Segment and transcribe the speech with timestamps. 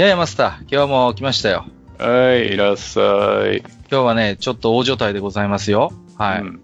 [0.00, 1.66] ややマスター、今日も来ましたよ。
[1.98, 3.58] はい、いらっしゃい。
[3.58, 5.92] 今日はね、ちょっと大所帯でございますよ。
[6.16, 6.40] はい。
[6.40, 6.60] うん、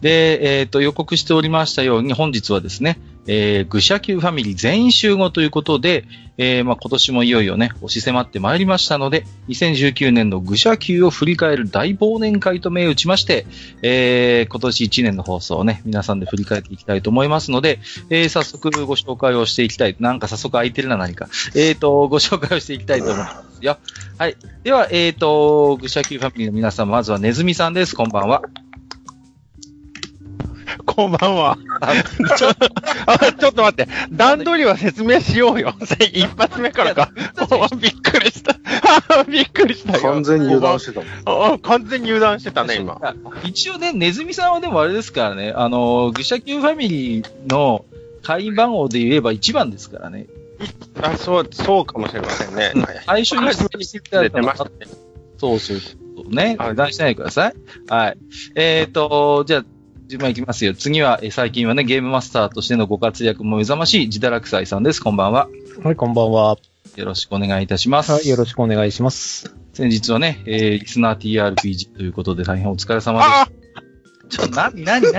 [0.00, 6.04] で、えっ、ー、と、予告しておりましたように、本日はですね、えー、愚者級ファミリー全員集合ということで、
[6.38, 13.46] えー、まあ、今年もいよいよね、押し迫ってまいりましたので、2019年の愚者級を振り返る大忘年会と銘打ちまして、
[13.82, 19.96] えー、今年1年の放送をね、皆さんで振り返っていきたいと思いますので、えー、早速ご紹介をしていきたい。
[19.98, 21.28] なんか早速空いてるな、何か。
[21.54, 23.78] えっ、ー、と、ご紹介をしていきたいと思いますよ。
[24.18, 24.36] はい。
[24.62, 27.96] では、えっ、ー、と、愚者級ファミリーの皆さん、まずはネズミさんです。
[27.96, 28.42] こんばんは。
[30.84, 31.58] こんばんは。
[32.36, 33.88] ちょちょっと待って。
[34.12, 35.74] 段取りは説明しようよ。
[36.12, 37.10] 一発目からか。
[37.76, 38.56] びっくりした。
[39.24, 41.58] びっくりした完全に油断してたもん。
[41.60, 43.00] 完全に油断してたね、今。
[43.44, 47.84] 一応ね、ネズミさんはでもあれですからね、あの、愚者級ファミリーの
[48.22, 50.26] 会員番号で言えば一番ですからね。
[51.00, 52.72] あ、そう、そうかもしれませんね。
[53.06, 53.52] 最初に
[53.84, 54.56] していただいた。
[55.38, 55.78] そうそう。
[56.34, 56.56] ね。
[56.58, 57.54] 油断しないでください。
[57.88, 58.18] はい。
[58.54, 59.64] えっ、ー、と、じゃあ、
[60.06, 60.72] 順番いきますよ。
[60.74, 65.00] 次は、え最近はね、ゲームマスターとしてのご活躍も目覚ましい、ジダラクサイさんです。
[65.00, 65.48] こんばんは。
[65.82, 66.56] はい、こんばんは。
[66.94, 68.12] よろしくお願いいたします。
[68.12, 69.52] はい、よろしくお願いします。
[69.72, 73.18] 先日はね、えー、リスナー TRPG ということで大変お疲れ様
[74.30, 74.38] です。
[74.38, 75.12] ちょ、な、なになに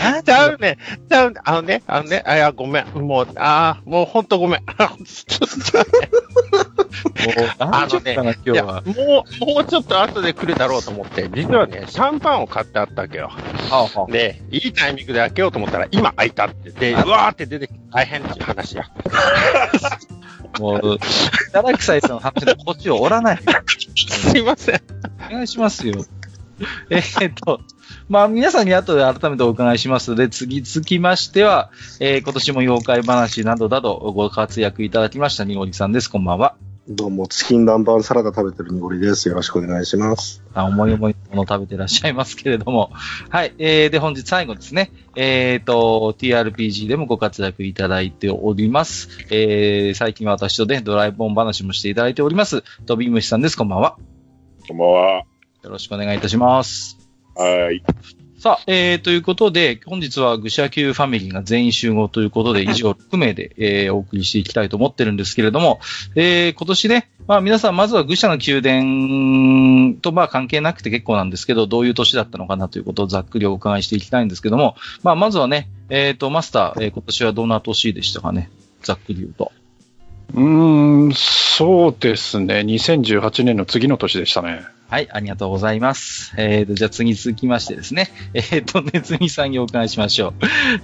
[0.24, 0.78] ちゃうね。
[1.08, 1.40] ちゃうね。
[1.44, 2.86] あのね、あのね、あ、いや、ごめん。
[2.86, 4.60] もう、ああ、もうほんとごめん。
[4.60, 4.76] ちょっ
[7.56, 8.82] とあのね、今日は。
[8.82, 13.28] もう、もうちょっと後で来るだろうと思って、実はね、シャンパンを買ってあったわけよ。
[13.28, 13.36] は
[13.70, 18.90] あはあ、で、いいタイミングで開けようと思ったら、今開いたって、で、うわーって出てきて大変っていう話や。
[20.58, 20.98] もう、
[21.52, 23.38] ダラクサイさんの話でこっちを折らない。
[23.96, 24.80] すいません。
[25.28, 26.04] お願いしますよ。
[26.90, 27.60] えー、っと、
[28.08, 36.08] まあ、皆さんに後で改めてお伺いしますので、次続きましては、えー、今年も妖怪話などなどご活躍いただきました、にごりさんです。
[36.08, 36.54] こんばんは。
[36.88, 39.28] どうも、チキン南蛮サラダ食べてるにごりです。
[39.28, 40.42] よろしくお願いします。
[40.54, 42.90] あ、思い思いのもの食べてらっしゃいますけれども。
[43.30, 43.54] はい。
[43.58, 44.90] えー、で、本日最後ですね。
[45.14, 49.08] えっ、ー、と、TRPG でもご活躍いただいております。
[49.30, 52.64] えー、最近は私とね、ドライブオン話もしていただいております。
[52.86, 53.56] トビムシさんです。
[53.56, 53.96] こんばんは。
[54.66, 55.29] こんばんは。
[55.62, 56.98] よろしくお願いいたします。
[57.34, 57.82] はい。
[58.40, 65.78] さあ、えー、ということで、本日は愚者級ファミリーが全員集合ということで、以上6名で、えー、お送りしていきたいと思ってるんですけれども、
[66.14, 78.50] えー、今年ね、まあ皆さんまずは愚者の宮殿とまあ関係なくて結構なんですけど、どういう年だったのかなということをざっくりお伺いしていきたいんですけども、まあまずはね、えっ、ー、と、マスター、えー、今年はどんな年でしたかね
[78.82, 79.52] ざっくり言うと。
[80.32, 82.60] うーん、そうですね。
[82.60, 84.64] 2018年の次の年でしたね。
[84.90, 86.34] はい、ありがとうございます。
[86.36, 88.08] えっ、ー、と、じゃあ次続きましてですね。
[88.34, 90.32] えっ、ー、と、ネズミさんにお伺いしましょう。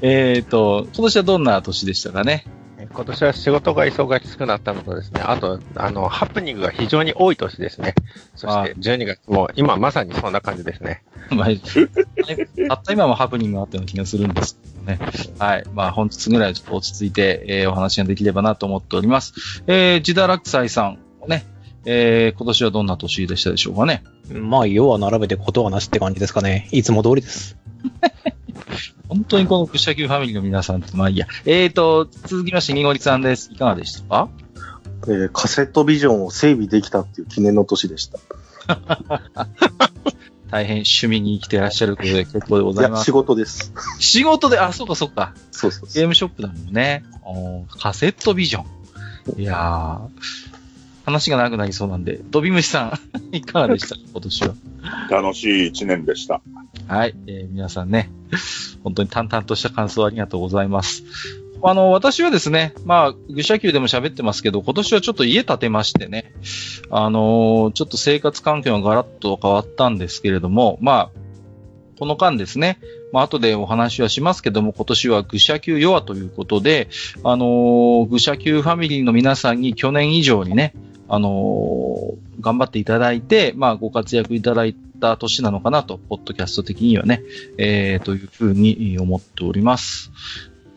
[0.00, 2.46] えっ、ー、と、今年はどんな年でしたかね？
[2.92, 7.96] 今年は仕事が忙しくなったのとですね、あと、あの、ハプニングが非常に多い年ですね。
[8.36, 11.02] そして、12月も、今まさにそんな感じですね。
[11.34, 14.56] まあ、たった今もハプニングがあったような気がするんです
[14.86, 15.34] けどね。
[15.40, 15.64] はい。
[15.74, 19.64] まあ、本日ぐらいちょっと落ち着いて、えー、お話ができればなと思っております。
[19.66, 21.44] えー、ジダラクサイさん、ね、
[21.88, 24.02] えー、今年はどんな年でしたでしょうかね？
[24.32, 26.68] まあ、要は並べてことはなしって感じですかね。
[26.72, 27.56] いつも通りです。
[29.08, 31.28] 本当にこの愚者Qファミリーの皆さんまあいいや。
[31.44, 33.50] えーと、続きまして、にごりさんです。
[33.52, 34.28] いかがでしたか？
[35.06, 38.18] えー、カセットビジョンを整備できたっていう記念の年でした。
[40.50, 43.04] 大変趣味に生きてらっしゃることで結構でございます。
[43.04, 43.72] 仕事です。
[44.00, 45.34] 仕事で、あ、そうかそうか。
[45.52, 47.04] そうそうゲームショップだもんね。
[47.78, 49.40] カセットビジョン。
[49.40, 50.08] いやー、
[51.06, 52.98] 話が長くなりそうなんで、ドビムシさん、
[53.36, 53.94] いかがでした？
[54.12, 54.54] 今年は。
[55.08, 56.42] 楽しい一年でした。
[56.88, 58.10] はい、えー、皆さんね、
[58.82, 61.04] 本当に淡々とした感想ありがとうございます。
[61.62, 66.32] あの、私はですね、まあ、愚者級でも喋ってますけど、今年はちょっと家建てましてね、
[66.90, 71.18] あのー、ちょっと生活環境がガラッと変わったんですけれども、まあ、
[71.98, 72.78] この間ですね、
[73.12, 76.88] まあ、後でお話はしますけども、今年は愚者級弱ということで、
[77.24, 80.74] あのー、愚者級ファミリーの皆さんに去年以上にね、
[81.08, 87.22] あのー、頑張っていただいて、まあ、ご活躍いただいた年なのかなと、ポッドキャスト的にはね、
[87.58, 90.10] えー、というふうに思っております。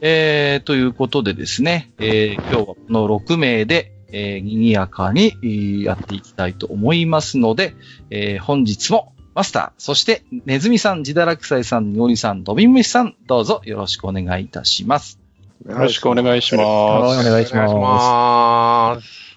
[0.01, 7.75] えー、ということでですね、えー、今日はこの6名で、えー、賑やかにえーやっていきたいと思いますので、
[8.09, 15.19] えー、本日もマスター、そして、ネズミさん、ジダラクサイさん、ニオリさん、ドビンムシさん、どうぞよろしくお願いいたします。
[15.65, 17.27] よろしくお願いしはい、ます。
[17.27, 17.81] お願いしお願いしま
[18.95, 19.28] ます。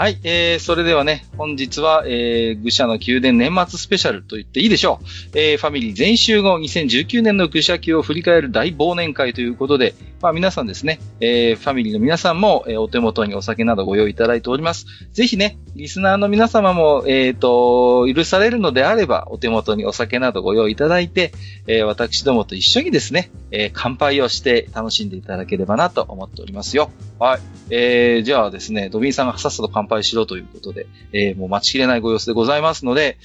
[0.00, 5.38] はい、えー、それではね、本日は、えー、愚者の宮殿年末スペシャルと言っていいでしょう。
[5.38, 14.86] えー、ファミリー全集合2019年の愚者級を振り返る大忘年会ということで、まあ皆さんですね、えー、ファミリーの皆さんも、えーお手元にお酒などご用意いただいております。
[15.12, 21.32] ぜひね、リスナーの皆様も、えっ、と、許されるのであれば、お手元にお酒などご用意いただいて、
[21.66, 26.90] えー私どもと一緒にですね、えー乾杯をして楽しんでいただければなと思っておりますよ。
[27.18, 27.40] はい。
[27.68, 33.18] えー、じゃあですね、ドビンさんがさっさと乾杯しろということで、えー、もう待ちきれないご様子でございますので、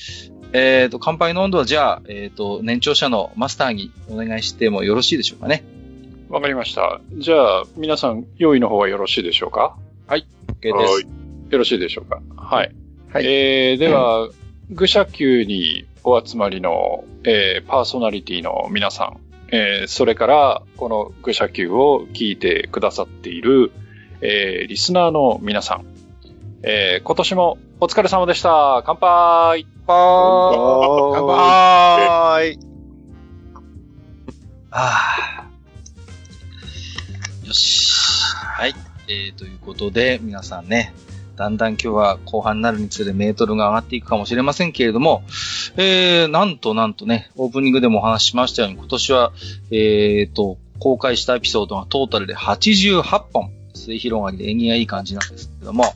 [0.53, 5.63] えーと、乾杯の温度はじゃあ、えーと、年長者のマスターにお願いしてもよろしいでしょうかね。
[6.29, 7.01] わかりました。
[7.13, 9.77] じゃあ、皆さん、用意の方はよろしいでしょうか
[10.07, 10.23] ？OK
[10.62, 10.75] です。
[10.75, 11.07] はい
[11.51, 12.21] よろしいでしょうか？
[12.35, 12.71] はい。
[13.13, 14.29] はいえー、では、
[14.71, 19.19] 愚者級にお集まりの、えー、パーソナリティの皆さん、
[19.53, 23.71] えー、それから、この愚者級を聞いてくださっている、
[24.21, 25.85] えー、リスナーの皆さん、
[26.67, 28.81] えー、今年もお疲れ様でした。
[28.88, 29.95] 乾杯乾
[31.27, 32.59] 杯
[34.71, 35.06] あ
[35.41, 35.47] あ。
[37.45, 37.91] よし。
[38.33, 38.73] はい。
[39.07, 40.91] えー、ということで、皆さんね、
[41.35, 45.21] だんだん今日は後半になるにつれメートルが上がっていくかもしれませんけれども、
[45.77, 49.33] えー、なんとなんとね、オープニングでもお話ししましたように、今年は、
[49.69, 55.94] えーと、公開したエピソードがトータルで88本、末広がりで縁起がいい感じなんですけども、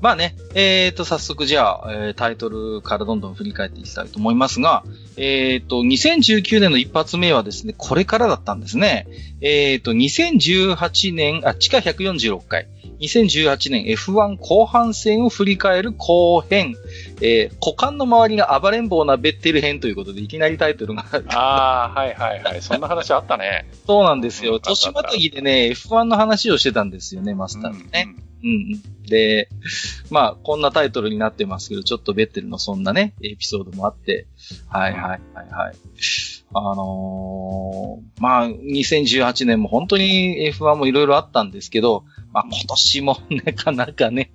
[0.00, 4.84] まあね、えーと、早速じゃあ、えータイトルからどんどん振り返っていきたいと思いますが、
[5.16, 9.06] えーと、2019年の一発目はですね、これからだったんですね。
[9.40, 12.68] えーと、2018年、あ、地下146回。
[13.00, 16.74] 2018年 F1 後半戦を振り返る後編。
[17.20, 21.04] えー、股間の周りが暴れん坊なベッテル編ということで、いきなりタイトルが
[21.34, 22.62] ああ、はいはいはい。
[22.62, 23.66] そんな話あったね。
[23.86, 24.54] そうなんですよ。
[24.54, 28.04] うん年またぎでね、F1 の話をしてたんですよね、マスターがね。
[28.06, 28.23] うんうん。
[29.08, 29.48] で、
[30.10, 34.26] まあ、こんなタイトルになってますけど、ちょっとベッテルのそんなね、エピソードもあって、
[34.68, 35.20] はいはいはい
[35.50, 35.74] はい。
[36.56, 44.30] あのーまあ、2018年も本当に F1 もいろいろあったんですけど、まあ今年も なかなかね、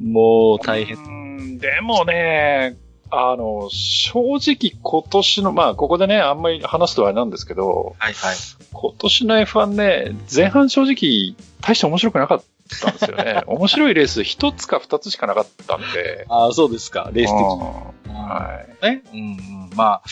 [0.00, 0.96] もう大変。
[0.96, 1.58] 変。
[1.58, 2.76] でもね、
[3.10, 8.36] あの、正直今年の、まあここでね、あんまり話すとあれなんですけど、はいはい。
[8.72, 12.44] 今年の F1 ね、前半正直大して面白くなかっ
[12.80, 13.42] たんですよね。
[13.48, 16.26] 面白いレース一つか二つしかなかったんで。
[16.28, 18.16] ああ、そうですか、レース的に。
[18.16, 18.86] うんはい。
[18.86, 19.02] ね？
[19.12, 19.70] うんうん。
[19.74, 20.02] ま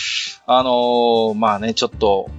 [0.46, 2.30] あ、あのーまあね、ちょっと、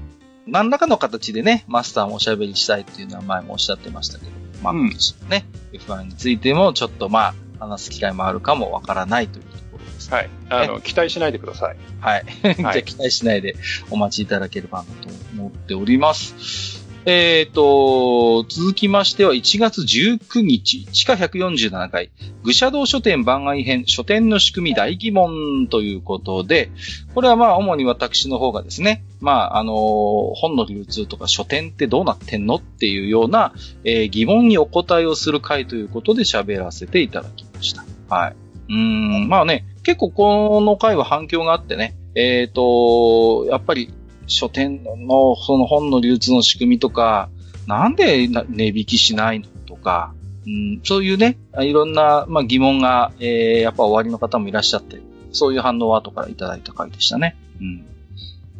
[0.47, 4.31] 何らかの形でね、マスターもおしゃべりしたいっていうのは前もおっしゃってましたけど、
[4.61, 4.89] まあ、うん
[5.29, 10.17] ね、F1 についてもちょっとまあ、話す機会もあるかもわからないというところですね。
[10.17, 10.29] はい。
[10.49, 11.77] あの、期待しないでください。
[11.99, 12.25] はい。
[12.57, 13.55] じゃあ期待しないで
[13.91, 16.80] お待ちいただければなと思っております。
[17.05, 22.11] えっ、と、続きましては1月19日、地下147回、
[22.43, 26.69] 愚者道書店番外編、書店の仕組み大疑問ということで、
[27.15, 33.53] これはまあ主に私の方がですね、まああの本の流通とか書店ってどうなってんのっていうような、
[33.83, 37.83] えー疑問にお答えをする回ということで喋らせていただきました。
[38.13, 38.35] はい。
[38.69, 43.91] うん、まあね、結構この回は反響があってね、えっ、と、やっぱり
[44.31, 47.29] 書店のその本の流通の仕組みとか、
[47.67, 50.13] なんで値引きしないのとか、
[50.45, 54.99] うん、そういうね、いろんな、まあ、疑問が、えーやっぱ終わりの方もいらっしゃって、
[55.31, 57.35] そういう反応を後からいただいた回でしたね。
[57.59, 57.85] うん。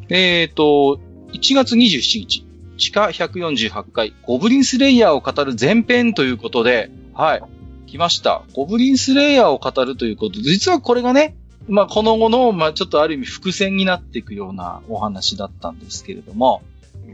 [0.10, 1.00] えっ、と、
[1.34, 2.46] 1月27日、
[2.78, 7.44] 地下148回、ゴブリンスレイヤーを語る前編ということで、はい、
[7.88, 8.44] 来ました。
[8.54, 11.36] ゴブリンスレイヤーを語るということで、実はこれがね、
[11.68, 16.62] まあ、この後の、まあ、ちょっとある意味伏線になっていくようなお話だったんですけれども、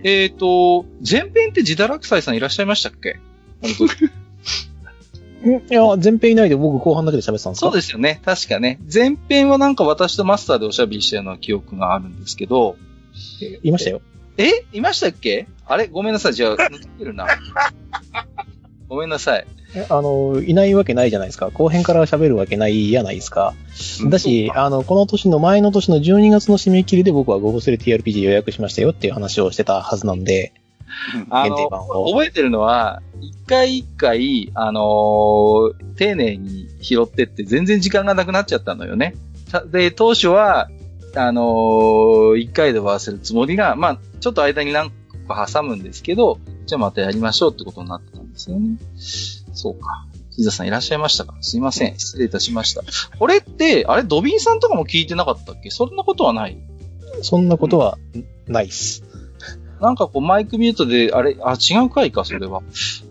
[0.03, 3.19] えっ、と、前編ってジダラクサイさんいらっしゃいましたっけ？
[5.47, 7.67] ん いや、前編いないで僕後半だけで喋ってたんですか？
[7.67, 8.21] そうですよね。
[8.25, 8.79] 確かね。
[8.93, 12.75] 前編はなんか私とマスターでおしゃべりしたような記憶があるんですけど、
[13.63, 14.01] いましたよ。
[14.37, 15.47] えいましたっけ？
[15.65, 15.87] あれ？
[15.87, 16.33] ごめんなさい。
[16.35, 17.25] じゃあ、抜けてるな。
[18.89, 19.45] ごめんなさい。
[19.89, 21.49] あの、いないわけないじゃないですか。
[21.49, 23.53] 後編から喋るわけないじゃないですか。
[24.09, 30.53] だし、あの、この年の前の年の12月の締め切りで僕はゴゴスレ TRPG 予約しましたよっていう話をしてたはずなんで、
[31.29, 39.15] あの、覚えてるのは、一回一回、あのー、丁寧に拾ってって全然時間がなくなっちゃったのよね。
[39.69, 40.69] で、当初は、
[41.15, 44.91] あのー、一回で終わらせるつもりが、まあ、ちょっと間に何
[45.27, 48.77] 個か挟むんですけど、じゃあまたやりましょうってことになってたんですよね。
[49.53, 50.05] そうか。
[50.35, 51.35] ヒザさんいらっしゃいましたか？
[51.41, 51.97] すいません。
[51.97, 52.83] 失礼いたしました。
[53.17, 55.71] これって、あれ、ドビンさんとかも聞いてなかったっけ？
[55.71, 56.57] そんなことはない？
[57.23, 57.97] そんなことは
[58.47, 59.03] ないっす。
[59.81, 62.61] なんかこうマイクミュートで、あれ、あ、違う回か、それは。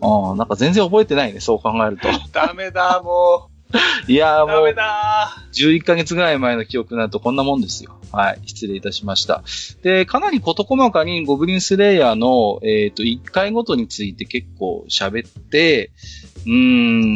[0.01, 2.09] ああ、なんか全然覚えてないね、そう考えると。
[2.33, 3.56] ダメだ、もう。
[4.09, 7.99] いやーもう、ダメだ11ヶ月ぐらい前の記憶になるとこんなもんですよ。
[8.13, 8.41] はい。
[8.47, 9.43] 失礼いたしました。
[9.83, 15.91] で、かなり事細かにゴブリンスレイヤーの、えっ、ー、と、1回ごとについて結構喋って、
[16.47, 17.15] うーん。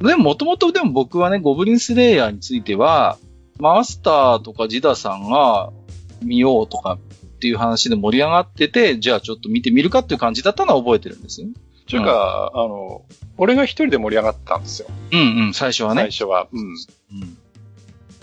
[0.00, 3.18] でも、もともとでも僕はね、ゴブリンスレイヤーについては、
[3.60, 5.72] マスターとかジダさんが
[6.22, 11.48] 見ようとかっていう話で盛り上がってて、じゃあちょっと見てみるかっていう感じだったのは覚えてるんですよ。
[11.92, 13.02] というか、うん、あの、
[13.36, 14.88] 俺が一人で盛り上がったんですよ。
[15.12, 16.02] うんうん、最初はね。
[16.02, 16.48] 最初は。
[16.52, 16.60] うん。
[16.60, 16.76] うん。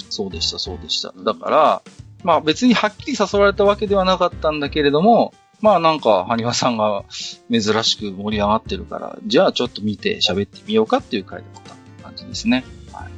[0.10, 1.14] そうでした、そうでした。
[1.16, 1.82] だから、
[2.24, 7.04] まあ別にはっきり誘われたわけではなかったんだけれども、まあなんか、ハニワさんが
[7.52, 11.64] 珍しく盛り上がってるから、じゃあちょっと見て喋ってみようかっていう回だっ
[11.98, 12.66] た感じですね。
[12.92, 13.10] はい。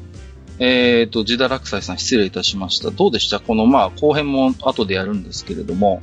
[0.60, 2.92] えっ、ー、と、ジダラクサイさん失礼いたしました。
[2.92, 3.40] どうでした？
[3.40, 6.02] このまあ後編も後でやるんですけれども、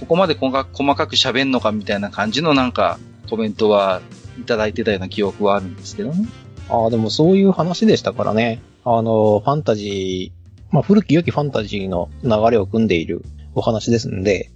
[0.00, 0.64] ここまで細か
[1.06, 4.00] く喋んのかみたいな感じのなんかコメントは
[4.38, 6.26] いただいてたような記憶はあるんですけどね。
[6.68, 8.60] ああ、でもそういう話でしたからね。
[8.84, 14.50] あの、ファンタジー、まあ古き良きファンタジーの流れを組んでいるお話ですんで、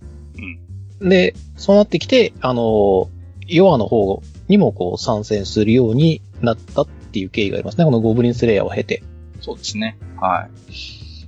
[1.01, 1.09] うん。
[1.09, 3.09] で、そうなってきて、あの、
[3.47, 7.85] ヨアの方にもこう参戦するようになったっていう経緯がありますね。
[7.85, 9.03] このゴブリンスレイヤーを経て。
[9.41, 9.97] そうですね。
[10.21, 10.49] は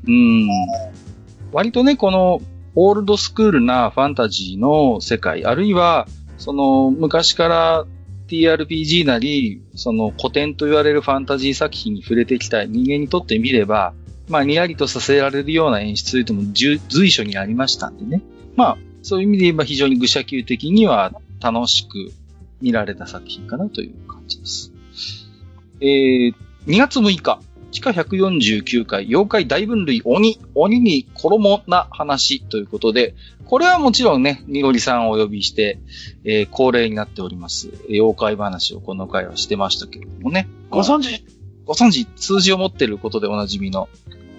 [0.07, 0.11] い。
[0.11, 0.49] うん。
[1.53, 2.41] 割とね、この、
[2.77, 6.07] オールドスクールなファンタジーの世界、あるいは、
[6.41, 7.87] その、昔から
[8.29, 13.93] TRPG なり、その古典と言われるファンタジー作品に触れてきた人間にとってみれば、
[14.29, 18.23] まあ、にやりとさせられるような演出というのも随所にありましたんでね。
[18.57, 22.13] まあ、そういう意味で言えば非常に愚者級的には楽しく
[22.63, 24.73] 見られた作品かなという感じです。
[25.81, 26.35] えー、
[26.67, 33.15] 2月6日、地下149回、妖怪大分類鬼、鬼に衣な話ということで、
[33.47, 35.79] これはもちろんね、にごりさんをお呼びして、
[36.25, 37.71] えー、恒例になっております。
[37.89, 40.49] 妖怪話をこの回はしてましたけれどもね。
[40.71, 41.25] ご存知？
[41.65, 43.89] ご存知数字を持ってることでおなじみの、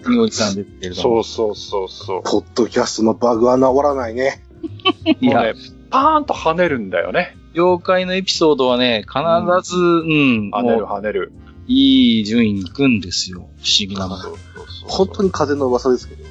[0.07, 1.23] にごりさんですけれども。
[1.23, 2.23] そうそうそうそう。
[2.23, 4.43] ポッドキャストのバグは治らないね。
[5.21, 5.53] いや、ね、
[5.89, 7.38] パーンと跳ねるんだよね。
[7.53, 9.19] 妖怪のエピソードはね、必
[9.69, 10.01] ず、うん、
[10.45, 11.33] うん、跳ねる跳ねる。
[11.72, 13.38] いい順位に行くんですよ。
[13.38, 14.18] 不思議なの。
[14.88, 16.25] 本当に風の噂ですけど。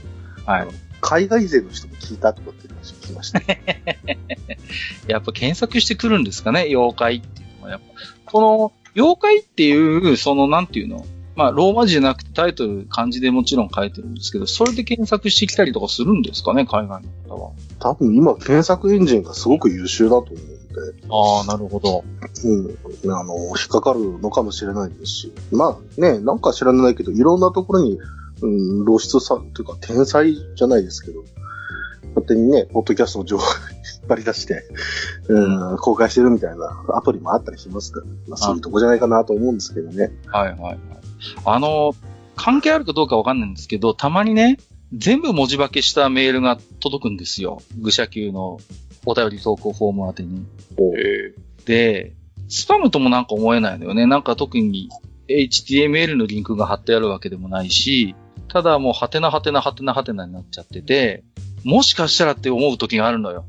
[0.44, 0.68] はい。
[1.00, 3.40] 海外勢の人も聞いたとかって話聞きました。
[5.08, 7.70] やっぱ検索してくるんですかね、妖怪っていうのは。
[7.70, 7.86] やっぱ、
[8.26, 11.06] この、妖怪っていう、その、なんていうの？
[11.36, 17.52] まあ、ローマ字じゃなくてタイトル漢字でもちろん書いてるんですけど、それで検索してきたりとかするんですかね、海外の方は。
[17.78, 20.49] 多分今検索エンジンがすごく優秀だと思う。
[21.10, 22.04] ああ、なるほど。
[22.44, 23.12] うん。
[23.12, 25.32] あの、引っかかるのかもしれないですし。
[25.50, 27.98] まあね、なんか知らないけど、いろんなところに、
[28.42, 31.24] うん、露出さ、というか天才じゃないですけど、
[32.14, 33.44] 勝手にね、ポッドキャストの情報
[34.02, 34.64] 引っ張り出して、
[35.28, 40.12] うん、公開してるみたいなアプリもあったりしますから、まあそういうとこじゃないかなと思うんですけどね。
[40.26, 40.78] はいはいはい。
[41.44, 41.94] あの、
[42.36, 44.58] 関係あるかどうかわかんないんですけど、たまにね、
[44.92, 47.62] 全部文字化けしたメールが届くんですよ。
[47.78, 48.58] 愚者級の
[49.06, 50.44] お便り投稿フォーム宛てに。
[51.64, 52.14] で、
[52.48, 54.06] スパムともなんか思えないのよね。
[54.06, 54.88] なんか特に
[55.28, 58.14] HTML のリンクが貼ってあるわけでもないし、
[58.48, 61.24] ただもうハテナハテナハテナハテナになっちゃってて、
[61.64, 63.44] もしかしたらって思う時があるのよ。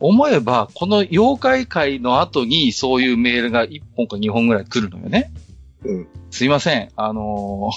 [0.00, 5.32] 思えば、この妖怪会の後にそういうメールが1本か2本ぐらい来るのよね。
[5.84, 6.08] うん。
[6.30, 6.90] すいません。
[6.96, 7.70] あの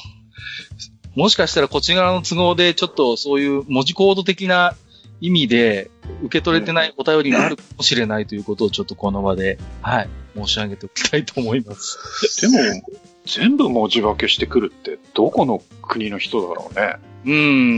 [1.15, 4.75] ー、もしかしたらこっち側の都合でちょっとそういう文字コード的な
[5.22, 5.92] 意味で
[6.24, 12.42] 受け取れてないお便りがあるかもしれないということをちょっとこの場で、はい、申し上げておきたいと思います。
[12.42, 12.58] でも、
[13.25, 16.96] 全部文字化けしてくるって、どこの国の人だろうね。
[17.24, 17.32] う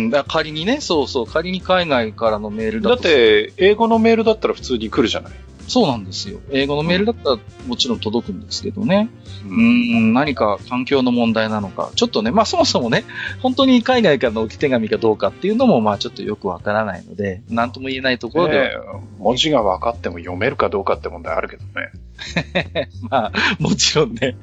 [0.07, 2.95] ん、だ仮にね、そうそう、仮に海外からのメールだと。
[2.95, 5.33] だって、英語のメールだったら普通に来るじゃない。
[5.67, 6.39] そうなんですよ。
[6.51, 9.09] 英語のメールだったらもちろん届くんですけどね。
[9.47, 11.91] うん、ん、何か環境の問題なのか。
[11.95, 13.05] ちょっとね、まあそもそもね、
[13.41, 18.71] 本当に海外からの置き手紙かどうかっていうのもまあちょっとよくわからないので、なんとも言えないところで、ね。
[19.19, 22.89] 文字が分かっても読めるかどうかって問題あるけどね。
[23.09, 24.35] まあ、もちろんね。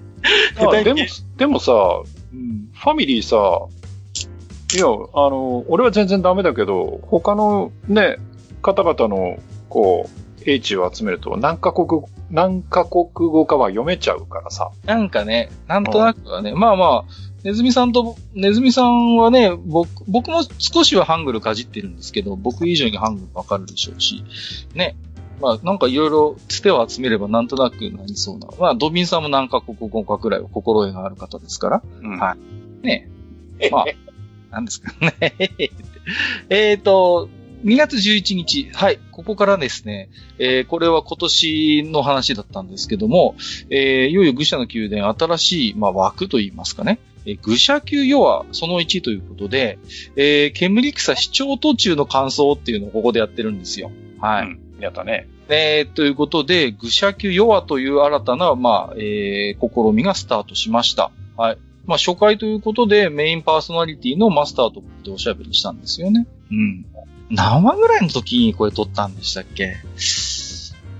[0.84, 0.98] でも、
[1.36, 1.72] でもさ、
[2.32, 3.66] うん、ファミリーさ、
[4.74, 4.88] いや、あ
[5.30, 8.18] の、俺は全然ダメだけど、他のね、
[8.62, 14.70] 方々の、こう、英知を集めると何カ国、何カ国語かは読めちゃうからさ。
[14.84, 24.24] なんかね、なんとなくはね、まあまあ、ネズミさんと、ネズミさんはね、僕、僕も少しはハングルかじってるんですけど、僕以上にハングルわかるでしょうし、
[24.74, 24.96] ね。
[25.40, 28.48] まあ、なんかいろいろつてを集めればなんとなくなりそうな。
[28.58, 31.82] まあ、ドビンさんも何カ国語かくらいは心得がある方ですから。
[32.02, 32.36] うん、は
[32.82, 32.86] い。
[32.86, 33.08] ね。
[33.70, 33.84] まあ、
[34.50, 35.34] なんですかね。
[36.50, 37.28] えっと、
[37.64, 43.34] 2月11日、はい、ここからですね、えー、これは今年の話だったんですけども、
[43.68, 49.78] えー、いよいよ愚者の宮殿新しい、まあ、枠といいますかね、えー、愚者級ヨアその1ということで、
[50.16, 53.90] えー、煙草視聴途中の感想っていうのをここでやってるんですよ。
[54.20, 54.46] はい。
[54.46, 55.28] うん、やったね。
[55.48, 61.10] えー、ということで、愚者級ヨアという新たな、まあ、えー、試みがスタートしました。
[61.36, 61.58] はい。
[61.86, 66.26] まあ、初回ということで、メインパーソナリティのマスターとでおしゃべりしたんですよね。
[66.52, 66.86] うん。
[67.30, 69.76] 何話ぐらいの時にこれ撮ったんでしたっけ？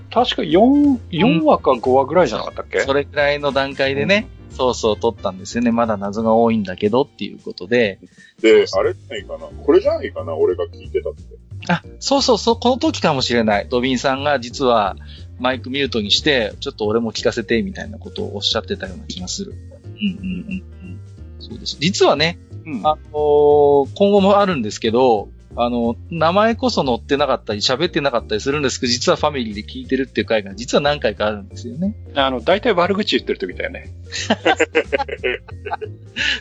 [0.09, 5.71] 確か4、4話か5話ぐらいじゃなかったっけ、それくらいの段階でね、うん、そうそう撮ったんですよね。
[5.71, 7.99] まだ謎が多いんだけどっていうことで。
[8.41, 9.45] で、あれじゃないかな？
[9.47, 10.35] これじゃないかな？
[10.35, 11.21] 俺が聞いてたって。
[11.69, 13.67] あ、そうそうそう、この時かもしれない。
[13.69, 14.95] ドビンさんが実は
[15.39, 19.53] マイクミュートにして、ちょっと俺も聞かせてみたいなことをおっしゃってたような気がする。
[19.53, 20.99] うんうんうんうん。
[21.39, 21.77] そうです。
[21.79, 31.95] 実はね、うん、あのー、今後もあるんですけど、あの、名前こそ載ってなかったり、喋ってなかったりするんですけど、実はファミリーで聞いてるっていう回が実は何回かあるんですよね。
[32.15, 33.91] あの、大体悪口言ってる時だよね。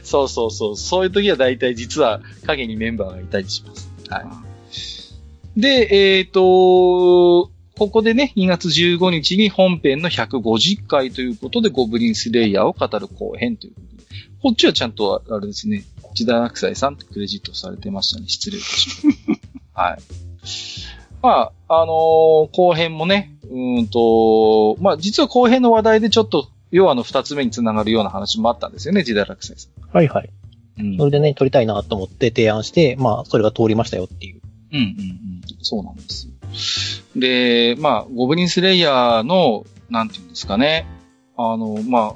[0.03, 0.77] そうそうそう。
[0.77, 3.91] そういう時は大体実は影にメンバーがいたりします。
[4.09, 4.21] は
[5.57, 5.61] い。
[5.61, 5.89] で、
[6.19, 14.05] えっ、ー、と、ここでね、2月15日に本編の150回ということで、ゴブリンスレイヤーを語る後編ということで、
[14.43, 18.29] こっちはちゃんと、あれですね、内田落斎さんってクレジットされてましたね。
[18.29, 19.31] 失礼いたします。
[19.75, 19.99] はい。
[21.23, 29.97] まあ、あのー、後編もね、うんと、まあ、実は後編の話題でちょっと、要はの二つ目につながるような話もあったんですよね、時代落斎さん。
[29.97, 30.31] はいはい。
[30.79, 34.41] うん、それでね、撮りたいなと思って提案して、まあ、それが通りましたよっていう。
[34.73, 34.95] うんうんうん。
[35.63, 36.29] そうなんです
[37.15, 37.21] よ。
[37.21, 40.87] で、まあ、ゴブリンスレイヤーの、なんていうんですかね。
[41.37, 42.15] あの、まあ、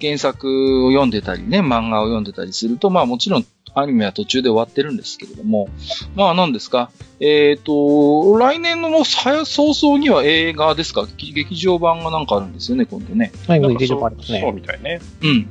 [0.00, 5.68] 原作を読んでたりね、漫画を読んでたりすると、まあもちろんアニメは途中で終わってるんですけれども、
[6.14, 11.06] まあ何ですか、えっ、ー、と、来年のもう早々には映画ですか？
[11.16, 13.32] 劇場版がなんかあるんですよね、今度ね。
[13.48, 14.40] はい、劇場版ありますね。
[14.40, 15.00] そうみたいね。
[15.22, 15.48] うん。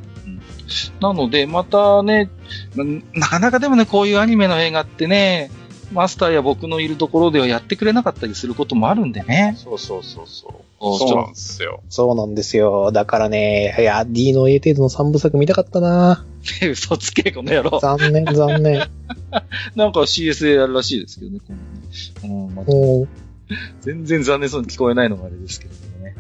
[1.02, 2.30] なので、またね、
[3.14, 5.52] なかなかでもね、こういうアニメの映画ってね、
[5.92, 9.56] マスターや僕のいるところではやってくれなかったりすることもあるんでね。
[9.58, 10.54] そうそうそうそう。
[10.84, 11.82] そうなんですよ。
[11.90, 12.92] そうなんですよ。
[12.92, 16.26] だからね、いや、D の A 程度の3部作見たかったな
[16.70, 17.80] 嘘つけ、この野郎。
[17.80, 18.90] 残念、残念。
[19.76, 21.40] なんか CS でやるらしいですけどね、
[22.22, 22.36] 今。
[22.46, 22.66] うんまあ、
[23.82, 26.16] 全然残念そうに聞こえないのがあれですけどね。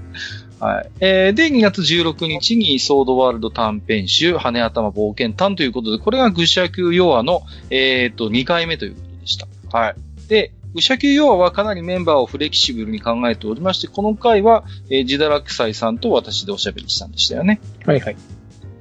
[0.59, 0.89] はい。
[1.01, 9.47] えー、で、2月16日にソードワールド短編集、羽頭冒険探ということで、これが愚者級ヨアの、えっ、ー、と、2回目ということでした。
[9.77, 9.95] はい。
[10.29, 17.61] で、武者級ヨアはかなりメンバーをフレキシブルに考えておりまして、この回は、えー、ジダラクサイさんと私でおしゃべりしたんでしたよね。
[17.85, 18.15] はいはい。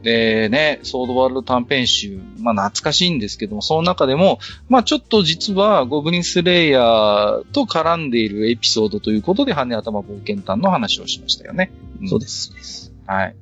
[0.03, 11.71] でね、ソードワールド短編集、まあ懐かしいんですけども、その中でも、まあちょっと実はゴブリンスレイヤーと絡んでいるエピソードということで、羽頭冒険探の話をしましたよね。
[12.01, 12.93] うん、そうです、そうです。
[13.07, 13.37] はい。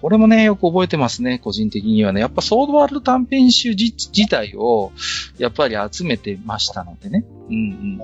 [0.00, 2.20] これもね、よく覚えてますね、個人的にはね。
[2.20, 4.92] やっぱソードワールド短編集自体を、
[5.38, 7.24] やっぱり集めてましたのでね。
[7.48, 8.00] うんうん。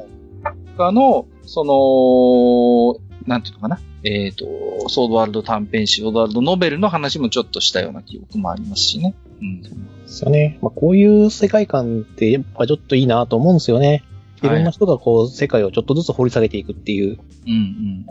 [0.77, 3.81] 他の、その、なんていうのかな。
[4.05, 9.15] えっ、ー、と、ソードワールド短編集、ソードワールドノベルの話もちょっとしたような記憶もありますしね。
[9.41, 9.63] うん。
[9.63, 9.71] で
[10.07, 10.59] すよね。
[10.63, 14.05] まあ、こういう世界観ってやっぱちょっといいなと思うんですよね。
[14.43, 17.19] いろんな人がこう、世界をちょっとずつ掘り下げていくっていう。
[17.47, 18.07] うんうん。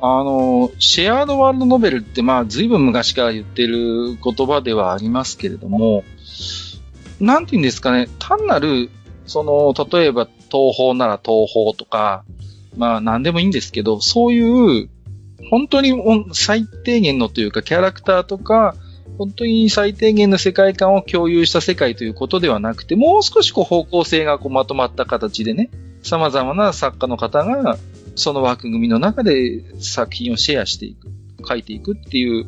[0.00, 6.04] あの、シェアードワールドノベルってまあ随分昔から言ってる言葉ではありますけれども、
[7.18, 8.90] なんて言うんですかね、単なる、
[9.26, 12.24] その、例えば東方なら東方とか、
[12.76, 14.90] まあ何でもいいんですけど、そういう、
[15.50, 15.94] 本当に
[16.32, 18.74] 最低限のというかキャラクターとか、
[19.16, 25.70] 本当に最低限の世界観を共有した世界ということではなくて、もう少しこう方向性がこうまとまった形でね、
[26.02, 27.78] 様々な作家の方が
[28.16, 31.08] その枠組みの中で作品をシェアしていく、
[31.46, 32.46] 書いていくっていう、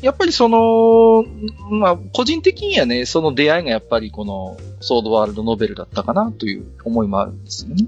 [0.00, 1.24] やっぱりその、
[1.70, 7.86] まあ、個人的にはね、その出会いがやっぱりこの、ソードワールドノベルだったかなという思いもあるんですよね。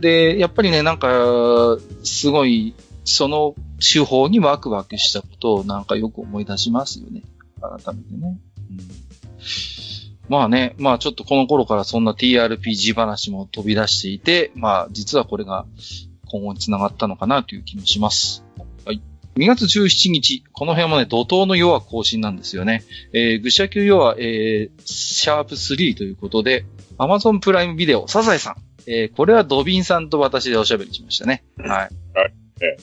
[0.00, 7.22] で、やっぱりね、なんか、すごい、その手法にワクワクしたことをなんかよく思い出しますよね。
[7.60, 8.38] 改めてね。
[8.70, 8.78] うん、
[10.30, 15.66] まあね、まあちょっとこの頃からそんな TRPG 話も飛び出していて、まあ実はこれが
[16.30, 18.44] 今後につながったのかなという気もします。
[18.86, 19.02] はい。
[19.34, 22.84] 2月17日、この辺もね、怒涛の夜は更新なんですよね。
[23.12, 26.64] えー、愚者級夜は、えー、シャープ3ということで、
[26.96, 28.54] Amazon プライムビデオ、サザエさん。
[28.86, 31.42] えー、これはドビンさんと私でおしゃべりしましたね。
[31.58, 31.68] はい。
[31.68, 31.90] はい。
[32.62, 32.76] え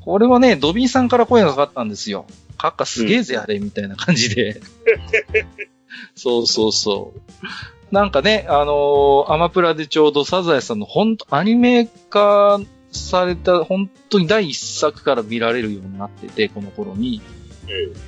[0.00, 2.26] これはね、ドビンさんから声がかかったんですよ。
[2.58, 4.60] カッカすげえぜ、あれ、みたいな感じで。
[6.14, 7.94] そうそうそう。
[7.94, 17.20] なんかね、あのー、アマプラでちょうどサザエさんの本当アニメ化された、本当に第一作から見られるようになってて、この頃に。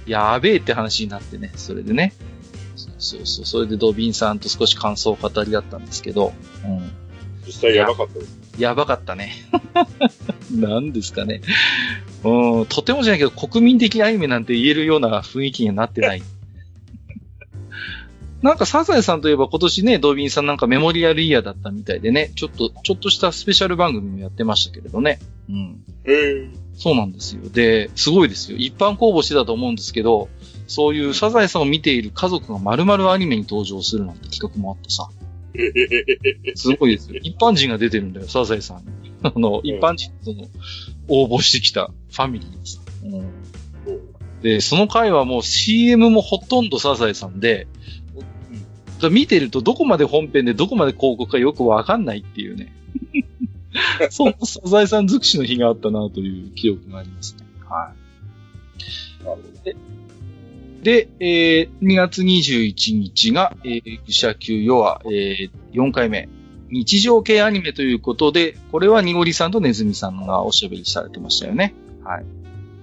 [0.06, 2.12] やべえって話になってね、それでね。
[2.98, 6.32] そうそう、それでドビンさんと少し感想を語り合ったんですけど。
[6.64, 6.92] うん。
[7.46, 8.38] 実際やばかったです。
[8.58, 9.34] やばかったね。
[10.50, 11.42] 何ですかね。
[12.22, 16.22] うん、とてもじゃないけど、国民的アニメなんて言えるような雰囲気にはなってない。
[18.44, 25.18] なんかサザエさんといえば今年ね、ドービンさんなんかメモリアルイヤーだったみたいでね、ちょっと、ちょっとしたスペシャル番組もやってましたけれどね。
[25.48, 25.82] うん。
[26.04, 26.50] へえ。
[26.74, 27.48] そうなんですよ。
[27.48, 28.58] で、すごいですよ。
[28.58, 30.28] 一般公募してたと思うんですけど、
[30.66, 35.08] そういうサザエさんを見ている家族が丸々アニメに登場するなんて企画もあってさ。
[36.54, 37.20] すごいですよ。
[37.22, 39.10] 一般人が出てるんだよ、サザエさんに。
[39.24, 40.48] あの、一般人との
[41.08, 42.82] 応募してきたファミリーです。
[43.04, 47.66] うん、で、その回はもう CM もほとんどサザエさんで、
[49.08, 52.72] うん、見てるとどこまで本編でどこまで広告かよくわかんないっていうね。
[54.10, 57.46] そんなサザエさん尽くしの日があったなという記憶がありますね。
[57.68, 60.84] はい。
[60.84, 66.28] で、えー、2月21日が、えー、愚者級ヨア、えー、4回目。
[66.70, 71.74] 日常系アニメということで、これはニゴリさんとネズミさんがおしゃべりされてましたよね。
[72.02, 72.24] はい。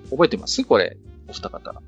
[0.10, 0.63] 覚えてます？
[0.63, 1.81] これ、お二方。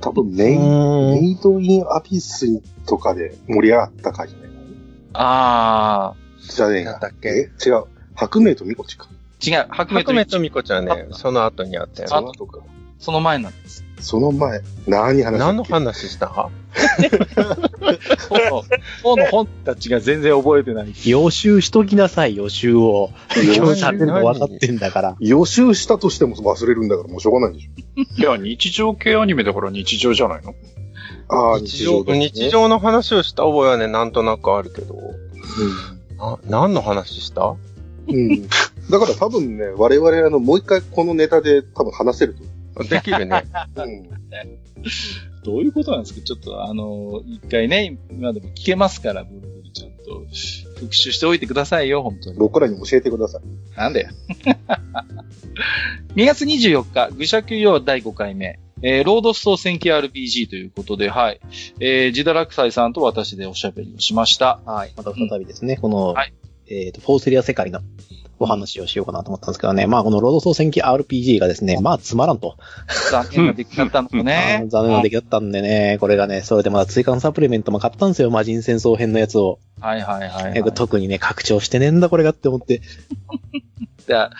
[0.00, 4.50] 多分メイメイドインアピスとかで盛り上がった回じゃない？
[5.14, 6.54] あー。
[6.54, 7.28] じゃねえなんだっけ？
[7.28, 7.84] 違う。
[8.14, 9.08] 白明とミコチか。
[9.44, 9.66] 違う。
[9.70, 12.08] 白明とミコちゃんね、その後にあったよ。
[12.08, 12.60] その後か。
[12.98, 13.84] その前なんです。
[14.00, 16.50] その前、何話何の話した？
[19.02, 20.92] そうの本たちが全然覚えてない。
[21.04, 23.10] 予習しときなさい、予習を。
[23.92, 25.16] るの分かってんだから。
[25.20, 27.70] 予習したとしても忘れるんだからもうしょうがないんでしょ。
[28.20, 30.54] いや、日常系アニメだから日常じゃないの？
[31.28, 34.94] ああ、日常、ね、日常の話をした覚えはね、なんとなくあるけど。
[34.94, 35.12] うん。
[36.18, 37.54] あ、何の話した？
[38.08, 38.48] うん。
[38.90, 42.42] だから多分ね、我々あの、もう一回このネタで多分話せると
[42.84, 43.44] できるね。
[43.76, 44.08] うん。
[45.44, 46.20] どういうことなんですか？
[46.20, 50.26] ちょっとあの、一回ね、今でも聞けますから、ブルブルちゃんと
[50.78, 52.36] 復習しておいてくださいよ、本当に。
[52.38, 53.76] 僕らに教えてください。
[53.76, 54.10] なんだよ。
[56.16, 58.58] 2月24日、愚者級用第5回目。
[58.82, 61.40] えー、ロードストー戦記 RPG ということで、はい。
[61.80, 64.60] えー、ジダラクサイさんと私でおしゃべりをしました。
[64.64, 64.92] はい。
[64.96, 66.32] また再びですね、うん、この、はい。
[66.66, 67.80] えっ、ー、と、フォーセリア世界の
[68.40, 69.86] お話をしようかなと思ったんですけどね。
[69.86, 72.56] まあ、このロード総戦記 RPG がですね、まあ、つまらんと。
[73.10, 74.64] 残念な出来だったのね。
[74.72, 79.58] 残念な出来だったんでね、これがね、それでまだ追加のサプリメントも買ったんですよ、魔人戦争編のやつを。
[79.78, 82.80] はいはいはい、はい、特にね、拡張してねえんだ、これがって思って。
[84.08, 84.30] だ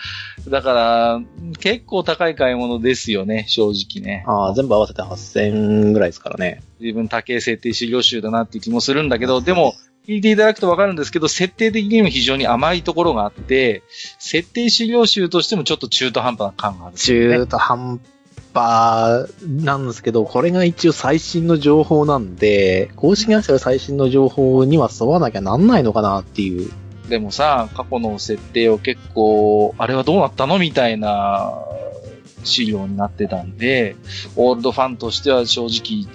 [0.49, 1.21] だから、
[1.59, 4.23] 結構高い買い物ですよね、正直ね。
[4.27, 6.63] ああ、全部合わせて8000ぐらいですからね。
[6.79, 9.75] 自分高い設定資料集だなっていう気もするんだけど、でも、
[10.07, 13.83] 聞いていただくとわかるんですけど、設定的にも非常に甘いところがあって、
[14.19, 18.01] 設定資料集としてもちょっと中途半端な感がある、ね、中途半
[18.53, 26.71] 端なんですけど、これが一応最新の情報なんで、公式がしてる最新の情報には沿わなきゃなんないのかなっていう。
[27.07, 31.53] でもさ、過去の設定を結構、あれはどうなったのみたいな
[32.43, 33.95] 資料になってたんで、
[34.35, 36.07] オールドファンとしては正直、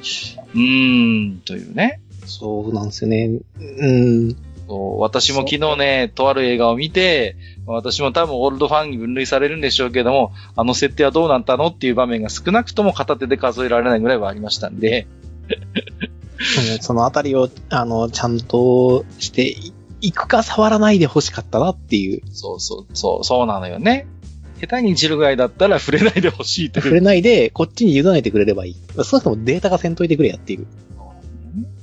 [0.55, 2.01] うーん、というね。
[2.27, 3.41] そうなんですよね。
[3.59, 4.37] うん。
[4.69, 7.37] そう私も昨日ね、とある映画を見て、
[7.67, 15.07] 私も多分オールドファンに分類されるんでしょうけども、あの設定はどうなったのっていう場面が少なくとも片手で数えられないぐらいはありましたんで。
[16.81, 19.57] そのあたりを、あの、ちゃんとして
[20.01, 22.23] いくか触らないで欲しかったなっていう。
[22.33, 24.07] そうそう、そう、そうなのよね。
[24.61, 26.83] 下手に散るぐらいだったら触れないで欲しいという。
[26.85, 28.77] 触れないで、こっちに委ねてくれればいい。
[29.05, 30.67] 少なくともデータがせんといてくれやっていう。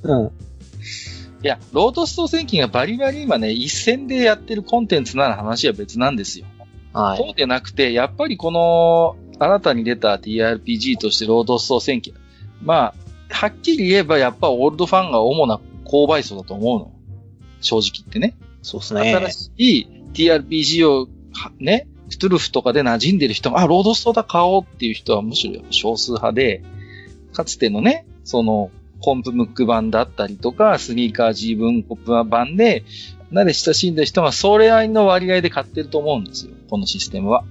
[0.03, 0.25] うん。
[0.25, 6.45] いや、ロードスト戦記がバリバリ今ね、一戦でやってるコンテンツなら話は別なんですよ。
[6.93, 7.17] はい。
[7.17, 12.13] そうでなくて、やっぱりこの、新たに出た TRPG としてロードスト戦記。
[12.61, 12.93] まあ、
[13.29, 16.91] はっきり言えばやっぱオールドファンが主な購買層だと思うの。
[17.61, 18.35] 正直言ってね。
[18.61, 19.13] そうですね。
[19.15, 21.07] 新しい TRPG を、
[21.59, 26.63] ね、クトゥルフとかで馴染んでる人が、あ、ロードストだ買おうっていう人はむしろ少数派で、
[27.33, 28.71] かつてのね、その、
[29.03, 32.85] コンプムック版だったりとか、スニーカー G 文庫版で、
[33.31, 36.53] なで親しんだ人がそれ合いの割合で買ってると思うんですよ。
[36.69, 37.43] このシステムは。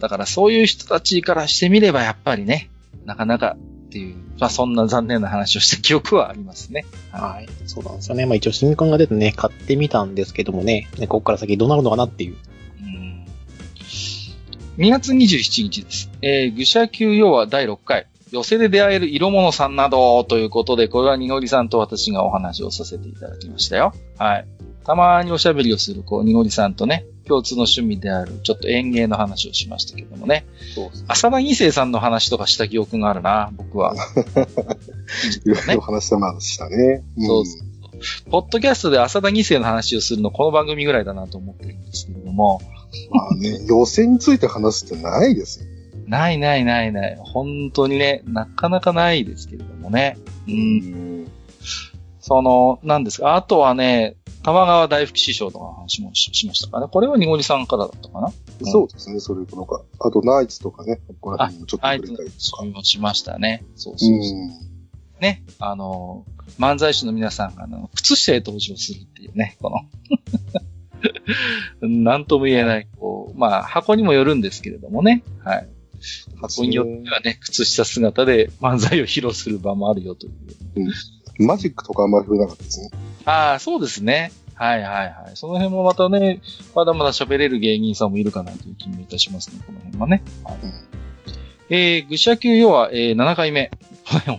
[0.00, 2.70] だからそういう人たちからしてみればやっぱりね、
[3.04, 6.84] なかなかっていう、まあそんな残念な話をした記憶はありますね。
[7.12, 7.48] はい。
[7.66, 8.26] そうなんですよね。
[8.26, 12.36] まあ一応新刊が出てね、買ってみたんですけどもね、ねここから先どうなるのかなっていう。
[12.80, 13.26] うん。
[14.78, 16.10] 2月27日です。
[16.20, 18.08] えー、愚者級要は第6回。
[18.30, 23.92] 寄せで出会える色物さんなどということで、これはにのりさんと私がお話をさせていただきましたよ。
[24.18, 24.46] はい。
[24.84, 30.46] たまにおしゃべりをする、こう、にのりさんとね、共通の趣味である、ちょっと園芸の話をしましたけどもね。
[30.74, 30.90] そう。
[31.08, 33.94] 浅田二世さんの話とかした記憶があるな、僕は。
[35.44, 37.04] いろいろ話したましたね。
[37.16, 38.30] うん、そうそう。
[38.30, 42.60] ポッドキャストで浅田二世の話をするの、この番組ぐらいだなと思ってるんですけれども。
[43.10, 45.69] まあね、予選について話すってないですよね。
[46.10, 47.16] ないないないない。
[47.16, 50.18] 本当にね、なかなかないですけれどもね。
[50.48, 51.28] うん。
[52.18, 53.36] その、なんですか。
[53.36, 56.88] あとはね、玉川大福師匠とかの話もしましたかね。
[56.90, 59.82] これはにごりさんからだったかな、うん、そうですね、それとか。
[60.00, 62.64] あと、ナイツとかね、この辺もちょっと触れたりとか。
[62.64, 63.64] もしましたね。
[63.76, 64.38] そうそうそう。
[65.18, 66.24] うね、あの、
[66.58, 69.70] 漫才師の皆さんが、あの、靴下へ登場するっていうね、こ
[71.82, 75.22] の なんとも言えない、こう、まあ、箱にもよるんですけれどもね。
[75.44, 75.68] はい。
[76.40, 80.32] 箱によってはね、靴下姿で漫才を披露する場もあるよという。
[80.76, 80.90] うん
[81.40, 82.90] マジックとかあんまり触れなかったですね。
[83.24, 84.30] ああ、そうですね。
[84.54, 85.36] はいはいはい。
[85.36, 86.40] その辺もまたね、
[86.74, 90.22] まだまだ喋れる芸人さんもいるかなという気もいたしますね、この辺はね。
[90.44, 90.72] はい、うん、
[91.70, 93.70] えー、愚者級要は、えー、7回目。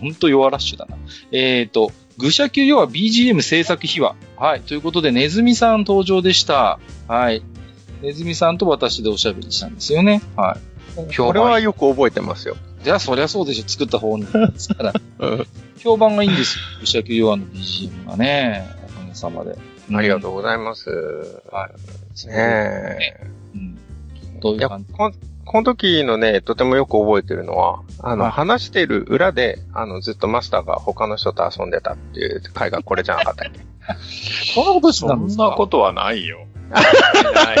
[0.00, 0.96] ほんと弱ラッシュだな。
[1.32, 4.14] えーと、愚者級要は BGM 制作秘話。
[4.36, 4.60] はい。
[4.60, 6.78] ということで、ネズミさん登場でした。
[7.08, 7.42] はい。
[8.02, 10.22] ネズミさんと私でおしゃべりしたんですよね。
[10.36, 10.71] はい。
[10.94, 12.56] これはよく覚えてますよ。
[12.82, 13.68] じゃあ、そりゃそうでしょ。
[13.68, 14.26] 作った方に。
[14.26, 14.92] ですから。
[15.78, 16.64] 評判がいいんですよ。
[16.82, 18.68] 牛焼ヨアの BGM がね。
[18.96, 19.56] おかげさまで。
[19.94, 20.90] ありがとうございます。
[21.50, 21.68] は
[22.24, 22.26] い。
[22.28, 23.26] ねえ。
[23.54, 23.78] うん。
[24.40, 24.92] どういう感じ？
[24.92, 25.12] こ
[25.44, 33.60] この時のね、とてもよく覚えてるのは、あの、話してる裏で、あの、ずっとマスターが他の人と遊んでたっていう回がこれじゃなかったっけ？
[34.54, 35.42] そんなことしたんですか？
[35.42, 36.46] そんなことはないよ。
[36.72, 37.58] ない。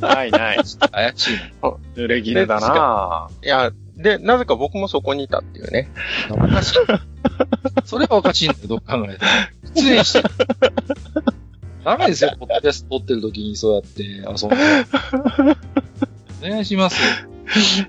[0.00, 0.56] ないない。
[0.92, 1.70] 怪しいな。
[1.94, 5.88] 濡れ切れだないや、で、なぜか僕もそこにいたっていうね。
[6.30, 6.74] おかしい。
[7.84, 9.30] それはおかしいんだよ、どう考えても。
[9.74, 10.22] 出演して。
[11.84, 14.56] ダメですよ、ポッドキャスト撮ってる時にそうやって遊んで。
[16.42, 17.26] お願いします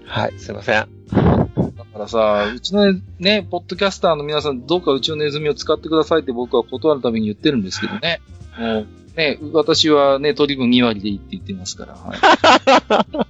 [0.06, 0.97] はい、すいません。
[1.12, 8.22] だからさ、うちのね、ポッドキャスターの皆さん、どうかうちのネズミを使ってくださいって僕は断るために言ってるんですけどね。
[8.58, 11.94] もう、ね、私はね、取り分2割でいいって言ってますから。
[11.94, 12.14] は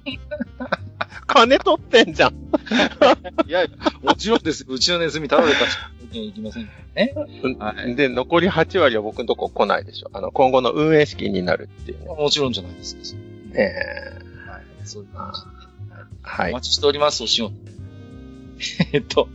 [0.04, 0.18] い
[1.28, 2.32] 金取ってんじゃん。
[3.46, 3.66] いや、
[4.02, 4.64] もちろんです。
[4.66, 5.78] うちのネズミただで貸し
[6.10, 7.14] に行きませんね。
[7.58, 7.94] はい。
[7.94, 10.10] で、残り8割は僕のとこ来ないでしょ。
[10.14, 12.06] あの、今後の運営資金になるっていう、ね。
[12.06, 13.02] もちろんじゃないですか。
[13.54, 14.62] ええー、はい。
[14.84, 15.57] そういう感じ。
[16.28, 16.50] はい。
[16.50, 17.54] お待ちしております、お仕事。
[18.92, 19.28] えっと、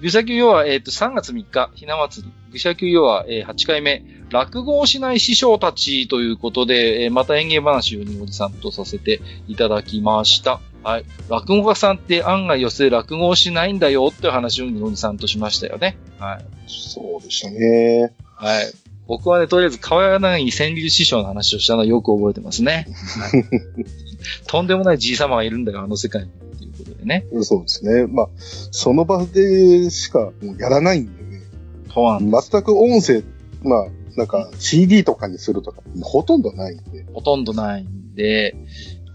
[0.00, 2.32] 愚者級要は、えっと、3月3日、ひな祭り。
[2.52, 4.04] 愚者級要は、えー、8回目。
[4.30, 10.60] 落語をしない師匠たちということで、えー、また演芸話をにおじさんとさせていただきました。
[10.82, 11.04] はい。
[11.28, 15.96] 落語家さんって案外寄せ落語をしないんだよって話をにおじさんとしましたよね。
[16.18, 16.44] はい。
[16.66, 18.12] そうでしたね。
[18.34, 18.72] はい。
[19.06, 22.86] 僕はね、とりあえず川柳千流師匠の話をしたのはよく覚えてますね。
[23.20, 23.44] はい、
[24.46, 26.28] とんでもないじい様がいるんだよ、あの世界に。
[26.28, 27.26] っていうことでね。
[27.42, 28.06] そうですね。
[28.06, 31.42] まあ、その場でしかもうやらないんでね。
[31.92, 33.22] そうなん全く音声、
[33.62, 37.06] まあ、なんか CD とかにするとか、ほとんどないんで。
[37.12, 38.56] ほとんどないんで、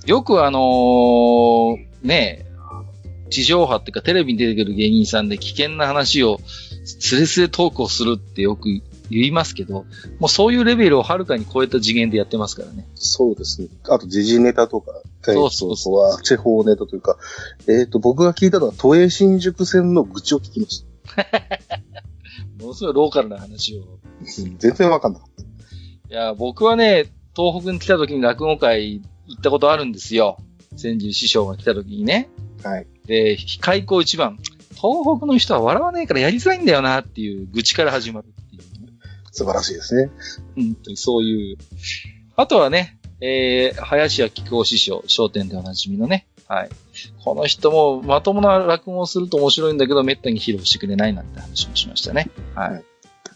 [0.05, 2.45] よくあのー、ね
[3.29, 6.39] 地上波っていうかテレビに出てくる芸人さんで危険な話を
[6.83, 8.67] スレスレトークをするってよく
[9.11, 9.85] 言いますけど、
[10.19, 12.87] もうそういうレベルをはるかに超えた次元でやってますからね。
[12.95, 13.67] そうですね。
[13.89, 17.17] あと時事ネタとか、そうそうそうは地方ネタというか、
[17.67, 21.27] えっ、ー、と、僕が聞いたのは都営新宿線の愚痴を聞きました。
[22.61, 23.83] ものすごいローカルな話を。
[24.23, 25.43] 全然わかんなかった。
[25.43, 30.37] いや、僕はね、東北に来た時に落語会行ったことあるんですよ。
[30.75, 32.29] 千住師匠が来た時にね。
[32.63, 32.87] はい。
[33.05, 34.37] で、開口一番、
[34.81, 38.33] 東北の人は笑わないからやりづらいんだよなっていう愚痴から始まる。
[39.31, 40.11] 素晴らしいですね。
[40.55, 41.57] 本当にそういう。
[42.35, 46.27] あとはね、えー、林家木久扇師匠、商店でおなじみのね。
[46.47, 46.69] はい。
[47.23, 52.29] この人もまともな落語をすると面白いんだけど、めったに披露してくれないなんて話もしましたね。
[52.55, 52.83] はい。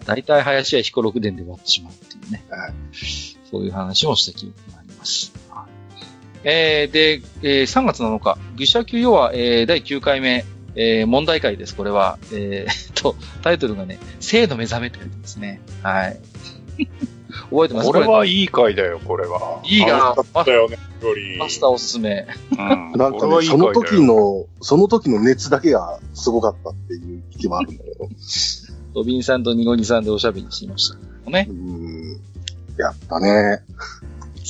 [0.06, 2.44] 大体林家彦六伝で終わってしまうっていうね。
[2.50, 2.74] はい。
[3.50, 5.34] そういう話もした記憶があります。
[6.44, 10.46] えー、で、えー、3月7日、愚者級要は、えー、第9回目、
[10.76, 12.18] えー、問題会です、これは。
[12.32, 15.62] えー、 と、タイトルがね、生の目覚めって書いてますね。
[15.82, 16.20] はい。
[17.50, 17.88] 覚えてます？
[17.88, 19.62] これはいい回だよ、これは。
[19.64, 20.78] いいが、だったよね、
[21.38, 22.28] マスターおすすめ。
[22.52, 22.58] うん、
[22.98, 28.10] なんかね、その時の、その時の熱だけがすごかったっていう気もあるんだけど。
[28.96, 30.90] ロビンさんとニゴニさんでおしゃべりしまし
[31.26, 31.30] た。
[31.30, 31.48] ね。
[31.50, 32.22] うん。
[32.78, 33.62] やったね。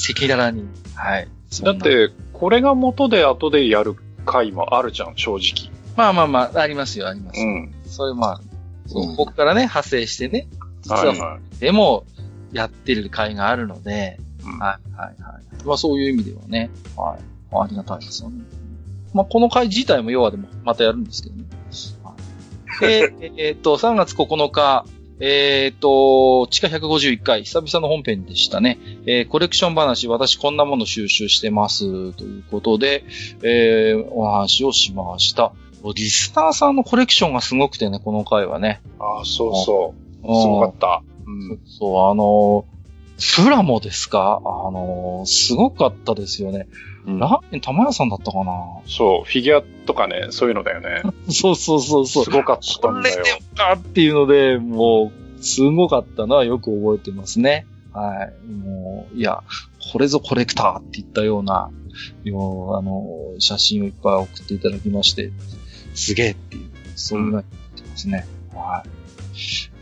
[0.09, 0.67] 赤裸々に。
[0.93, 1.27] はい。
[1.63, 5.74] だって、これが元で後でやる回もあるじゃん、正直。
[5.95, 7.39] まあまあまあ、ありますよ、あります。
[7.39, 7.73] うん。
[7.85, 8.41] それまあ、
[8.87, 10.47] そう、ここからね、派生してね。
[10.87, 11.59] はいはい。
[11.59, 12.05] でも、
[12.51, 15.65] やってる回があるので、うん、はいはいはい。
[15.65, 17.57] まあそういう意味ではね、はい。
[17.57, 18.43] ありがたいですよね。
[19.13, 21.43] まあこの回自体も要はでもまたやるんですけどね。
[22.03, 24.85] はい、で、 えっと、3月9日、
[25.19, 28.79] えっ、ー、と、地下151回、久々の本編でしたね。
[29.05, 32.11] えー、コレクション話、私こんなもの収集してます。
[32.13, 33.05] ということで、
[33.41, 35.53] えー、お話をしました。
[35.93, 38.81] リスナーさんのコレクションがすごくてね、この回はね。
[38.99, 40.25] ああ、そうそう。
[40.25, 41.03] すごかった。
[41.27, 42.65] うん、そう、あの、
[43.43, 44.41] プラモですか？
[44.43, 46.67] あの、すごかったですよね。
[47.05, 48.53] うん、ラーメン玉屋さんだったかな？
[48.87, 51.01] そう、フィギュアとかね、そういうのだよね。
[51.31, 52.23] そうそうそうそう。
[52.25, 53.15] すごかったんだよ。
[53.15, 57.67] これでよかっていうので、もう、すごかったのはよく覚えてますね。
[57.93, 58.51] はい。
[58.51, 59.43] もう、いや、
[59.93, 61.69] これぞコレクターって言ったような、
[62.23, 63.05] よう、あの、
[63.39, 65.31] 写真をいっぱい送っていただきまして、
[65.95, 67.43] すげえっていう、そういうのが
[67.75, 68.27] 言ってますね。
[68.53, 68.89] はい。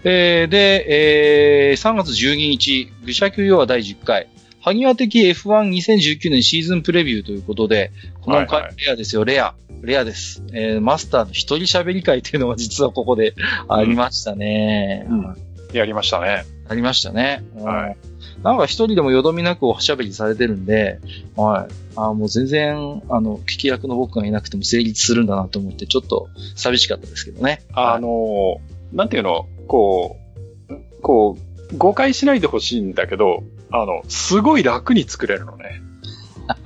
[0.05, 4.27] えー、で、えー、3月12日、愚者級要は第10回、
[4.61, 9.55] 萩和的 F12019 年シーズンプレビューということで、この回、レアですよ、レア。
[9.81, 10.41] レアです。
[10.53, 13.35] えー、マスターの一人喋り会っていうのが実はここで
[13.67, 15.05] ありましたね。
[15.09, 15.52] うん。
[15.77, 16.45] やりましたね。
[16.67, 17.43] ありましたね。
[17.55, 17.97] はい。
[18.43, 20.99] なんか一人でもよどみなくおしゃべりされてるんで、
[21.35, 21.73] はい。
[21.95, 27.61] あもう全然、あの、聞き役の僕がいなくても成立するんだなと思って、ちょっと寂しかったですけどね。
[27.73, 28.59] あの、
[28.91, 30.17] なんていうの、こ
[30.69, 31.37] う、こ
[31.71, 35.81] う、誤解しないでほしいんだけど、あの、すごい楽に作れるのね。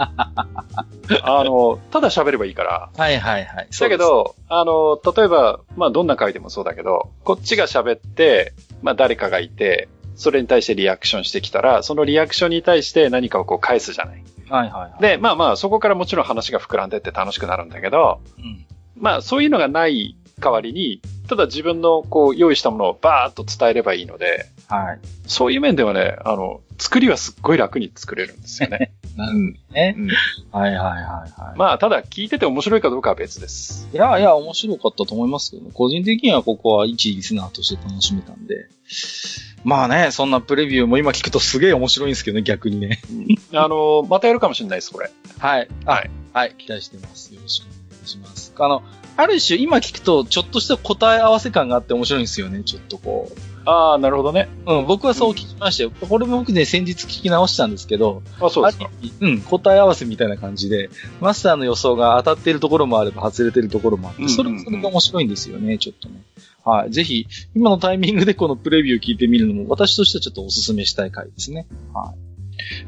[1.21, 2.89] あの、ただ喋ればいいから。
[2.97, 3.67] はいはいはい。
[3.79, 14.23] だけど、あの、例えば、まあどんな回でもそうだけど、こっちが喋って、まあ誰かがいて、それに対してリアクションしてきたら、そのリアクションに対して何かをこう返すじゃない。
[14.49, 24.99] はいはい、はい、で、まあまあそこからもちろん話が膨らんでって楽しくなるんだけど、うん、まあそういうのがない代わりに、ただ自分のこう用意したものをバーッと伝えればいいので、はい。
[25.27, 28.93] そういう面ではね、あの、作りはすっごい楽に作れるんですよね。
[29.15, 30.07] なんね、うん。
[30.51, 31.01] はいはいはい
[31.41, 31.57] はい。
[31.57, 33.87] まあ、ただ聞いてて面白いかどうかは別です。
[33.93, 38.67] いやいや、面白かったと思いますけど、ね、個人的にはここは一リスナーとして楽しめたんで。
[39.63, 43.01] まあね、そんなプレビューも今聞くとすげえ面白いんですけどね、逆にね。
[43.53, 45.09] あの、またやるかもしれないです、これ。
[45.39, 45.67] はい。
[45.85, 46.11] はい。
[46.33, 47.33] はい、期待してます。
[47.33, 48.53] よろしくお願いします。
[48.57, 48.83] あの、
[49.15, 53.56] ある種今聞くとちょっとした答え合わせ感があって面白いんですよね、ちょっとこう。
[53.67, 54.47] ああ、なるほどね。
[54.65, 55.91] うん、僕はそう聞きましたよ。
[56.01, 58.23] うん、これも僕ね、先日聞き直したんですけど。
[58.39, 58.89] あ、そうですか。
[59.19, 66.21] うん、答え合わせみたいな感じで、マスターの予想が当たっているところもあれば外れているところもあって、それもそれが面白いんですよね、ちょっとね。
[66.63, 66.91] はい。
[66.91, 71.67] ぜひ、今のタイミングでこのプレビュー聞いてみるのも、私としてはちょっとお勧めしたい回ですね。
[71.93, 72.27] はい。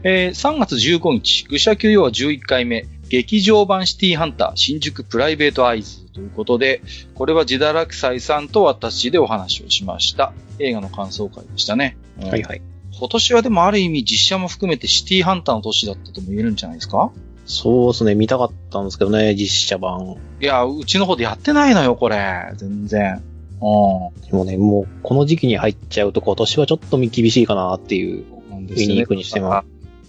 [0.03, 6.81] えー、3月15日、愚者級要は11回目、劇場版シティハンター新宿プライベートアイズということで、
[7.15, 10.31] これは自堕落斎さんと私でお話をしました。
[10.59, 11.97] 映画の感想会でしたね。
[12.21, 12.61] はいはい。
[12.97, 17.11] 今年はでもある意味実写も含めてシティハンターの年だったとも言えるんじゃないですか？
[17.45, 20.17] そうですね、見たかったんですけどね、実写版。
[20.39, 22.51] いや、うちの方でやってないのよ、これ。
[22.57, 23.23] 全然。
[23.59, 24.21] うん。
[24.21, 29.63] でもね、もう、この時期に入っちゃうと今年はちょっと厳しいかなっていう、見に行くにしても。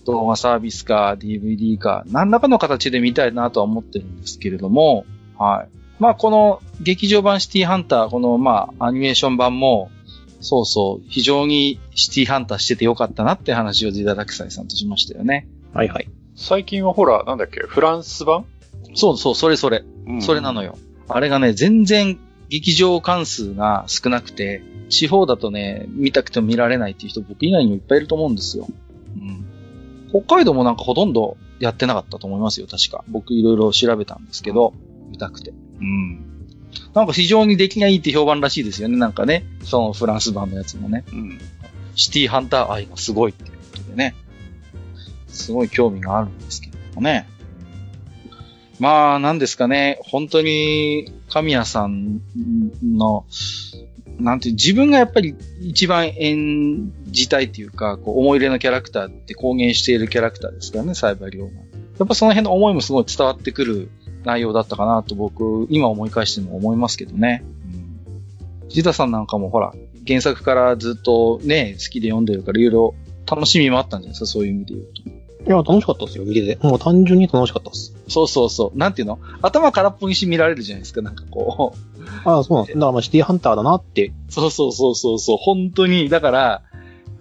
[0.06, 5.04] 動画サービスか DVD か、何らかの形で見たいなとは思ってるんですけれども、
[5.38, 5.68] はい。
[5.98, 9.90] まあ、この劇場版シティハンター、この、まあ、アニメーション版も、
[10.40, 15.46] そうそう、非常にシティハンターしててよかったなって話をジダダクサイさんとしましたよね。
[15.74, 16.08] はいはい。
[16.34, 18.46] 最近はほら、なんだっけ、フランス版？
[18.94, 19.84] そうそう、それそれ。
[20.06, 20.78] うん、それなのよ。
[21.08, 28.66] あれがね、全然劇場関数が少なくて、地方だとね、見たくても見られないっていう人僕以外にもいっぱいいると思うんですよ。
[29.20, 29.44] うん。
[30.10, 33.04] 北海道もなんかほとんどやってなかったと思いますよ、確か。
[33.08, 34.74] 僕いろいろ調べたんですけど、
[35.08, 35.52] 見たくて。
[35.80, 36.24] うん。
[36.94, 39.44] なんか非常に出来がいいって評判らしいですよね、なんかね。
[39.62, 41.04] そのフランス版のやつもね。
[41.12, 41.40] うん。
[41.94, 44.14] シティハンター愛がすごいっていうことでね。
[45.28, 47.28] すごい興味があるんですけどもね。
[48.80, 52.22] まあ、なんですかね、本当に、神谷さん
[52.82, 53.26] の、
[54.20, 61.52] なんていう、自分がやっぱり一番演じたいっていうか、こう思い入れのキャラクターって公言しているキャラクターですからね、サイバーリオが。
[61.98, 63.90] やっぱその辺の思いもすごい伝わってくる
[64.24, 67.44] 内容だったかなと僕、今思い返しても思いますけどね。
[68.62, 68.68] うん。
[68.68, 69.74] ジダさんなんかもほら、
[70.06, 72.94] 原作からずっとね、好きで読んでるからいろいろ
[73.30, 75.02] 楽しみもあったんじゃないですか、そういう意味で言うと。
[75.46, 76.58] いや、楽しかったですよ、見てて。
[76.66, 77.94] もう単純に楽しかったです。
[78.08, 78.78] そうそうそう。
[78.78, 79.18] なんていうの？
[79.40, 81.89] 頭空っぽにして見られるじゃないですか、なんかこう。
[82.24, 82.78] ああ、そうなんです。
[82.78, 84.12] だからまあシティハンターだなって。
[84.28, 85.36] そうそうそうそうそう。
[85.38, 86.62] 本当に、だから、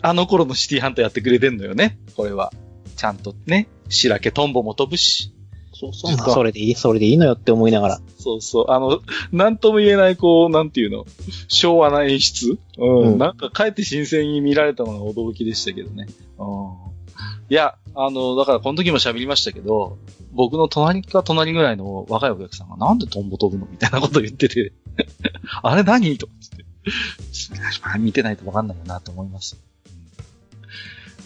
[0.02, 2.54] あの頃のシティハンターやってくれてんのよね、これは。
[2.96, 5.34] ちゃんとね、白毛トンボも飛ぶし。
[5.74, 6.18] そうそう。
[6.18, 8.02] まあ、それでいい、それでいいのよって思いながら。
[8.18, 8.66] そうそう。
[8.70, 9.00] あの、
[9.32, 11.06] なんとも言えない、こう、なんていうの、
[11.48, 12.60] 昭和な演出？
[12.78, 13.00] うん。
[13.14, 16.08] うん、なんか、かえって新鮮に見られたのが驚きでしたけどね。
[16.38, 16.46] うん。
[17.50, 19.98] いや、あの、だからこの時も喋りましたけど、
[20.32, 24.74] 僕の隣か隣ぐらいの若いお客さんがなんでトンボ飛ぶのみたいなこと言ってて
[25.64, 26.70] あれ何とか言って。
[28.00, 29.60] 見てないとわかんないよなと思います。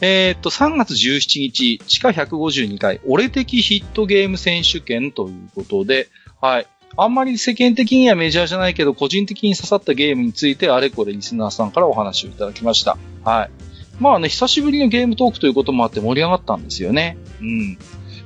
[0.01, 6.09] えー、っと、3月17日、地下152回、俺的ヒットゲーム選手権ということで、
[6.41, 6.67] はい。
[6.97, 12.97] あんまり世間的にはメジャーじゃないけど、個人的に刺さったゲームについて、あれこれリスナーさんからお話をいただきました。
[13.23, 13.72] はい。
[14.03, 17.17] まあね、久しぶりのゲームトークということもあって盛り上がったんですよね。
[17.39, 17.77] うん。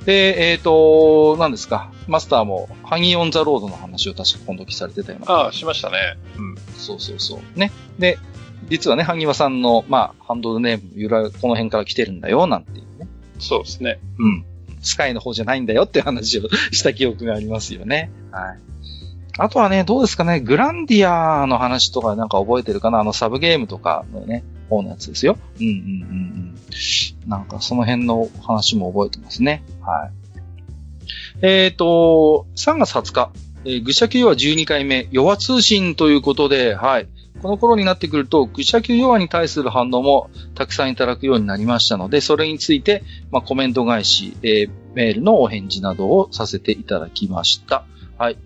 [0.04, 1.92] で、えっ、ー、と、何ですか？
[2.08, 5.32] マスターも、ハギーオンザロードの話を確か今度されてたような。
[5.32, 6.18] ああ、しましたね。
[6.36, 6.56] うん。
[6.76, 7.58] そうそうそう。
[7.58, 7.70] ね。
[7.98, 8.18] で、
[8.68, 13.06] 実はね、ハギワさんの、まあ、ハンドルネーム、由来、この辺から来てるんだよ、なんていうね。
[13.38, 14.00] そうですね。
[14.18, 14.44] うん。
[14.82, 18.10] スカイの方じゃないんだよって話をした記憶がありますよね。
[18.32, 18.58] はい。
[19.40, 22.98] あとはね、どうですかね、グランディアの話とかなんか覚えてるかな？
[22.98, 25.38] あのサブゲームとかのね、方のやつですよ。
[25.60, 25.78] うんうんうん
[27.24, 27.28] うん。
[27.28, 29.62] なんかその辺の話も覚えてますね。
[29.80, 30.18] はい。
[31.40, 33.32] えっ、ー、と、3月20日、
[33.64, 37.08] えー、愚者級は12回目、弱通信ということで、はい。
[37.42, 47.84] この頃になってくると、愚者級弱に対する反応もたくさんいただくようになりましたので、それについて、まあ、コメント返し、えー、メールのお返事などをさせていただきました。
[48.18, 48.38] はい。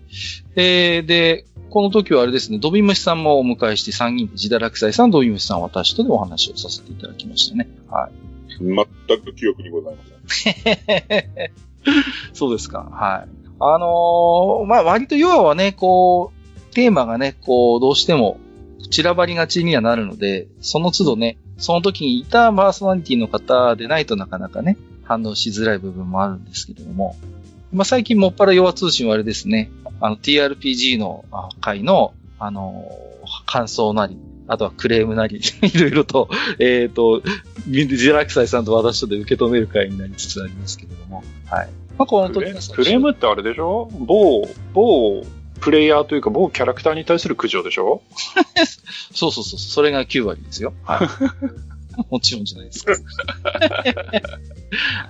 [0.55, 7.67] えー、で、この時はあれですね、ドビムシさんもお迎えして3人で、ジダラクサイさん、ドビムシさん、私とでお話をさせていただきましたね。
[7.89, 8.11] はい。
[8.59, 10.53] 全く記憶にございません。
[12.31, 12.87] そうですか。
[12.91, 13.29] はい。
[13.59, 18.37] あのー、まあ、割と要はね、こう、テーマがね、こう、どうしても
[18.91, 27.15] 散らばりがちにはなるので、その都度ね、その時にいたパーソナリティの方でないとなかなかね、反応しづらい部分もあるんですけれども、
[27.71, 29.71] まあ、最近もっぱら弱通信はあれですね、
[30.05, 31.23] あの TRPG の
[31.61, 34.17] 回の、あのー、感想なり、
[34.49, 36.29] あとはクレームなり、 いろいろと、
[36.59, 37.21] えっ、ー、と、
[37.69, 41.69] ジラクサイさんと私とで受け止める回になりつつありますけれども、はい。
[41.97, 42.43] まあ、この時
[42.73, 43.89] クレームってあれでしょ？
[43.93, 45.25] 某、某、
[45.61, 48.01] プレイヤーというか某キャラクターに対する苦情でしょ？
[49.15, 50.73] そうそうそう、それが9割ですよ。
[50.83, 51.07] はい。
[52.09, 52.93] もちろんじゃないですか。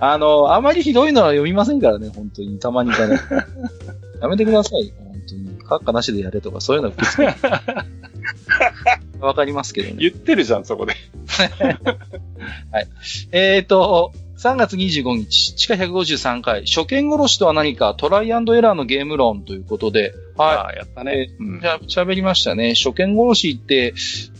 [0.00, 2.58] あの、あまりひどいのは読みませんからね、本当に。
[2.58, 3.18] たまにかね。
[4.20, 5.58] やめてください、本当に。
[5.64, 7.22] カッカなしでやれとか、そういうのは受け
[9.20, 9.96] わかりますけどね。
[9.98, 10.94] 言ってるじゃん、そこで。
[12.70, 12.88] はい。
[13.32, 20.76] えっ、ー、と、3月25日、地下153回、初見殺しとは何か、トライアンドエラーのゲーム論ということで、はい。
[20.76, 21.30] やったね。
[21.62, 22.74] じゃあ、喋りましたね。
[22.74, 23.94] 初見殺しって、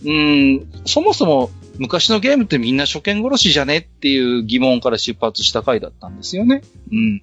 [0.05, 6.63] うん、そもそも昔のゲームってみんな初見殺しじゃねっていう疑問から出発した回だったんですよね。
[6.91, 7.23] うん。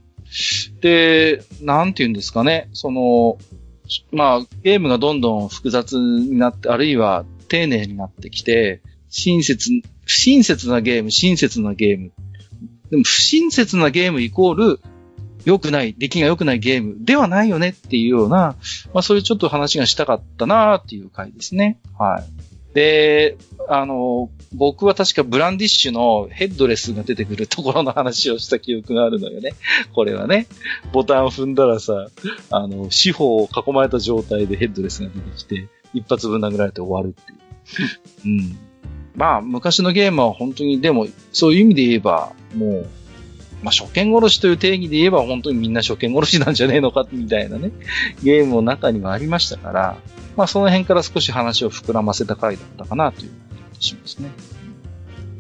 [0.81, 2.69] で、なんて言うんですかね。
[2.73, 3.37] その、
[4.11, 9.69] まあ、ゲームがどんどん複雑になって、あるいは丁寧になってきて、親切、
[10.05, 12.11] 不親切なゲーム、親切なゲーム
[12.91, 14.79] でも不親切なゲームイコール、
[15.45, 18.57] 良くない、出来が良くないゲームではないよねっていうような、
[18.93, 21.79] まあそういうちょっと話がしたかったなっていう回ですね。
[21.97, 22.75] はい。
[22.75, 23.37] で、
[23.73, 29.53] あの、僕は確かブランディッシュのヘッドレスが出てくるところの話をした記憶があるのよね。
[29.95, 30.47] これはね。
[30.91, 32.09] ボタンを踏んだらさ、
[32.49, 38.39] あの、四方を囲まれた状態でヘッドレスが出てきて、一発分殴られて終わるっていう。
[38.39, 38.57] うん。
[39.15, 42.89] まあ、昔のゲームは本当に、でも、そういう意味で言えば、もう、
[43.63, 47.71] まあ、初見殺しという定義で言えば本当にみんな初見殺しなんじゃねえのか、みたいなね、
[48.21, 49.97] ゲームの中にはありましたから、
[50.35, 53.31] まあ、その辺から少し話を膨らませた回だったかなという
[53.81, 54.31] しますね。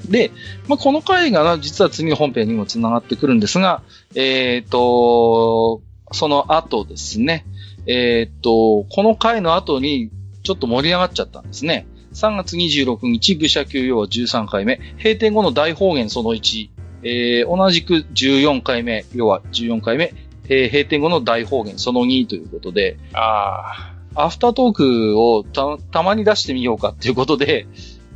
[0.09, 0.31] で、
[0.67, 3.81] まあ、この回が実は次の本編にも繋がってくるんですが、
[4.15, 5.81] えっ、ー、と、
[6.11, 7.45] その後ですね、
[7.87, 10.11] えっ、ー、と、この回の後に
[10.43, 11.87] ちょっと盛り上がっちゃったんですね。
[12.13, 16.69] 3月26日、愚者級要は13回目、閉店後の大方言その1、
[17.03, 20.13] えー、同じく14回目、要は14回目、
[20.49, 23.91] えー、閉店後の大方言その2ということで、ああ。
[24.13, 27.65] アフタートークをた、たまに出してみようかっていうことで、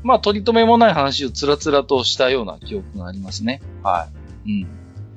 [0.05, 3.59] まあ、取り留めもない話をつらつらとしたような記憶がありますね。
[3.81, 4.07] は
[4.45, 4.51] い。
[4.51, 4.67] うん。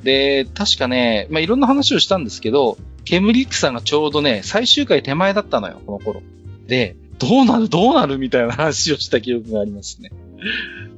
[0.03, 6.23] で、確かね、まあ、いろんな話をしたんですけど、ケムリックさんがちょうどね、最終回手前だったのよ、この頃。
[6.67, 10.11] で、どうなるどうなるみたいな話をした記憶がありますね。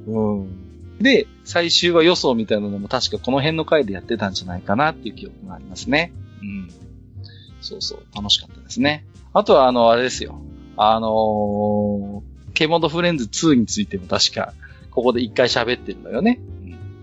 [0.07, 0.99] うん。
[0.99, 6.13] で、最終話予想みたいなのも確かこの辺の回でやってたんじゃないかなっていう記憶がありますね。
[6.41, 6.69] うん。
[7.59, 9.05] そうそう、楽しかったですね。
[9.33, 10.39] あとは、あの、あれですよ。
[10.77, 14.53] あのー、ケモドフレンズ2についても確か、
[14.91, 16.39] ここで一回喋ってるのよね。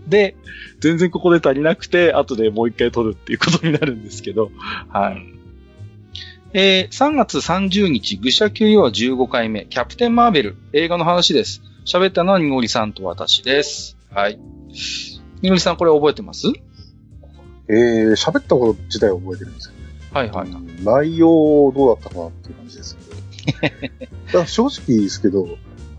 [0.07, 0.37] で、
[0.81, 4.51] 全然ここで足りなくて、後でもう一回撮るっていうことになるんですけど、
[4.89, 5.35] はい。
[6.55, 11.61] えー、3月30日、愚者級要は15回目、キャプテンマーベル、映画の話です。
[11.85, 13.99] 喋ったのはニゴリさんと私です。
[14.11, 14.39] はい。
[15.43, 16.47] ニゴリさんこれ覚えてます？
[17.69, 20.49] えー、喋ったこと自体は覚えてるんですけど、ね、はいはい。
[20.83, 22.97] 内容どうだったかなっていう感じです
[24.47, 25.47] 正直ですけど、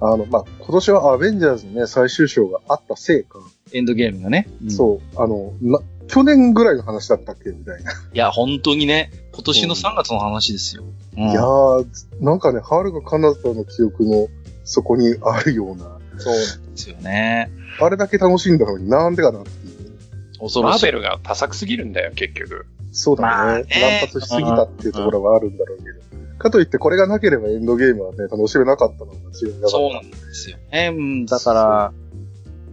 [0.02, 3.40] あの、まあ、今年はアベンジャーズのね、最終章があったせいか。
[3.74, 4.48] エンドゲームがね。
[4.64, 5.22] うん、そう。
[5.22, 7.52] あの、な、去年ぐらいの話だったっけ？
[7.52, 7.92] みたいな。
[7.92, 10.84] いや、本当にね、今年の3月の話ですよ。
[11.18, 11.86] うん、いやー、
[12.22, 14.28] なんかね、ハルかカナダの記憶の
[14.64, 16.00] そこにあるような。
[16.18, 16.42] そうで
[16.76, 17.52] すよね。
[17.80, 20.40] あれだけ楽しんだのになんでかなっていう。
[20.40, 20.62] 恐ろしい。
[20.62, 22.66] マーベルが多作すぎるんだよ、結局。
[22.92, 23.28] そうだね。
[23.28, 26.00] まあ、ね乱発しすぎたっていうところがあるんだろうけど。
[26.40, 30.94] かといってこれがなければエンドゲームはね、楽しめなかったのが違いなそうなんですよね。
[30.96, 31.94] うん、だから、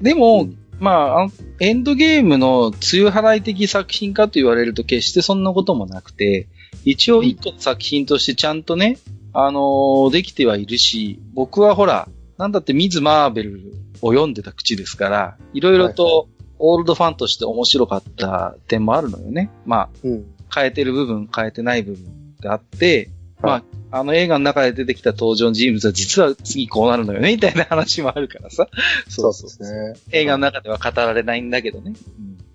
[0.01, 1.27] でも、うん、まあ、
[1.61, 6.49] エンドゲームの梅雨払い的作品かと言われると決してそんなこともなくて、
[6.85, 8.99] 一応一個の作品としてちゃんとね、
[9.33, 12.09] あのー、できてはいるし、僕はほら、
[12.39, 19.51] なんだってミズ・マーベルを読んでた口ですから、いろいろとオールドファンとして面白かった点もあるのよね。
[19.65, 23.11] まあ、うん、変えてる部分、変えてない部分があって、
[23.47, 23.55] ま
[23.91, 28.69] あ、あの映画の中で出てきた登場人物は実は次こうなるのよね、みたいな話もあるからさ。
[29.09, 29.95] そうそうですね。
[30.13, 31.93] 映画の中では語られないんだけどね。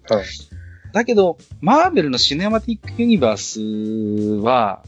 [0.10, 0.26] うん、はい。
[0.94, 4.84] だけど、マーベルのシネマティックユニバースは、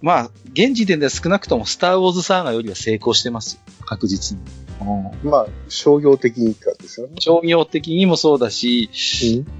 [0.00, 3.60] まあ、現時点では少なくともスターウォーズサーガよりは成功してます。
[3.84, 4.69] 確実に。
[4.80, 7.14] うん、まあ、商業的にかですよね。
[7.18, 8.90] 商業的にもそうだし、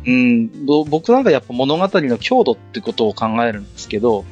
[0.07, 4.25] うん、うん、僕なんかやっぱ物語の強度ってことを考えるんですけど、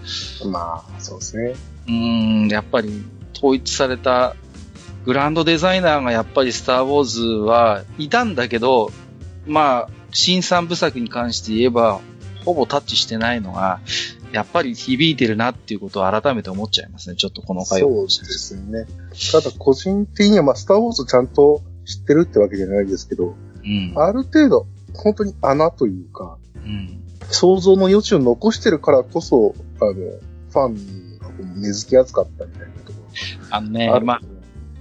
[0.51, 1.55] まあ、そうですね。
[1.89, 4.35] うん、やっぱり統一された
[5.05, 8.91] グランドデザイナーがやっぱりスターウォーズはいたんだけど、
[9.47, 12.01] まあ、新三部作に関して言えば、
[12.49, 13.81] ほぼタッチしてないのが、
[14.33, 17.17] やっぱり響いてるなっていうことを改めて思っちゃいますね。
[17.17, 18.09] ちょっとこの回を。
[18.09, 18.87] そうですね。
[19.33, 33.05] ただ個人的には、まあ、スターウォーズちゃんと知ってるってわけじゃないですけど、うん、ある程度、本当に穴というか、うん、想像の余地を残してるからこそ、あの、ファンが根付きやすかったみたいなところ。
[33.51, 34.21] あのね、ま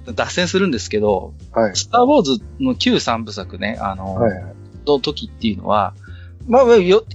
[0.08, 4.56] あ、脱線するんですけど、はい、スターウォーズの旧三部作ね、あの、はいはい、
[4.86, 5.94] の時っていうのは、
[6.48, 6.64] まあ、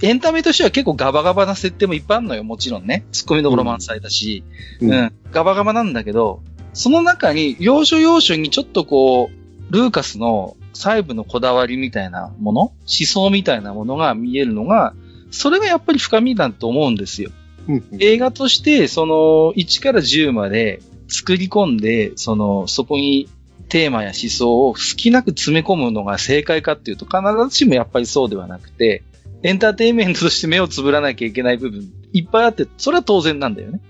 [0.02, 3.06] エンタメとしては結構ガバガバな設定もいっぱいあるのよ、もちろんね。
[3.12, 4.44] ツッコミどころ満載だし、
[4.80, 6.42] うん、うん、ガバガバなんだけど、
[6.74, 14.94] その中に、要所要所にちょっとこう、ルーカスの細部のこだわりみたいなもの、思想みたいなものが見えるのが、
[15.30, 17.30] それがやっぱり深みだと思うんですよ。
[17.68, 19.14] うん、映画として、その、
[19.56, 23.28] 1から10まで作り込んで、その、そこに
[23.68, 29.02] テーマや思想を好きなく詰め込むのが正解かっていうと、必ずしもやっぱりそうではなくて、
[29.42, 33.80] エンターテインメントとして目をつぶらなきゃいけない部分いっぱいあって、それは当然なんだよね。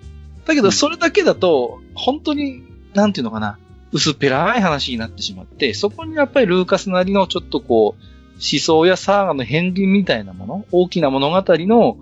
[0.46, 2.62] だけど、それだけだと、本当に、
[2.94, 3.58] なんていうのかな、
[3.92, 8.02] 薄っぺらい話になってしまって、そこにやっぱりルーカスなりのちょっとこう、
[8.34, 11.96] 思想やサーガの片鱗みたいなもの、大きな物語の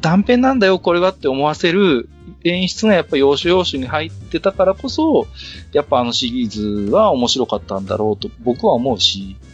[0.00, 2.08] 断片なんだよ、これはって思わせる
[2.42, 5.26] 演出がやっぱ要所要所に入ってたからこそ、
[5.72, 9.36] やっぱあのシリーズは面白かったんだろうと僕は思うし、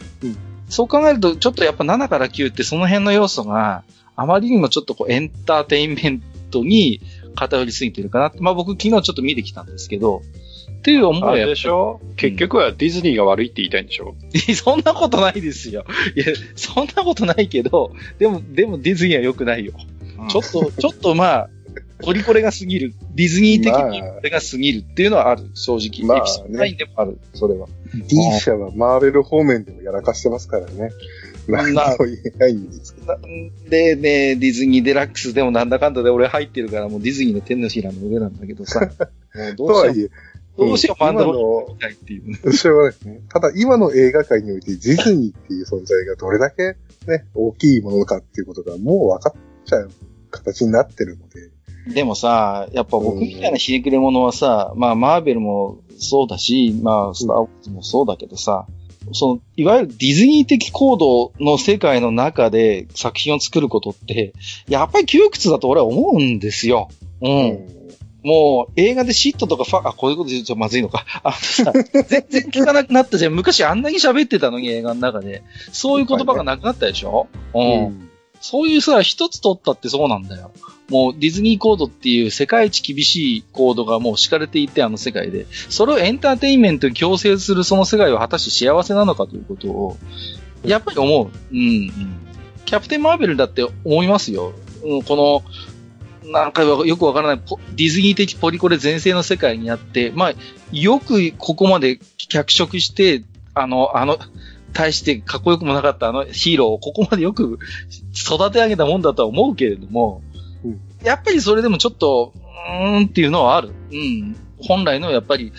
[0.71, 3.83] そう考えると、ちょっとやっぱ7から9ってその辺の要素が、
[4.15, 7.01] あまりにもちょっとこうエンターテインメントに
[7.35, 8.39] 偏りすぎてるかなって。
[8.39, 10.21] まあ僕昨日ちょっと見てきたんですけど、
[10.69, 14.15] っていう思いはでしょ、うん、結局はディズニーが悪いって言いたいんでしょ？
[14.55, 15.85] そんなことないですよ。
[16.15, 19.73] いや、そんなことないけど、でも、でもディズニーは良くないよ。
[20.19, 21.49] うん、ちょっと、ちょっとまあ、
[22.03, 22.93] ポリコレが過ぎる。
[23.13, 26.07] ディズニー的にこれが過ぎるっていうのはある、正直。
[26.07, 27.67] まあ、ね、エピソード9でもある、それは。
[27.93, 30.91] D 社はマーベル方面でもやらかしてますからね。
[31.47, 33.17] なんと言えないんですけど。
[33.69, 38.79] で、ね、ディズニーデラックスでもなんだかんだで俺入ってるからもうディズニーの手のひらの上なんだけどさ。
[39.57, 40.09] どうとはいえ、
[40.57, 42.53] どうしよう、マンダロリたいっていう。
[42.53, 43.21] しょうがないですね。
[43.29, 46.75] ただ、今の映画界において、ディズニーっていう存在がどれだけ
[47.07, 49.89] ね、大きいものかっていうことがもう分かっちゃう
[50.29, 51.49] 形になってるので。
[51.87, 58.67] でもさ、やっぱ僕みたいなひねくれ者はさ、まあ、マーベルもそうだし、まあ、スターウォーズもそうだけどさ、
[59.13, 64.33] その、いわゆるディズニー的行動の世界の中で作品を作ることって、
[64.67, 66.89] やっぱり窮屈だと俺は思うんですよ。
[67.21, 67.81] うん。
[68.23, 71.05] もう、映画でシットとかファ、あ、こういうこと言うとまずいのか。
[71.23, 73.33] あさ、全然聞かなくなったじゃん。
[73.33, 75.41] 昔あんなに喋ってたのに映画の中で。
[75.71, 78.09] そういう言葉がなくなったでしょ、はいね、うん。
[78.39, 80.51] そういうさ、一つ取ったってそうなんだよ。
[80.91, 85.47] もうディズニーコードっていう世界一厳しいコードがもう敷かれていて、あの世界で。
[85.69, 89.97] それをエンターテインメントに強制するその世界は果たして幸せなのかということを、
[90.65, 91.29] やっぱり思う。
[91.51, 91.91] うん、
[92.65, 94.51] キャプテン・マーベルだって思いますよ。
[94.83, 95.43] うん、こ
[96.25, 97.41] の、なんかよくわからない、
[97.75, 100.33] ディズニー的ポリコレ全盛の世界にあって、まあ、
[100.73, 103.23] よくここまで脚色して、
[103.53, 104.19] あの、あの、
[104.73, 107.59] 対してかっこよくもなかったあのヒーローをここまでよく
[108.15, 110.21] 育て上げたもんだとは思うけれども、
[111.03, 113.73] やっぱりそれでもちょっと、うーんっていうのはある。
[113.91, 114.35] うん。
[114.59, 115.51] 本来のやっぱり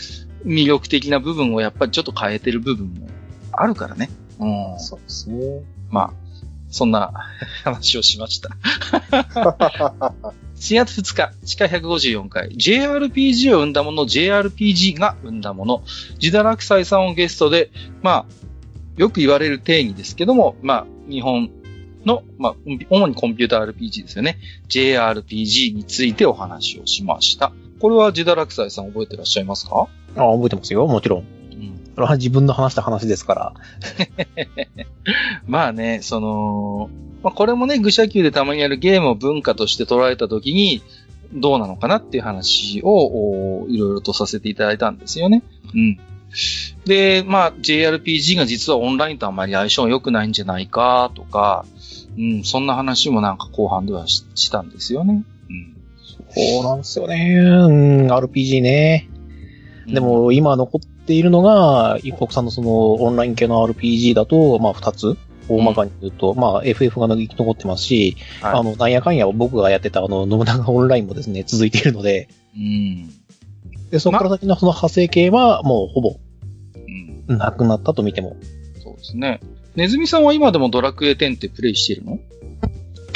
[0.44, 3.08] 魅力的な部分をやっぱりちょっと変えてる部分も
[3.52, 4.10] あるからね。
[4.38, 4.78] うん。
[4.78, 5.62] そうですね。
[5.90, 6.12] まあ、
[6.70, 7.12] そんな
[7.64, 8.50] 話をしました。
[10.56, 15.82] 4月2日、地下154回、JRPG を生んだもの、JRPG が生んだもの、
[16.18, 17.70] ジダラクサイさんをゲストで、
[18.00, 18.26] まあ、
[18.96, 21.50] よく言われる定義ですけども、まあ、日本
[22.04, 22.54] の、まあ、
[22.90, 24.38] 主にコンピューター RPG ですよね。
[24.68, 27.52] JRPG についてお話をしました。
[27.80, 29.88] これはジダラクサイさん覚えてらっしゃいますか？
[30.16, 31.20] あ覚えてますよ、もちろん。
[31.20, 31.22] う
[31.54, 31.80] ん。
[31.94, 33.54] それは自分の話した話ですから。
[35.46, 36.90] まあね、その、
[37.22, 40.82] まあ、これもね、愚者級でたまにやるゲームを文化として捉えたときに、
[41.34, 45.42] どうなのかなっていう話を、いろいろとさせていただいたんですよね。
[45.74, 45.98] うん。
[46.84, 51.64] で、まあ、JRPG が実はオンラインとあまり相性良くないんじゃないかとか、
[52.18, 55.24] うん、そんな話もなんか後半ではしたんですよね。
[55.48, 55.76] うん。
[56.30, 57.36] そうなんですよね。
[57.38, 57.72] う
[58.04, 59.08] ん、RPG ね。
[59.86, 65.16] でも、今残っているのが、一国産のそのオンライン系の RPG だと、まあ二つ。
[65.48, 73.08] 大まかに言うと、うん、まあ FF が生き残ってますし、はい、あの、なんやかんや僕がやってたあの、信長オンラインもですね、続いているので、うん。
[73.90, 76.16] で、そこから先のその派生系はもうほぼ、
[77.28, 77.38] うん。
[77.38, 78.36] なくなったと見ても。
[78.82, 79.40] そうですね。
[79.74, 82.18] ネズミさんは今でもドラクエ10ってプレイしてるの？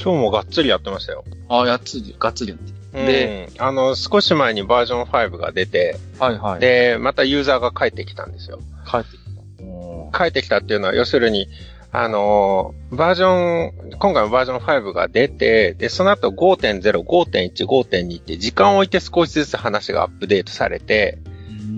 [0.03, 1.25] 今日もがっつりやってましたよ。
[1.49, 3.07] ああ、やっつり、がっつりやってる。
[3.07, 6.61] で、あの、少し前にバージョン5が出て、はいはい。
[6.61, 8.59] で、またユーザーが帰ってきたんですよ。
[8.91, 9.19] 帰ってき
[10.13, 10.19] た。
[10.19, 11.49] 帰ってきたっていうのは、要するに、
[11.93, 21.19] あのバージョン、今回のバージョン5が出て、で、その後5.0、5.1、5.2って時間を置いて少しずつ話がアップデートされて、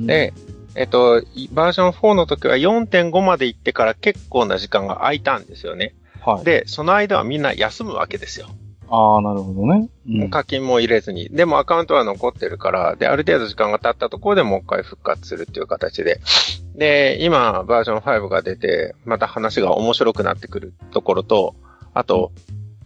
[0.06, 0.34] で、
[0.78, 5.96] えっと、バージョン4の時は4.5まで行ってから結構な時間が空いたんですよね。
[6.24, 6.44] はい。
[6.44, 8.46] で、その間はみんな休むわけですよ。
[8.88, 10.30] ああ、なるほどね、うん。
[10.30, 11.28] 課金も入れずに。
[11.30, 16.20] でもアカウントは残ってるから、で、ある程度時間が経ったところでもう一回復活するっていう形で。
[16.76, 21.56] で、今、バージョン5が出て、また話が面白くなってくるところと、
[21.92, 22.30] あと、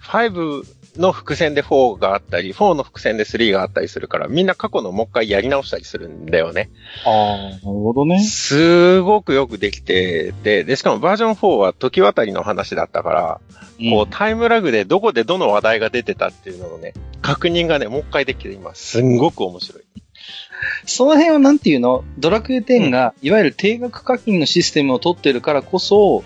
[0.01, 0.65] 5
[0.97, 6.71] の伏線で4があったり、4の伏線で3があったりするから、みんな過去のもう一回やり直したりするんだよね。
[7.05, 8.23] ああ、なるほどね。
[8.23, 13.41] すごくよくできてて、で、しかもバージョン4は時渡りの話だったから、
[13.81, 19.83] うん、こうタイムラグでどこでどの話題が出てたっていうのをね、確認がね、もう一回できて今、すんごく面白い。
[20.87, 22.05] その辺はなんていうの？
[22.19, 26.23] ドラクエ10が、いわゆる定額課金のシステムを取ってるからこそ、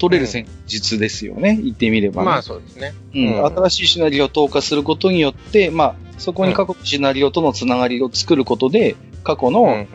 [0.00, 3.46] 取れる戦術ですよね、うん、言ってみれば、ね、まあそうですね、うん。
[3.46, 9.86] 新しいシナリオを投下することによって、まあ、そこに過去のシナリオとのつながりを作ることで、過去の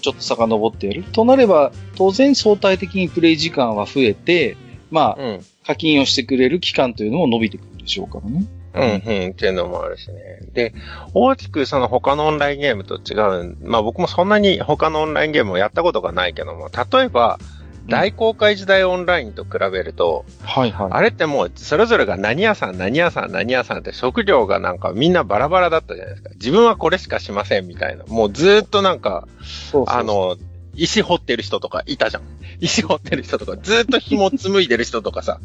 [0.00, 1.02] ちょっと遡ってやる。
[1.02, 4.56] となれば、当然相対的にプレイ時間は増えて、
[4.90, 8.46] まあ、課金をしてくれる期間というのも伸びてくるでしょうからね。
[8.72, 8.86] うん、う
[9.28, 10.14] ん、っていうのもあるしね。
[10.54, 10.72] で、
[11.12, 17.38] 大きくその他のオンラインゲームと違う、まあ僕もそんなに他のオンラインゲームをやったことがないけども、例えば、
[17.86, 20.88] 大公開時代オンラインと比べると、はいはい。
[20.90, 26.30] あれってもう、それぞれが何屋さん、何屋さん、何屋さんって職業がなんかみんなバラバラだったじゃないですか。
[26.34, 28.04] 自分はこれしかしませんみたいな。
[28.06, 30.36] もうずっとなんか、そうそうあの、
[30.74, 32.22] 石掘ってる人とかいたじゃん。
[32.60, 35.40] 石掘ってる人とか、ずっと紐紡いでる人とかさ、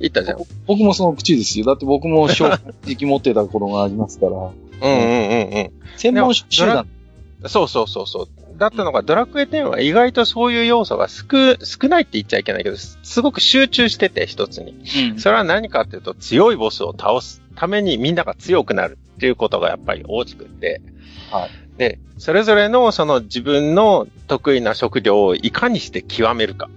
[0.00, 0.38] いたじゃん。
[0.66, 1.66] 僕もその口ですよ。
[1.66, 2.60] だって僕も正直
[3.00, 4.32] 持ってた頃がありますから。
[4.32, 5.72] うんうんうんうん。
[5.96, 6.88] 専門集団。
[7.46, 8.28] そうそうそうそう。
[8.60, 11.24] だったのが、ドラクエ10は意外とそういう要素が少、
[11.64, 14.76] 少ないって言っちゃいけないけど、すごく集中してて、一つに。
[15.12, 20.82] うん、それは何かっていうと、強いボスを倒すためにみんなが強くなるっていうことがやっぱり大きくって。
[21.30, 21.50] はい。
[21.78, 26.68] で、それぞれのその自分の得意な職業をいかにして極めるか。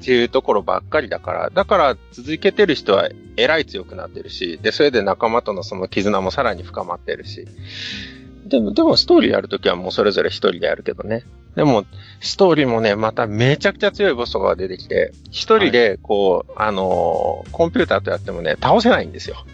[0.00, 7.46] っていうところばっかりだから、だから続けてる人はえらい強くなってるし、で、それで仲間とのその絆もさらに深まってるし。
[8.46, 11.24] でも、でもストーリーやるときはもうそれぞれ一人でやるけどね。
[11.54, 11.84] でも、
[12.20, 19.44] ストーリーもね、まためちゃくちゃ強いボスとかが出てきて、一人で、こう、はい、あのー、コンピューターとやってもね、倒せないんですよ。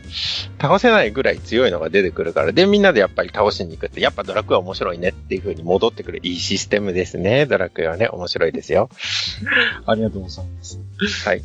[0.61, 7.47] 倒せないぐらい強いのが出てくるから、で、みんなでやっぱり倒しに行くって、やっぱドラクエは面白いねっていう風に戻ってくるいいシステムですね。
[7.47, 8.91] ドラクエはね、面白いですよ。
[9.87, 10.78] ありがとうございます。
[11.26, 11.43] はい。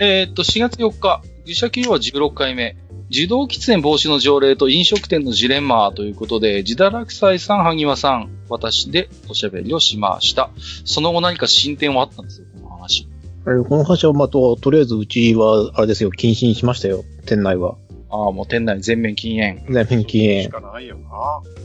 [0.00, 2.76] えー、っと、4月4日、愚者級は16回目。
[3.10, 10.50] 受動喫煙防止の条例と飲食店のジレンマということで、自堕落斎さん、萩和さん、私でおしゃべりをしました。
[10.84, 13.08] その後何か進展はあったんですよ、この話。
[13.44, 17.74] この話は、まあ、と、とりあえずうちは、あれですよ、禁止にしましたよ、店内は。
[18.10, 19.60] ああ、もう店内全面禁煙。
[19.72, 20.42] 全面禁煙。
[20.44, 20.96] しかないよ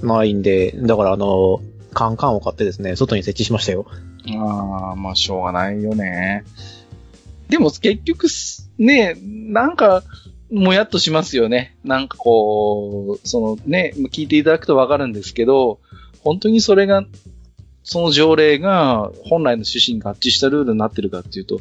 [0.02, 0.16] な。
[0.16, 1.62] ないんで、だからあの、
[1.94, 3.86] カンカンを買ってですね、外に設置しましたよ。
[4.40, 6.44] ああ、まあ、しょうがないよね。
[7.50, 8.28] でも結局、
[8.80, 10.02] ね、なんか、
[10.56, 11.76] もやっとしますよね。
[11.84, 15.80] なんかこう、そのね、聞いていただくとわかるんですけど、
[16.24, 17.04] 本当にそれが、
[17.84, 21.60] その条例が本来の趣旨に合致したルールになってるかっていうと、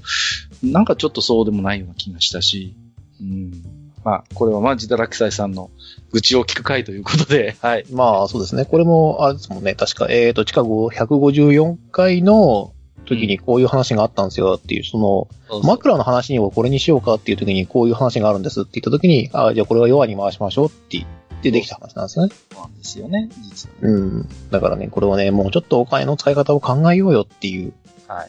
[0.63, 2.75] なんかちょっとそうでもないような気がしたし、
[3.21, 3.53] うん。
[4.05, 5.71] まあ、これはまあ、ジダラクサイさんの
[6.13, 7.85] 愚痴を聞く回ということで、はい。
[7.91, 8.65] まあ、そうですね。
[8.65, 9.75] これも、あれですもんね。
[9.75, 12.74] 確か、えっ、ー、と、近く154回の、
[13.05, 21.07] 時にこういう話があったんですよっていう、その、枕の話にはこれにしようかっていう時にこういう話があるんですって言った時に、ああ、じゃあこれは弱に回しましょうって言っ
[21.43, 22.35] てできた話なんですよね。
[22.53, 23.75] そうなんですよね、実は。
[23.83, 24.29] うん。
[24.51, 27.73] だからね、これはね、もうちょっとお金の使い方を考えようよっていう、
[28.09, 28.25] は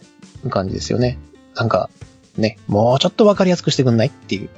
[0.45, 0.49] い。
[0.49, 1.17] 感じですよね。
[1.55, 1.89] なんか、
[2.37, 4.49] ね、もうちょっとわかりやすくしてくんないっていう。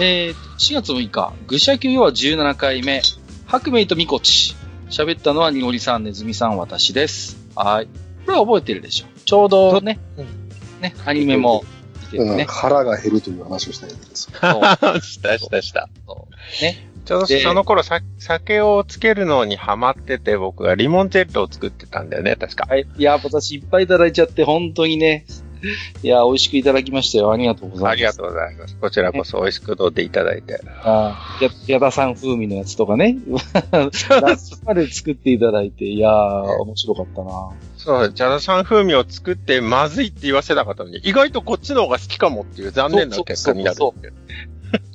[0.00, 3.02] えー、4月6日、愚者級は17回目、
[3.46, 4.56] 白明とみこち。
[4.88, 7.41] 喋ったのはにごりさん、ねずみさん、私です。
[7.54, 7.86] はい。
[8.26, 9.06] これは覚えてるでしょ。
[9.24, 9.98] ちょうどね、
[10.80, 11.64] ね、アニメも
[12.02, 12.44] 見てるね、うん。
[12.46, 14.30] 腹が減るという話をしたいんです。
[14.32, 14.60] そ
[14.96, 15.00] う。
[15.02, 15.88] したしたした。
[16.06, 16.88] そうね。
[17.04, 22.66] ちょうどその頃さ、酒をつけるのにハマってて、僕がリモンチェッロを作ってたんだよね、確か。
[22.68, 22.86] はい。
[22.96, 25.26] いや、私いっぱいいただいちゃって、本当にね、
[26.02, 27.32] いや、美味しくいただきましたよ。
[27.32, 27.92] ありがとうございます。
[27.92, 28.76] ありがとうございます。
[28.80, 30.60] こちらこそ美味しく飲んでいただいて。
[30.82, 33.18] ああ、や、矢田さん風味のやつとかね。
[34.64, 37.50] まで作っていただいて、いやー、面白かったな。
[37.76, 44.22] そう、ジャダさん風味を作ってまずいって言わせなかったのに、意外とこっちの方が好きかもっていう残念な結果になるそうそうそう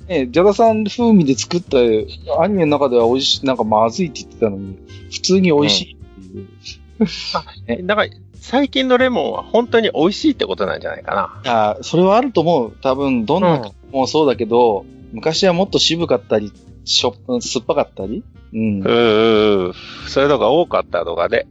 [0.08, 1.78] ねジャダさん風味で作った
[2.42, 4.78] アニメの中では美味しい、なんかまずいって言ってたのに、
[5.12, 6.38] 普通に美味しいっていう。
[6.38, 6.48] うん、あ、
[7.68, 11.52] え、だから、最近のレモンは本当に美味しいってことなんじゃないかな。
[11.74, 12.78] あそれはあると思う。
[12.82, 16.52] 多分、どんなもそうだけど、うん、昔はもっと渋かったり、
[16.86, 18.24] しょ酸っぱかったり？
[18.54, 18.80] うん。
[18.80, 19.74] うー
[20.08, 21.48] そういうのが多かったとかで。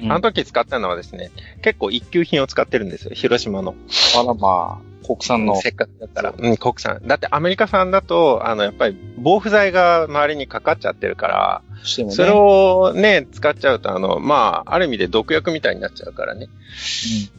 [0.00, 1.30] うん、あの時使ったのはですね、
[1.62, 3.10] 結構一級品を使ってるんですよ。
[3.14, 3.74] 広島の。
[4.16, 5.56] あらまあ、国産の。
[5.56, 6.34] せっかくだったら。
[6.36, 7.00] うん、国産。
[7.06, 11.62] だってアメリカ産だと、あの、やっぱり防腐剤が周りにかかっちゃってるから、
[12.04, 16.48] ね、それをね、使っちゃうと、あの、まあ、ある意味で毒薬みたいになっちゃうからね。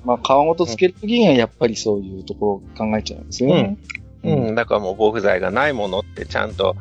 [0.04, 0.08] うん。
[0.08, 3.78] まあ、皮ごとつけるときにはやっぱりそういうところを考えちゃうんですよね。
[4.24, 4.48] うん。
[4.48, 4.56] うん。
[4.56, 6.76] だからもう防腐剤がないものってちゃんと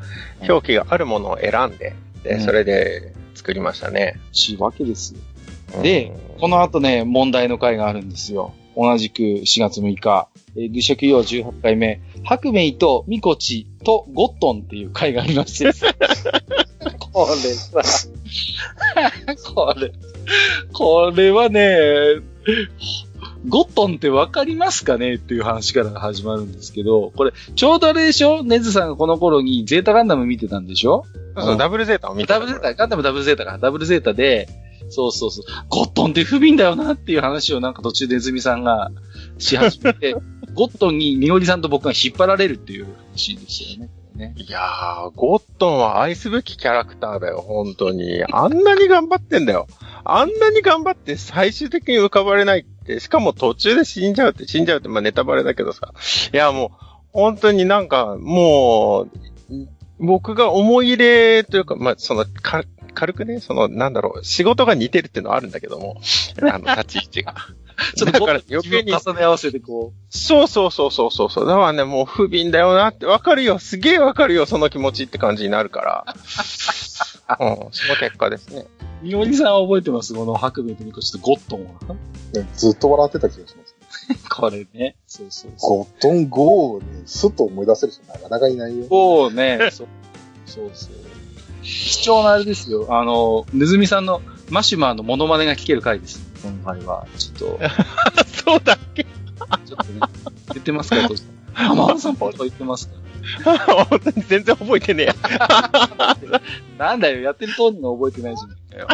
[0.48, 4.18] 表記があるものを選んで、で、それで作りましたね。
[4.32, 5.82] しいわけですよ。
[5.82, 8.54] で、この後ね、問題の回があるんですよ。
[8.76, 10.28] 同じく4月6日、
[10.58, 15.70] えー、愚者級用18回目、白明とミコチとゴットンっていう回がありまして、
[17.12, 17.80] これさ、
[19.54, 19.92] これ、
[20.72, 22.20] これはね、
[23.48, 28.42] ゴットンってわかりますかねっていう話から始まるんですけど、これ、ちょうどあれでしょ？
[28.42, 31.04] ネズさんがこの頃にゼータガンダム見てたんでしょ？
[31.36, 32.34] そうそう、ダブルゼータを見てた。
[32.34, 33.58] ダブルゼータ、ガンダムダブルゼータか。
[33.58, 34.48] ダブルゼータで、
[34.90, 35.44] そうそうそう。
[35.68, 38.90] ゴットンって不憫だよなっていう話をなんか途中でネズミさんが
[39.38, 40.16] し始めて、
[40.58, 43.90] ゴットンにみおりさんと僕が引っ張られるっていう話でしたよね。
[44.16, 48.24] ねいやー、ゴットンは愛すべきキャラクターだよ、本当に。
[48.32, 49.68] あんなに頑張ってんだよ。
[50.02, 55.92] あんなに頑張って最終的に浮かばれないって、しかも途中で死んじゃうって、死んじゃうって、まあネタバレだけどさ。
[56.34, 59.10] いや、もう、本当になんか、もう、
[60.00, 66.00] 僕が思い入れというか、まあ、その、か、軽くね、その、なんだろう、仕事が似てるっていうのはあるんだけども、
[66.42, 67.36] あの、立ち位置が。
[67.96, 68.92] ちょっとだから余計に。
[68.92, 70.06] 重ね合わせてこう。
[70.10, 71.46] そうそうそうそうそうそう。
[71.46, 73.58] だからね、もう不憫だよなって、わかるよ。
[73.58, 76.04] すげえわかるよ、その気持ちって感じになるから。
[77.40, 78.66] うん、その結果ですね。
[79.02, 80.14] みおりさんは覚えてます？
[80.14, 81.96] この白米とみこちとゴットンは。
[82.56, 83.76] ずっと笑ってた気がします。
[84.28, 84.96] これね。
[85.06, 85.78] そうそうそう。
[85.78, 88.86] ゴットンゴーにスッと思い出せる人なかなかいないよ。
[88.86, 89.70] ゴーね。
[89.70, 89.88] そう
[90.46, 90.90] そうそう。
[91.62, 92.86] 貴重なあれですよ。
[92.88, 96.27] あの、ぬずみさんのマシュマーのモノマネが聞ける回です。
[96.42, 97.06] 今回は。
[97.16, 97.60] ちょっと。
[98.44, 99.04] そうだっけ？
[99.04, 100.00] ちょっとね、
[100.54, 100.96] 言ってますか
[101.52, 102.94] 浜田さんとか言ってますか
[104.28, 105.14] 全然覚えてねえや。
[106.78, 108.86] なんだよ、やってる通りの覚えてないじゃんかよ。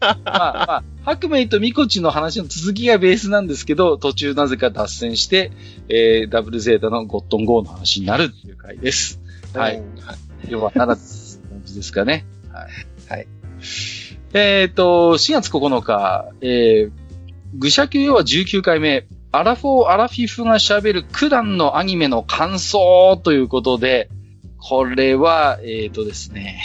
[0.00, 5.50] まあまあ、白明とミコチの話の続きがベースなんですけど、途中なぜか脱線して、
[5.88, 9.18] えー、ダブルゼータのゴットンゴーの話になるっていう回です。
[9.54, 9.82] はい。
[10.48, 12.26] 要は、ならず感じですかね。
[12.52, 12.68] はい。
[13.08, 13.26] はい。
[14.32, 16.92] えっ、ー、と、4月9日、えー、
[17.54, 24.08] 愚者級要は19回目、アラフォー・アラフィフが喋る九段のアニメの感想ということで、
[24.58, 26.62] これは、えっ、ー、とですね、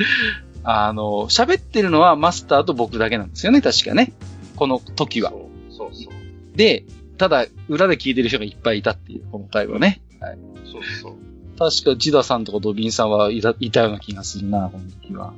[0.64, 4.12] あの、喋ってるのはマスターと僕だけなんですよね、確かね。
[4.56, 5.30] この時は。
[5.30, 6.84] そうそうそうで、
[7.16, 10.02] ただ、裏で聞いてる人がいっぱいいたっていう、この回はね。
[10.20, 10.38] はい。
[10.70, 11.27] そうそう。
[11.58, 15.32] 確か、ジダさんとかドビンさんはいたいたような気がするな、この時は。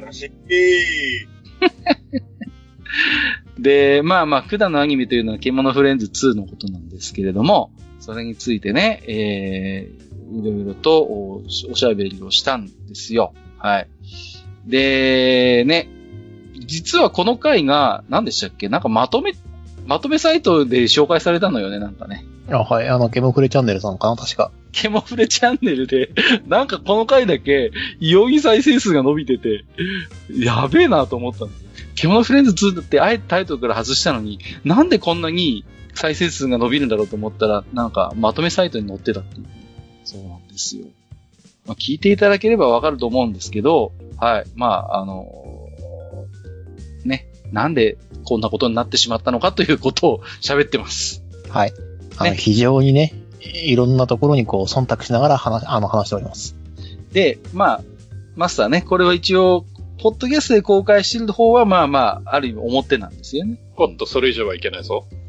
[0.00, 0.30] 楽しい。
[3.58, 13.32] で、まあまあ、九段のアニメというのは獣フレンズ2のことなんですけれども、それについてね、えー、いろいろとおおしゃべりをしたんですよ。
[13.58, 13.88] はい。
[14.66, 15.88] で、ね、
[16.60, 18.68] 実はこの回が、何でしたっけ？
[18.68, 19.32] なんかまとめ、
[19.86, 22.24] まとめサイトで紹介されたのよね、なんかね。
[22.50, 22.88] あ、はい。
[22.88, 24.52] あの、ケモフレチャンネルさんかな、確か。
[24.72, 26.10] ケモフレチャンネルで、
[26.46, 29.64] なんかこの回だけ、異様に再生数が伸びてて、
[30.32, 31.68] やべえなと思ったんですよ。
[31.94, 35.64] ケモフレンズ2ってあえてタイトルから外したのに、なんでこんなに
[35.94, 39.46] 再生数が伸びるんだろうと思ったら、なんかまとめサイトに載ってたっていう。
[40.04, 40.86] そうなんですよ。
[41.66, 44.44] まあ、聞いていただければわかると思うんですけど、はい。
[44.54, 47.26] まあ、あのー、ね。
[47.52, 51.22] なんでこんなことになってしまったのかということを喋ってます。
[51.48, 51.72] はい。
[52.16, 53.14] あの、ね、非常にね、
[53.52, 56.56] いろんなところにこう、忖度しながら話、あの、話しております。
[57.12, 57.82] で、まあ、
[58.36, 59.64] マスターね、これは一応、
[60.00, 63.58] ポッドキャストで公開してる方は、まあまあ、ある意味表なんですよね。
[63.76, 65.06] おっと、それ以上はいけないぞ。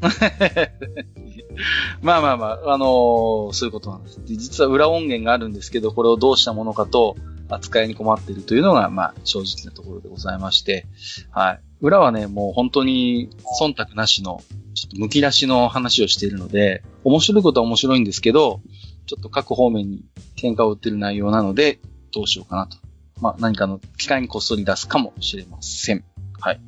[2.02, 4.24] まあまあまあ、あのー、そういうことなんです。
[4.24, 7.16] で実は裏音源があるんですけど、これをどうしたものかと、
[7.48, 10.86] 扱いに困っているというのが、まあ、正直なところでございまして、
[11.30, 11.60] はい。
[11.80, 14.42] 裏はね、もう本当に忖度なしの、
[14.74, 18.60] ちょっと剥き出しの話をしているので、面白いことは面白いんですけど、
[19.06, 20.04] ちょっと各方面に
[20.36, 21.80] 喧嘩を売ってる内容なので、
[22.12, 22.76] どうしようかなと。
[23.20, 26.04] まあ、何かの機会にこっそり出すかもしれません。
[26.38, 26.60] はい。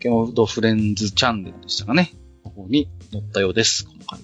[0.00, 2.12] ケモフドフレンズチャンネルでしたかね。
[2.42, 3.84] ここに載ったようです。
[3.84, 4.20] 今回。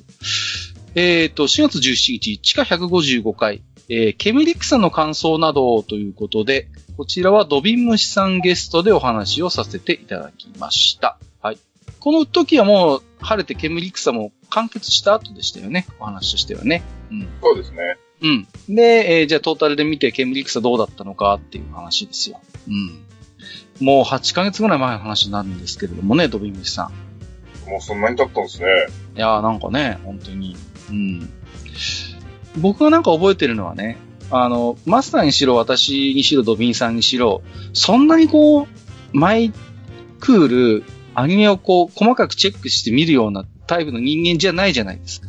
[0.94, 11.16] えっ、ー、と、4月17日、地下155回、えー、ケムリクさんの感想などということで、こちらはドビンムシさんゲストでお話をさせていただきました。
[11.40, 11.58] はい。
[12.00, 15.86] この時はもう晴れてケムリクさんも完結した後でしたよね。
[16.00, 16.82] お話としてはね。
[17.12, 17.28] うん。
[17.40, 17.98] そうですね。
[18.20, 18.74] うん。
[18.74, 22.40] で、えー、じゃあトータルで見てケムリクサどうだったのかっていう話ですよ。
[22.66, 23.86] うん。
[23.86, 26.90] もう8ヶ月ぐらい前の話になるんですけれどもね、ドビンムシさ
[27.66, 27.70] ん。
[27.70, 28.66] もうそんなに経ったんですね。
[29.14, 30.56] いやーなんかね、本当に。
[30.90, 31.30] うん。
[32.56, 33.98] 僕がなんか覚えてるのはね、
[34.30, 38.66] あの、マスターにしろ、私にしろ、ドビンさんにしろ、そんなにこう、
[39.12, 39.52] マイ
[40.20, 45.28] クール、アニメをこう、細かくチェックして見るようなタイプの人間じゃないじゃないですか。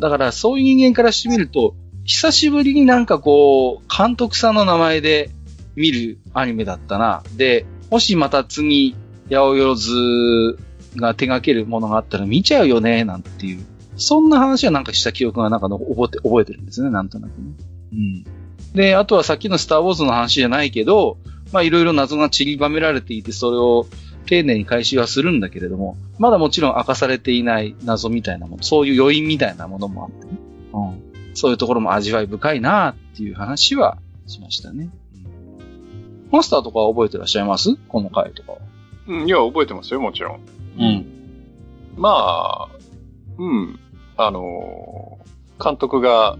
[0.00, 1.74] だから、そういう人間からしてみると、
[2.04, 5.30] 久しぶりになんかこう、監督さんの名前で
[5.76, 7.22] 見るアニメだったな。
[7.36, 8.96] で、もしまた次、
[9.30, 10.56] 八百万
[10.96, 13.64] が手掛けるものがあったら見ちゃうよね、なんていう
[13.96, 17.52] そんな話はなんかした記憶がなんか覚えて、覚えてるんですね、なんとなくね。
[17.92, 18.24] うん。
[18.74, 21.18] で、あとはさっきのスターウォーズの話じゃないけど、
[21.52, 23.86] まあいろいろ謎が散りばめられていて、それを
[24.26, 30.38] 丁寧に回収はするんだけれども、まだもちろん明かされていない謎みたいなもの、そういう余韻みたいなものもあってね。
[30.72, 31.34] うん。
[31.34, 34.90] そういうところも味わい深いなっていう話はしましたね。
[35.14, 37.76] うん、マスターとか覚えてらっしゃいます？
[37.88, 38.58] この回とかは。
[39.08, 40.40] うん、いや、覚えてますよ、もちろん。
[40.78, 41.06] うん。
[41.96, 42.68] まあ、
[43.38, 43.78] うん。
[44.16, 46.38] あのー、監督が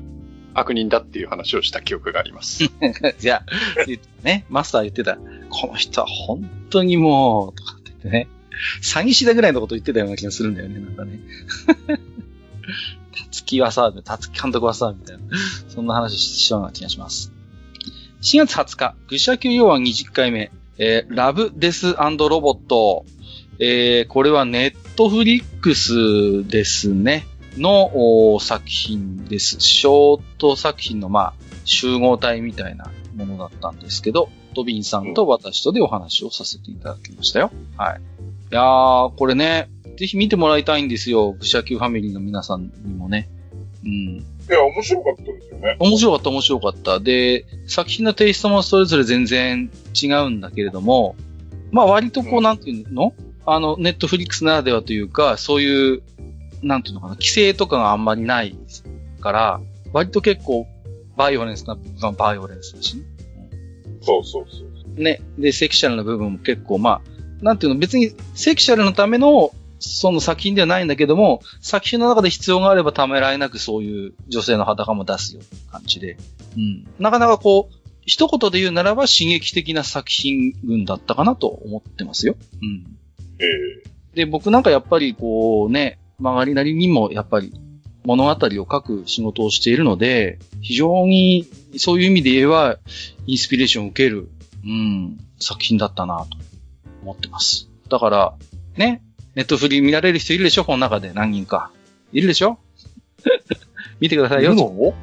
[0.54, 2.70] 悪人だっていう話をした記憶があります。
[3.18, 8.28] じゃあ、ね、マスター言ってた、この人は本当にもう、とかって言ってね、
[8.82, 11.20] 詐欺師だぐらいのこと言ってたような気がするんだよね、なんかね。
[11.76, 15.22] たつきはさ、たつき監督はさ、みたいな。
[15.68, 17.32] そんな話しそうな気がします。
[18.22, 23.04] 4月20日、愚者級要は20回目、えー、ラブデスロボット、
[23.58, 27.26] えー、これはネットフリックスですね。
[27.56, 29.60] の作品です。
[29.60, 31.34] ショート作品の、まあ、
[31.64, 37.50] 集合体みたいなものだったんですけど、トビンさんと私とでお話をさせていただきましたよ。
[37.76, 38.00] はい。
[38.00, 41.32] いやー、これね、ぜひ見てもらいたいんですよ。
[41.32, 43.28] 愚者級ファミリーの皆さんにもね。
[43.84, 43.90] うん。
[43.90, 45.76] いや、面白かったですよね。
[45.78, 47.00] 面白かった、面白かった。
[47.00, 51.16] で、作品のテイストもそれぞれ全然違うんだけれども、
[51.70, 56.02] まあ割とこう、なんていうの、あの、ネットフリックスならではというか、そういう、
[56.62, 58.56] なんていうのかな、規制とかがあんまりない
[59.20, 59.60] から、
[59.92, 60.66] 割と結構、
[61.16, 63.02] バイオレンスな部分はバイオレンスだしね。
[64.00, 65.00] そうそうそう。
[65.00, 65.20] ね。
[65.38, 76.16] で、セクシャルな部分も結構、まあ、なんていうの、別にセクシャルのための、その作品ではないんだけども、作品の中で必要があればためられなくそういう女性の裸も出すような感じで。
[76.56, 76.86] うん。
[77.00, 82.36] なかなかこう、一言で言うならば刺激的な作品群だったかなと思ってますよ。
[82.60, 82.96] うん。
[83.38, 87.52] ええー、で、僕なんかやっぱりこうね、曲がりなりにもやっぱり
[88.04, 91.46] 物語を書く仕事をしているので、非常に
[91.76, 92.78] そういう意味で言えば、
[93.26, 94.28] インスピレーションを受ける、
[94.64, 96.36] うん、作品だったなと
[97.02, 97.68] 思ってます。
[97.88, 98.34] だから、
[98.76, 99.02] ね、
[99.34, 100.64] ネットフリー見られる人いるでしょ？
[100.64, 101.70] この中で何人か。
[102.12, 102.58] いるでしょ？
[104.00, 104.52] 見てくださいよ。
[104.52, 104.94] いるの？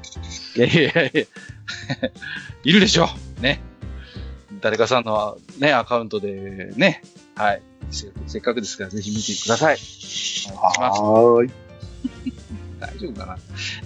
[0.57, 1.23] いやいやいや
[2.63, 3.07] いるでしょ？
[3.41, 3.61] ね。
[4.61, 7.01] 誰かさんのね、アカウントでね、
[7.35, 7.61] はい。
[7.91, 9.77] せっかくですからぜひ見てください。
[10.55, 11.51] はーい。
[12.79, 13.37] 大丈夫かな？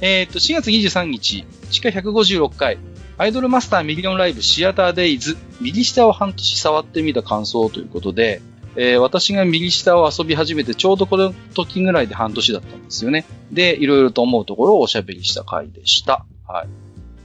[0.02, 2.78] えっ、と、4月23日、地下156回、
[3.18, 8.42] アイドルマスターミリオンライブシアターデイズ、右下を半年触ってみた感想ということで、
[8.76, 13.26] えー、私が右下を遊び始めてちょうどこの時ぐらいで半年だったんですよね。
[13.52, 16.26] で、いろいろと思うところをおしゃべりした回でした。
[16.48, 16.68] はい。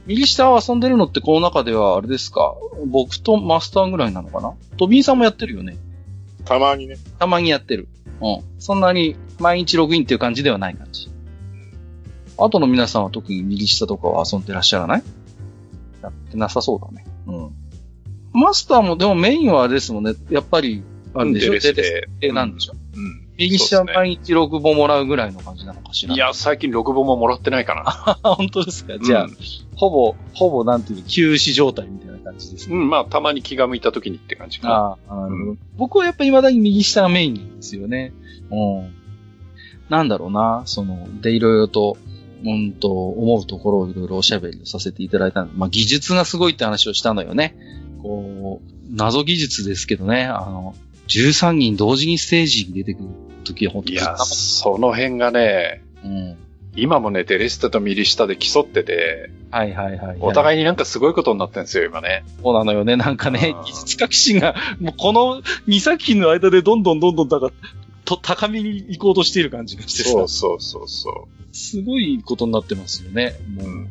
[0.05, 2.55] 右下を遊んでるのってこの中ではあれですか？
[2.87, 4.53] 僕とマスターぐらいなのかな？
[4.77, 5.77] トビンさんもやってるよね。
[6.49, 6.97] たまにね。
[7.19, 7.87] たまにやってる。
[8.21, 8.41] うん。
[8.57, 11.09] そんなに毎日ログインっていう感じではない感じ。
[12.39, 15.03] あとの皆さんは特に右下とかは遊んでらっしゃらない？
[16.01, 17.05] やってなさそうだね。
[17.27, 17.51] うん。
[18.33, 20.13] マスターもでもメインはあれですもんね。
[20.31, 20.83] やっぱり、
[21.13, 22.73] あるんでしょ、うん、デレえ、なんでしょ？
[22.73, 22.77] う。
[22.77, 22.78] うん。
[23.39, 26.13] 右下毎日ログボもらうぐらいの感じなのかしら。
[26.13, 28.19] いや、最近ログボももらってないかな。
[28.35, 28.99] 本当ですか？
[28.99, 29.37] じゃあ、うん、
[29.75, 32.75] ほぼ、ほぼなんていう休止状態みたいな感じですね。
[32.75, 34.73] うん、まあ、たまに気が向いた時にって感じかな。
[34.75, 35.57] ああ、なるほど。
[35.77, 38.11] 僕はやっぱ未だに右下がメインなんですよね。
[38.51, 38.93] うん。
[39.89, 41.97] なんだろうな、その、で、いろいろと、
[42.43, 47.55] うんと、思うところをいろいろおしゃべりをさせていただいたまあ、技術がすごいって話をしたのよね。
[48.01, 50.75] こう、謎技術ですけどね、あの、
[51.07, 53.09] 13人同時にステージに出てくる
[53.53, 53.95] 時は本当に。
[53.95, 56.37] いや、その辺がね、うん。
[56.75, 62.23] 今もね、デレスタとミリシタで競ってて、はいはいはい、はい、お互いになんかすごいことになってるんですよ、今ね。
[62.41, 62.95] そうなのよね。
[62.95, 67.51] なんかね、技術革新が、もうこの2作品の間でどんどんどんどん、だから、
[68.05, 71.55] と、高みに行こうとしている感じがしてそうそうそうそう。
[71.55, 73.35] すごいことになってますよね。
[73.55, 73.67] もう。
[73.67, 73.89] うん、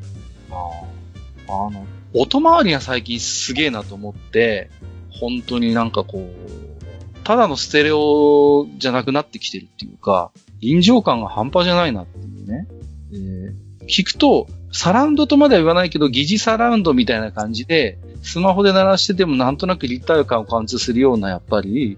[0.51, 4.71] ああの、音回りが最近すげえなと思って、
[5.11, 6.78] 本当になんかこう、
[7.25, 12.67] ただのステレオじゃなくなってきてるっていうか、臨場感が半端じゃないなっていうね。
[13.13, 21.97] え聞くと、サラウンドとまでは言わないけど、疑似サラウンドみたいな感じで、スマホで鳴らしててもなんとなく立体感を感じするような、やっぱり、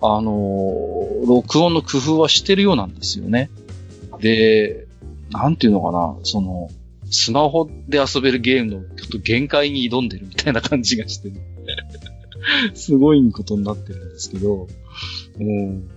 [0.00, 3.50] あのー、録音の工夫はしてるようなんですよね。
[4.20, 4.86] で、
[5.30, 6.70] なんていうのかな、その、
[7.10, 11.34] スマホで遊べるゲームのちょっと限界に挑んでるみたいな感じがしてる。
[12.74, 14.68] すごいことになってるんですけど、
[15.38, 15.88] うん、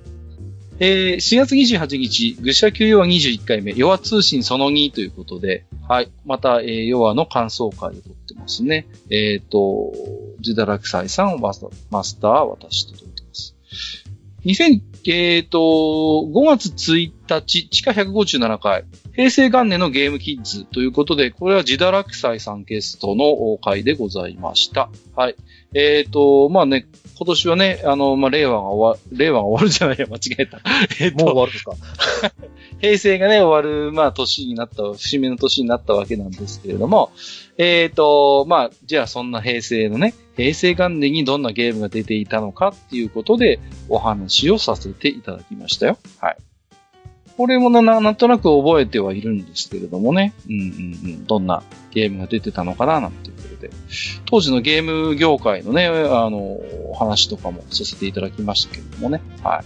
[0.80, 6.12] えー、4月28日、愚者級ヨア21回目、ヨア通信その2ということで、はい。
[6.26, 8.86] また、えー、ヨアの感想会をとってますね。
[9.10, 9.94] えっ、ー、と、
[10.42, 13.56] ジダラクサイさん、マスター、マスター、私と届いてます。
[14.44, 18.84] 2000、えっ、ー、と、5月1日、地下157回、
[19.16, 24.90] 平成元年のゲームキッズということで、これはジダラクサイさんゲストの回でございました。
[25.16, 25.36] はい。
[25.76, 30.62] えっ、ー、と、まあね、今年はね、あの、まあ、令和が終わ、令和が終わるじゃないや、 間違えた。
[31.02, 31.74] えっ、と、もう終わるんですか
[32.80, 37.12] 平成がね、終わる、まあ、年になった、節目の年になったわけなんですけれども、
[37.58, 45.98] えっ、ー、と、まあ、じゃあそんな平成のね、平成元年にどんなゲームが出ていたのかっていうことでお話をさせていただきましたよ。
[46.20, 46.38] はい。
[47.38, 50.34] これもな、なんとなく覚えてはいるんですけれどもね。
[50.50, 50.68] うんうんう
[51.18, 51.26] ん。
[51.26, 53.72] どんなゲームが出てたのかな、なんていうことで。
[54.26, 56.60] 当時のゲーム業界のね、あの、
[56.94, 59.22] 話とかもさせていただきましたけれどもね。
[59.44, 59.66] はい。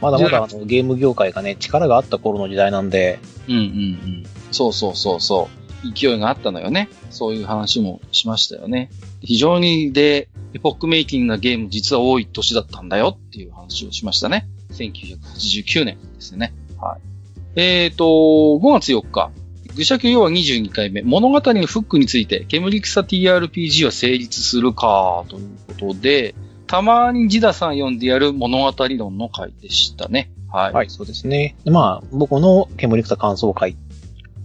[0.00, 3.18] まだまだあのゲーム業界がね、力があった頃の時代なんで。
[3.48, 4.26] うんうんうん。
[4.50, 5.48] そうそうそうそ
[5.84, 5.92] う。
[5.92, 6.88] 勢いがあったのよね。
[7.10, 8.90] そういう話もしましたよね。
[9.20, 14.48] 非常にで、エポックメイキングなゲーム実は多い年だったんだよっていう話をしましたね。
[14.72, 16.54] 1989年ですね。
[16.78, 17.60] はい。
[17.60, 19.30] えっ、ー、と、5月4日、
[19.76, 26.34] 愚者級要は22回目、物語のフックについて、煙草 TRPG は成立するか、ということで、
[26.66, 30.30] たまにジダさん読んでやる物語論の回でしたね。
[30.50, 30.72] はい。
[30.72, 31.56] はい、そうですね。
[31.66, 33.76] まあ、僕の煙草感想会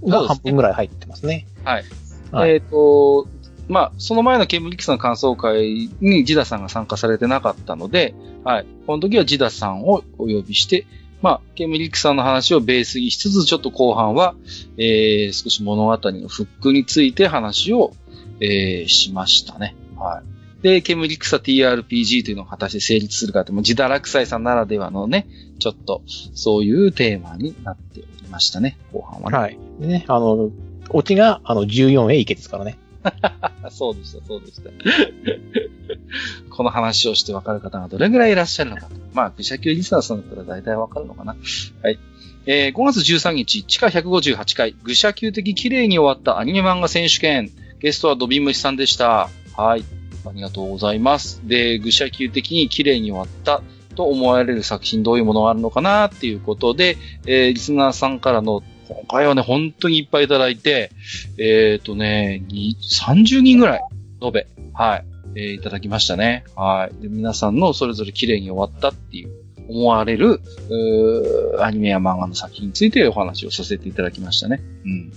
[0.03, 1.47] が半分ぐらい入ってますね。
[1.63, 1.83] はい。
[2.31, 3.27] はい、えっ、ー、と、
[3.69, 8.13] まあ、その前のケムリックスの感想会にジダさんが参加されてなかったので、
[8.43, 8.65] はい。
[8.85, 10.85] この時はジダさんをお呼びして、
[11.21, 14.35] まあ、ケムリックさんの話をベースにしつつ、ちょっと後半は、
[14.77, 17.93] えー、少し物語のフックについて話を、
[18.39, 19.75] えー、しましたね。
[19.95, 20.63] はい。
[20.63, 25.27] で、ケムリックサ TRPG というのが果たして成立するかって、もう自堕落斎さんならではのね、
[25.59, 26.01] ちょっと、
[26.33, 29.37] そういうテーマになっておりましたね、後半はね。
[29.37, 29.57] はい。
[29.79, 30.51] でね、あの、
[30.89, 32.77] オチが、あの、14へ行けですからね。
[33.69, 34.69] そうでした、そうでした。
[36.49, 38.95] この話をしてわかる方がどれぐらいいらっしゃるのかと。
[39.13, 41.35] まあ、愚者級リスナーさんだったら大体わかるのかな。
[41.81, 41.99] はい。
[42.45, 47.51] えー、5月13日、地下158回、愚者級的綺麗に終わったアニメ漫画選手権。
[47.79, 49.29] ゲストはドビンムシさんでした。
[49.55, 49.83] はい。
[50.25, 51.41] ありがとうございます。
[51.45, 53.63] で、愚者級的に綺麗に終わった
[53.95, 60.91] と思われる作品どういうものがあるのかなっていうことで、えー、リスナーさんからの今回はね、本当にいっぱいいただいて、
[61.37, 63.81] えっ、ー、とね、30人ぐらい、
[64.21, 66.43] 延べ、はい、えー、いただきましたね。
[66.55, 67.01] はい。
[67.01, 69.31] で、皆さんのそれぞれ綺麗に終わったっていう、
[69.69, 74.61] 思われる、うアニメや漫画の作品についてお話をさせていただきましたね。
[74.85, 75.13] うん。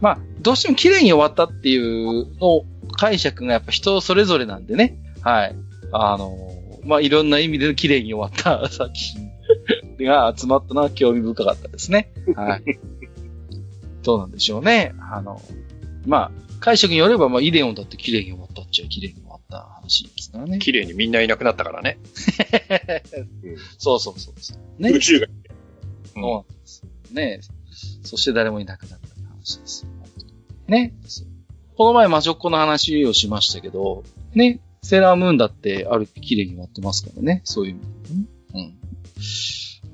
[0.00, 4.98] まあ、どうしても綺麗に終わったっていうの解釈がやっぱ人それぞれなんでね。
[5.22, 5.56] はい。
[5.92, 6.36] あの
[6.84, 12.12] まあ、いろんな意味で綺麗に終わった作品が集まったのは興味深かったですね。
[12.34, 12.62] はい。
[14.06, 14.94] どうなんでしょうね。
[15.10, 15.42] あの、
[16.06, 16.30] まあ、
[16.60, 20.60] 解釈によれば、まあ、イデオンだって綺麗に終わったっちゃ綺麗に終わった話ですからね。
[20.60, 21.98] 綺麗にみんないなくなったからね。
[23.78, 24.90] そうそうそうね。
[24.90, 25.26] 宇宙が。
[26.14, 27.40] そうなんですね。
[28.04, 29.88] そして誰もいなくなった話です。
[30.68, 30.94] ね。
[31.76, 34.04] この前魔女っ子の話をしましたけど、
[34.34, 34.60] ね。
[34.84, 37.40] セーラームーンだってある綺麗に終わってますからね。
[37.42, 37.76] そういう。
[38.54, 38.78] うん。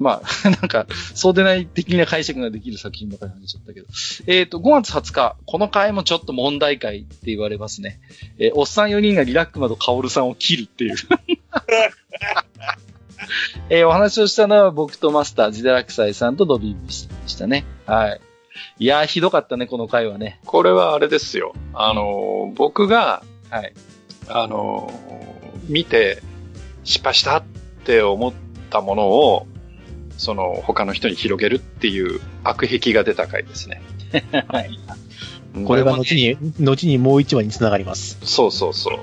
[0.02, 3.86] まあ、 なんか、そうでない的な解釈ができる作品ばかり話しちゃったけど。
[4.26, 8.00] えっ、ー、と、5月20日、この回もちょっと問題回って言われますね。
[8.38, 10.96] えー、おっさん4人がリラックマとカオルさんを切るっていう。
[13.70, 17.64] えー、お話をしたのは僕とマスター、ジデラクサイさんとドビーブスでしたね。
[17.86, 18.20] はい。
[18.78, 20.40] いやー、ひどかったね、この回はね。
[20.44, 21.54] これはあれですよ。
[21.72, 23.72] あのー、僕が、はい。
[24.28, 26.22] あのー、見て、
[26.84, 27.42] 失敗したっ
[27.84, 28.32] て思っ
[28.70, 29.46] たものを、
[30.22, 33.82] その他の人に広げるっていう悪癖が出た回ですね。
[34.46, 34.78] はい。
[35.66, 38.18] これが後に、後にもう一話につながります。
[38.22, 38.98] そうそうそう。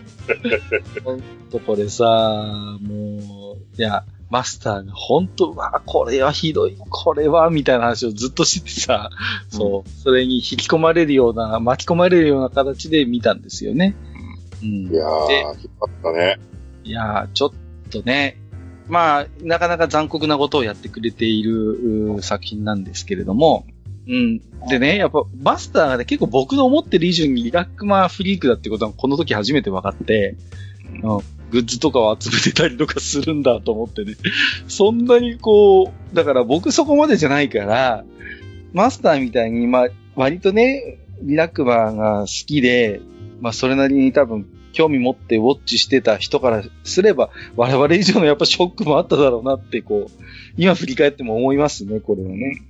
[1.03, 9.09] ほんとこれさ、もう、いや、マスターが本当わ、これはひどい、これは、みたいな話をずっとしててさ、
[9.51, 13.93] うん、そう、それに引き込まれるような、巻き込まれるような形で見たんですよね。
[14.63, 14.69] うん。
[14.87, 16.39] いやー、引っ張ったね。
[16.85, 18.39] いやー、ちょっとね、
[18.89, 23.65] まあ、なかなか残酷なことをやってくれている作品なんですけれども、
[24.07, 24.41] うん。
[24.67, 30.35] でね、やっぱ、バスターがね、結構僕の思ってる以上にリラックマフリークだってことはこの時初めて分かって、
[30.95, 31.01] うん、
[31.51, 34.15] グッズとかを集めてたりとかするんだと思ってね。
[34.67, 38.03] そんなにこう、だから僕そこまでじゃないから、
[38.73, 43.01] マスターみたいに、まあ、割とね、リラックマが好きで、
[43.41, 50.23] まあ、それなりに多分興味持ってウォッチしてた人からすれば、我々以上のやっぱショックもあっただろうなって、こう、
[50.57, 52.61] 今振り返っても思いますね、これはね。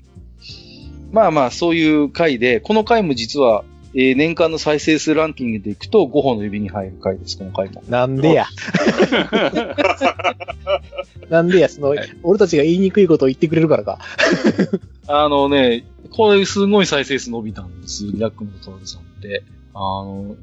[1.11, 3.63] まあまあ、そういう回で、この回も実は、
[3.95, 7.83] えー、年間の再生数ランキングでいくと5本の指に入る回です、この回も。
[7.89, 8.45] なんでや。
[11.29, 13.97] なんでや、その、はい、俺たちが言いにくいことを言ってくれるからか。
[15.07, 19.41] あのね、これすごい再生数伸びたんです、リラックのトワルさんって。
[19.73, 20.35] あの、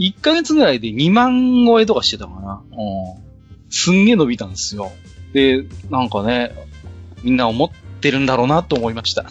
[0.00, 2.62] 1ヶ月ぐらいで2万超えとかしてたかな。
[2.72, 3.22] うん。
[3.70, 4.90] すんげえ伸びたんですよ。
[5.32, 6.52] で、なんかね、
[7.22, 7.70] みんな思っ
[8.00, 9.26] てるんだろうなと思いました。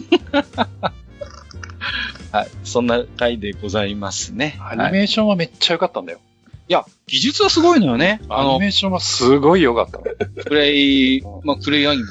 [2.32, 2.48] はい。
[2.62, 4.56] そんな回でございますね。
[4.60, 6.20] アニメーションはめっちゃ良かったんだよ。
[6.68, 8.20] いや、技術はすごいのよね。
[8.28, 9.98] アニメーションはすごい良かった。
[10.44, 12.06] プレイ、まあ、プレイアニメ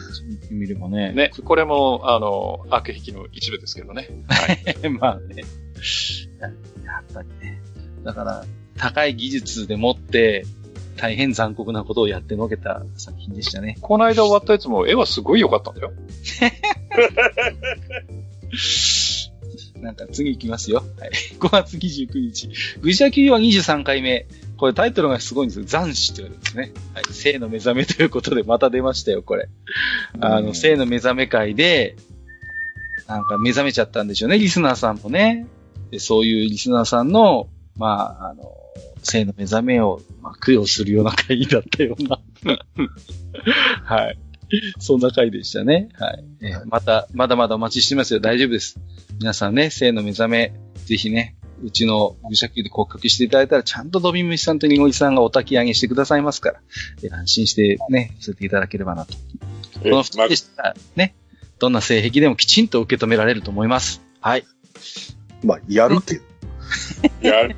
[0.52, 1.14] 見ればね。
[1.14, 4.10] ね、これも、あの、悪癖の一部ですけどね。
[4.28, 4.90] はい。
[4.90, 5.44] まあね。
[6.86, 7.62] やっぱりね。
[8.04, 8.46] だから、
[8.78, 10.46] 高い技術でもって、
[10.96, 13.78] 大変残酷なことをやってのけた作品でしたね。
[13.82, 15.94] この間終わったやつも絵はすごい良かったんだよ。
[19.82, 20.84] なんか次行きますよ。
[21.00, 21.12] はい。
[21.40, 22.50] 5月29日。
[22.82, 24.28] 愚者級は23回目。
[24.58, 25.66] これタイトルがすごいんですよ。
[25.66, 26.74] 残死って言われるんですね。
[26.94, 27.04] はい。
[27.12, 29.48] 生の目覚めということでまた出ましたよ、これ。
[30.20, 31.96] あの、生の目覚め会で、
[33.08, 35.48] なんか目覚めちゃったんでしょうね、リスナーさんもね。
[35.92, 37.48] でそういうリスナーさんの、
[37.80, 38.54] まあ、あの、
[39.02, 42.20] 性の目覚めを、まあ、供養するような会だったような。
[43.86, 44.20] はい。
[44.80, 45.88] そんな回でしたね。
[45.94, 46.24] はい。
[46.42, 48.20] えー、また、まだまだお待ちしてますよ。
[48.20, 48.80] 大丈夫です。
[49.20, 50.54] 皆さんね、性の目覚め、
[50.86, 56.60] ぜひね、うちの愚者級で告白していただいたら、ちゃんとドビムシさんとニゴリさんがお焚き上げしてくださいますから、
[57.02, 59.14] え安心してね、させていただければなと。
[59.82, 61.16] この二人でしたら、ね、
[61.60, 64.02] どんな性癖でもきちんと受け止められると思います。
[64.20, 64.46] はい。
[65.44, 66.24] まあ、やるけど。
[67.22, 67.56] やる。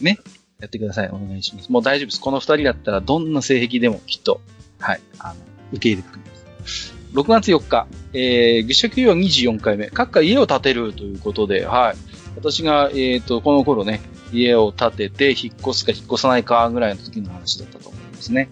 [0.00, 0.18] ね。
[0.60, 1.08] やってください。
[1.08, 1.70] お願いします。
[1.70, 2.20] もう大丈夫です。
[2.20, 4.40] この二人だったら、どんな性癖でもきっと、
[4.78, 5.34] はい、あの、
[5.72, 6.94] 受け入れてくれます。
[7.12, 11.96] 6月4日、えー、愚者級は24回目、各家家を建てるということで、はい。
[12.36, 14.00] 私が、えっ、ー、と、この頃ね、
[14.32, 18.48] 家を建てて、引っ越すか引っ越さないかぐらいの時の話だったと思いますね。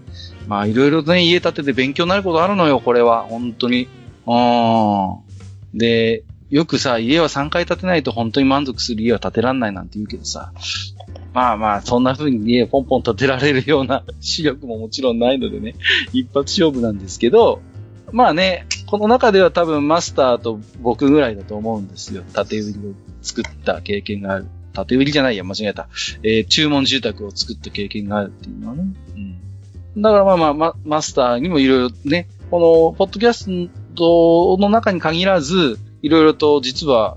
[0.46, 3.22] まあ、いろいろね、家建てて勉強になることあるのよ、これは。
[3.22, 3.88] 本当に。
[4.26, 5.78] うん。
[5.78, 10.52] で、よくさ、家は3回建てないと本当に満足する家は建てらんないなんて言うけどさ、
[11.34, 15.74] まあまあ、そんな風に家ポンポン建てられるような 視力ももちろんないのでね、
[16.12, 17.60] 一発勝負なんですけど、
[18.12, 22.22] まあね、この中では多分マスターと僕ぐらいだと思うんですよ。
[22.32, 22.92] 建売りを
[23.22, 24.46] 作った経験がある。
[24.86, 25.88] 建売りじゃないや、間違えた。
[26.22, 28.84] えー、注文住宅を作った経験があるっていうのはね。
[29.96, 30.02] うん。
[30.02, 33.46] だからまあまあ、ま、マスターにもいろいろね、この、ポッドキャス
[33.96, 37.16] トの中に限らず、いろいろと実は、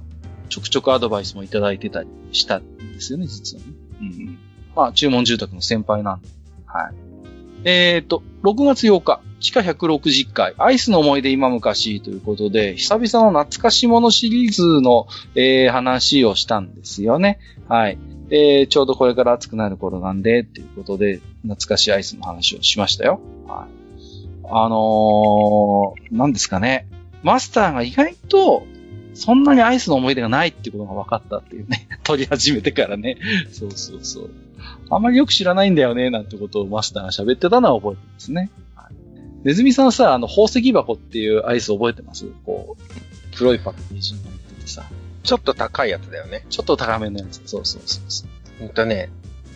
[0.49, 3.76] ちょくちょくアドバイスもいただいてたりしたんですよね、実はね。
[4.01, 4.37] うん。
[4.75, 6.27] まあ、注文住宅の先輩なんで。
[6.65, 6.93] はい。
[7.63, 17.39] えっ、ー、と、6月8日、地下160回、アイスの思い出今昔ということで、久々の懐かしものシリーズの、えー、話をしたんですよね。
[17.67, 17.97] はい。
[18.29, 23.19] えー、ちょうどこれから暑くなる頃なんで、ということで、懐かしいアイスの話をしましたよ。
[23.47, 24.47] はい。
[24.49, 26.87] あのー、何ですかね。
[27.23, 28.63] マスターが意外と、
[29.17, 31.87] そんなにアイスの思い出がないってことが分かったっていうね。
[32.03, 33.17] 撮り始めてからね。
[33.51, 34.29] そうそうそう。
[34.89, 38.49] あんまりよく知らないんだよね、なんてことをマスターが喋ってたのは覚えてますね。
[38.75, 38.93] はい、
[39.43, 42.25] ネズミさんさ、あの、宝石箱っていうアイス覚えてます？
[42.45, 44.83] こう、黒いパッケージになっててさ。
[45.23, 46.45] ちょっと高いやつだよね。
[46.49, 47.41] ちょっと高めのやつ。
[47.45, 48.29] そうそうそうそう。
[48.59, 49.09] ほんとね、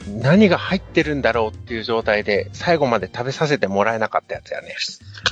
[0.07, 4.75] 何が入ってるんだろうっていう状態で、最後まで食べさせてもらえなかったやつやね。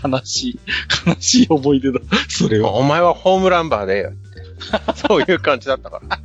[0.04, 0.60] 悲しい、
[1.08, 2.00] 悲しい思い出だ。
[2.28, 2.74] それは。
[2.74, 4.10] お前はホームランバーで、
[5.08, 6.20] そういう感じだったから。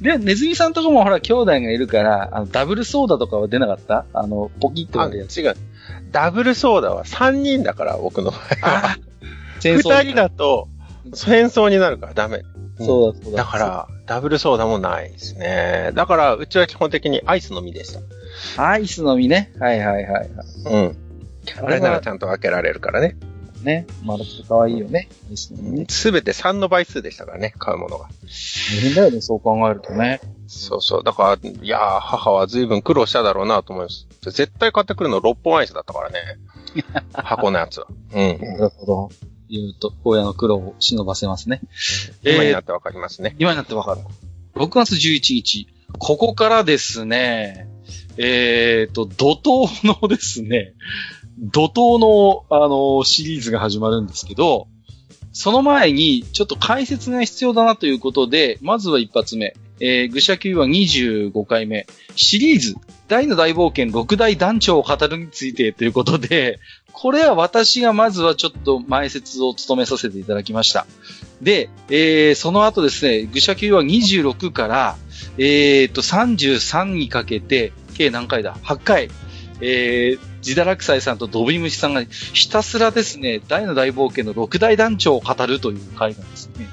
[0.00, 4.04] で、ネズミさんとこもほら、兄弟がいるから、あの、ダブルソーダとかは出なかった？
[4.12, 5.40] あの、ポキッと割るやつ。
[5.40, 5.56] 違う。
[6.10, 8.96] ダブルソーダは3人だから、僕の場合は。
[9.60, 10.68] 2 人だと、
[11.14, 12.42] 戦争になるからダメ。
[12.80, 13.38] そうだ、そうだ。
[13.38, 15.90] だから、ダブルソーダもないですね。
[15.94, 17.94] だから、うちは基本的にアイスのみでし
[18.56, 18.62] た。
[18.62, 19.54] アイスのみね。
[19.58, 20.30] はいはいはい。
[20.66, 20.96] うん。
[21.64, 23.16] あれならちゃんと分けられるからね。
[23.62, 23.86] ね。
[24.04, 25.08] 丸くて可愛いよね。
[25.88, 28.08] すべて3の倍数でしたからね、買うものが。
[28.70, 30.20] 大変だよね、そう考えるとね。
[30.46, 31.04] そうそう。
[31.04, 34.06] だから、いやー、母は随分苦労しただろうなと思います。
[34.24, 36.20] 絶対買ってくるの6本アイスだったからね。
[37.14, 37.86] 箱のやつは。
[38.12, 38.38] うん。
[38.40, 39.10] なるほど。
[39.52, 41.60] 言うと、親の苦労を忍ばせますね。
[42.22, 43.36] 今になってわかりますね。
[43.38, 44.00] 今になってわかる。
[44.54, 45.68] 6月11日。
[45.98, 47.68] ここからですね、
[48.16, 50.72] えっ、ー、と、怒涛のですね、
[51.38, 54.68] 怒涛の、あの、シリーズが始まるんですけど、
[55.32, 59.54] その前に、ちょっと解説が必要だなということで、まずは一発目。
[59.80, 61.86] えー、愚者級は25回目。
[62.14, 62.76] シリーズ、
[63.08, 66.60] 大の大冒険6大団長を語るについてということで、
[66.92, 70.86] これは私がまずはちょっと前説を務めさせていただきました。
[71.40, 74.96] で、えー、その後ですね、愚者級は26から、
[75.38, 79.10] えー、と、33にかけて、計何回だ ?8 回。
[79.64, 86.66] えー、ジダラクサイさんとドビムシさんがひたすらですね、大の大冒険の六大団長を語るという回がですね、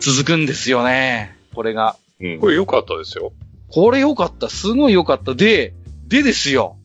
[0.00, 1.36] 続くんですよね。
[1.54, 1.96] これが。
[2.20, 3.32] うん、これ良かったですよ。
[3.68, 4.48] これ良かった。
[4.48, 5.34] すごい良かった。
[5.34, 5.74] で、
[6.08, 6.75] でですよ。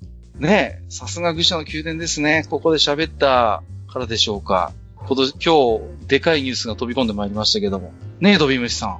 [0.41, 2.45] ねさすが愚者の宮殿ですね。
[2.49, 4.73] ここで喋ったからでしょうか。
[4.97, 7.91] 今年、今日、でかいニュースが飛び込んでまいりましたけども。
[8.19, 8.99] ねえ、ドビムシさん。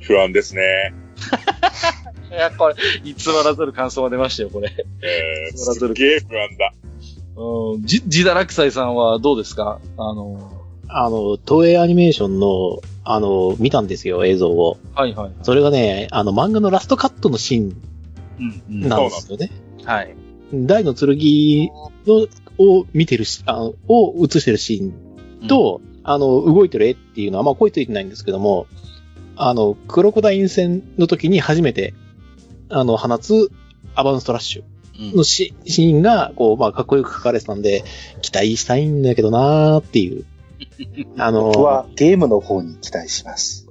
[0.00, 0.62] 不安ですね。
[2.30, 3.14] いや、これ、偽
[3.44, 4.70] らざる感想が出ましたよ、これ。
[5.02, 6.72] えー、すげえ不安だ。
[7.36, 9.80] うん、ジ、ジダラクサイさんはどうですか？
[9.96, 10.52] あの、
[10.88, 14.78] あの、東映アニメーションの、あの、見たんですよ、映像を。
[14.94, 15.34] はいはい、はい。
[15.42, 19.50] それがね、あの、漫画のラストカットのシーンなんですよね。
[19.74, 20.14] うんうん、はい。
[20.52, 21.08] 大の剣
[22.06, 22.26] の
[22.58, 28.66] を見てるし、あの、を映してるシーンと、うん、あの、動いてる絵っていうのは、まあ、声ついてないんですけども、
[29.36, 31.94] あの、クロコダイン戦の時に初めて
[32.70, 33.50] あの、放つ
[33.94, 37.84] アバンストラッシュのシ,、ーンが、こう、まあ、かっこよく書かれてたんで、
[38.22, 40.24] 期待したいんだけどなーっていう。
[41.16, 43.66] あの僕はゲームの方に期待します。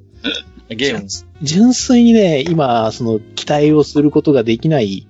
[0.69, 1.07] ゲーム
[1.41, 5.07] 純粋にね、今、その、期待をすることができない、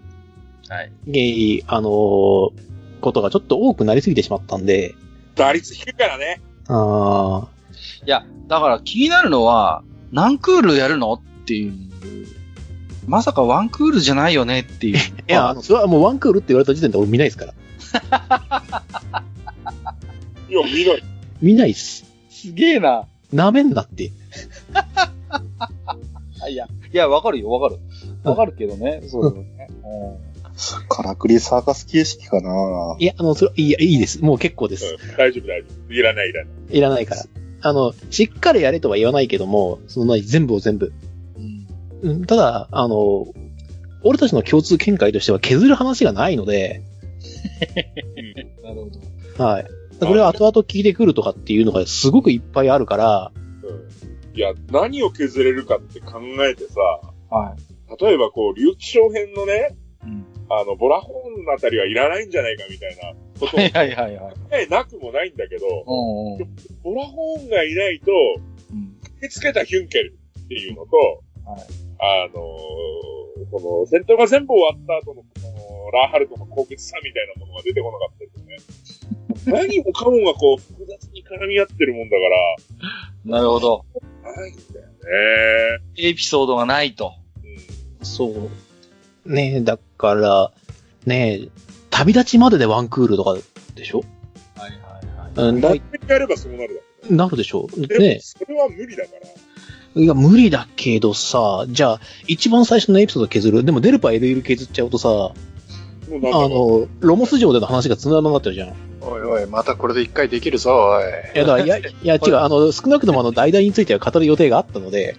[0.69, 0.91] はい。
[1.07, 4.95] ゲイ、あのことがちょっと多くなりすぎてしまったんで、
[5.35, 6.41] 打率低いからね。
[6.67, 7.47] あ
[8.05, 11.73] いや、だから気になるのは、何クールやるのっていう。
[13.07, 14.97] まさかワンクールじゃないよねっていう。
[14.99, 17.53] いや、あの、それはもうワンクールって言われた時点で俺見ないですから。
[20.49, 21.03] いや、見ない。
[21.41, 22.05] 見ないっす。
[22.29, 23.07] すげえな。
[23.33, 24.11] なめんなって。
[26.49, 27.81] いや、いや、わかるよ、わかる。
[28.23, 29.69] わかるけどね、そうだよね。
[30.87, 34.23] からくりサーカス形式かないや、あの、それ、いや、いいです。
[34.23, 34.97] もう結構です。
[35.01, 35.93] うん、大丈夫、大丈夫。
[35.93, 36.53] いらない、いらない。
[36.69, 37.23] いらないから。
[37.61, 40.93] あの、しっかりやれとは言わないけども、その全部を全部。
[42.01, 43.27] うん、ただ、あの、
[44.03, 46.81] 俺たちの共通見解としては削る話がないので、
[48.63, 48.89] なるほ
[49.37, 49.43] ど。
[49.43, 49.65] はい。
[49.99, 53.31] これは後々聞いてくるとかっていうのがすごくいっぱいあるから、
[53.63, 54.37] うん。
[54.37, 56.79] いや、何を削れるかって考えてさ、
[57.29, 57.55] は
[57.99, 63.69] 例えばこう、竜気小編のね、うんあの、ボラホーンのあたりはいらないんじゃないかみたいなことい。
[63.69, 64.69] はいはいはいはい。
[64.69, 66.55] なくもないんだけど、うんうん。
[66.83, 68.11] ボラホーンがいないと、
[68.71, 70.97] うん駆けつけたヒュンケルっていうのと、
[71.45, 75.27] はいあのー、この、戦闘が全部終わった後の、こ
[75.83, 79.67] の、ラーハルトの高潔さみたいなものが出てこなかったですよね。
[79.67, 82.23] 何もかもがこう、複雑に絡み合ってるもんだか
[83.25, 83.85] なるほど。
[84.23, 85.83] ら、ないんだよね。
[85.97, 87.13] エピソードがないと。
[87.43, 88.05] うん。
[88.05, 88.49] そう。
[89.25, 90.51] ねえ、だから、
[91.05, 91.49] ねえ、
[91.91, 93.35] 旅立ちまででワンクールとか
[93.75, 94.03] でしょ？
[94.55, 94.77] はいは
[95.35, 95.49] いはい。
[95.49, 97.87] うん、だい、やればそうなるだなるでしょろ。
[97.87, 99.19] でも、ねそれは無理だから。
[99.27, 100.01] え。
[100.01, 103.63] いや、無理だけどさ、じゃあ、一番最初のエピソード削る？
[103.63, 108.69] でも、デルパ LL 削っちゃうとさ、あの、ロモス城での話がつながなってるじゃん。
[108.69, 111.03] いおいおい、またこれで一回できるぞ、おい。
[111.37, 115.17] や、だから、いや、いや、違う、 あの、少なくともあの、代々については語る予定があったので、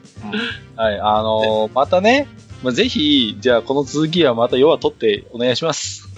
[0.76, 2.26] はい、あのーまたね、
[2.62, 6.08] まあ、ぜひ、じゃあこの続きはまた要は取ってお願いします。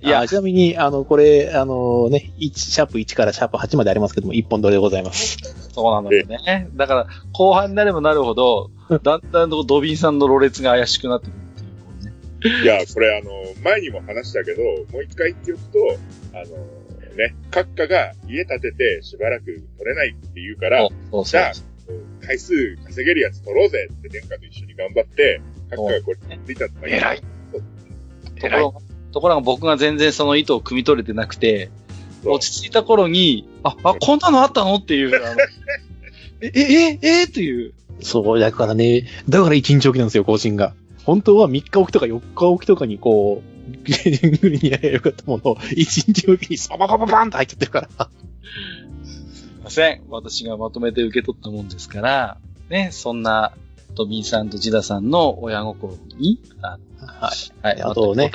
[0.00, 5.38] いや、ちなみに、あの、これ、あのね、1、シャープ1からシャープ8までありますけども、1本撮りでございます。
[5.72, 6.68] そうなんだよね。
[6.74, 8.70] だから、後半になればなるほど、
[9.02, 12.62] だんだんとドビンさんのろれつが怪しくなってくるっていうこうね。
[12.62, 13.30] いや、これあの、
[13.64, 15.78] 前にも話したけど、もう一回言っておくと、
[16.32, 21.52] あの、ね、閣下が家建ててしばらく取れないって言うから、そうそうじゃあ、
[22.24, 25.40] 回数稼げるやつ取ろうぜって殿下と一緒に頑張って、
[25.70, 27.22] 閣下がこれついたとか偉い。
[28.40, 28.80] ところが、
[29.12, 31.70] ところが僕が全然その意図を汲み取れてなくて、
[32.24, 35.36] 落ち着いた頃に、あ、あ、こんなのあったのっていう、あの
[36.42, 37.72] え、え、え、え、っていう。
[38.00, 40.74] そう、だからね、だから1日おきなんですよ、更新が。
[41.04, 45.74] 本当は3日おきとか4日おきとかにこう、ぐりぐりにやればよかったものを、1
[46.06, 48.10] 日おきにサババババンと入っちゃってるから。
[49.04, 50.02] すいません。
[50.08, 52.38] 私がまとめて受け取ったもんですから、
[52.68, 53.54] ね、そんな、
[53.96, 57.66] トビーさんとジダさんの親心に、あはい。
[57.66, 58.30] はい、あとね、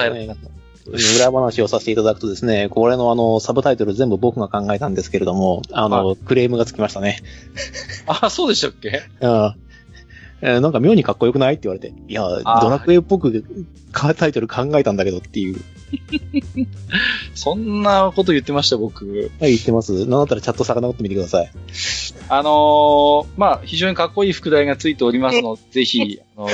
[1.15, 7.21] 裏話をさせていただくとですね、これのあの、サブタイトル全部僕が考えたんですけれども、あの、クレームがつきましたね。
[8.07, 9.01] あ、そうでしたっけ？
[9.21, 9.55] うん。
[10.43, 11.53] えーなんか妙にかっこよくない？
[11.53, 11.93] って言われて。
[12.07, 12.23] いや、
[12.61, 13.45] ドラクエっぽく
[13.91, 15.61] かタイトル考えたんだけどっていう。
[17.35, 19.31] そんなこと言ってました、僕。
[19.39, 20.05] はい、言ってます。
[20.05, 21.51] なんだったらチャット遡ってみてください。
[22.29, 26.47] あのーまあ、非常にかっこいい副題がついておりますので、ぜひ、あの、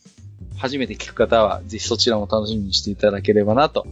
[0.56, 3.86] 初めて聞く方は、ぜひそちらも楽しみにしていただければなと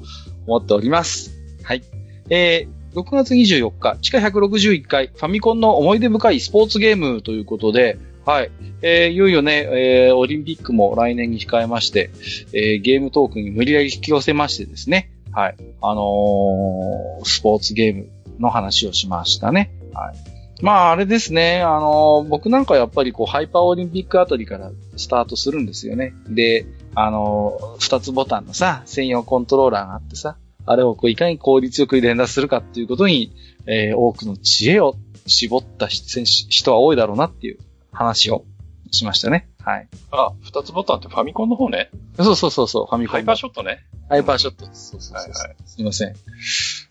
[0.46, 1.32] 思っております。
[1.62, 1.82] はい。
[2.28, 8.50] えー、6月24日、地下161回、ファミコンの思い出深いスポーツゲームということで、はい。
[8.82, 12.10] えー、いよいよね、えー、オリンピックも来年に控えまして、
[12.52, 15.56] えー、ゲームトークに無理やり引き寄せましてですね、はい。
[15.80, 18.08] あのースポーツゲーム
[18.40, 19.70] の話をしましたね。
[19.94, 20.16] はい。
[20.60, 21.60] まあ、あれですね。
[21.62, 26.12] あのー僕なんかやっぱりこう、ハイパーオリンピックあたりからスタートするんですよね。
[26.28, 26.66] で、
[26.96, 33.32] あのー二つボタンのさ、専用コントローラーがあってさ、あれをこういかに効率よく連打するかっていうことに、
[33.66, 34.96] えー多くの知恵を
[35.26, 37.58] 絞った人は多いだろうなっていう
[37.96, 38.44] 話を
[38.90, 39.48] しましたね。
[39.64, 39.88] はい。
[40.12, 41.90] あ、二つボタンってファミコンの方ね。
[42.16, 43.18] そうそうそうそう、ファミコンの。
[43.18, 43.84] ハイパーショットね。
[44.08, 44.90] ハイパーショットです。
[44.90, 46.14] そうそうそうはいはいすいません。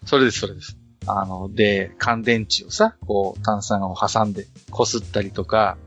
[0.06, 0.77] それです、それです。
[1.07, 5.77] あの、で、乾電池をさ、こう、炭酸を挟んで、擦ったりとか、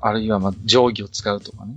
[0.00, 1.74] あるいは、まあ、定規を使うとかね。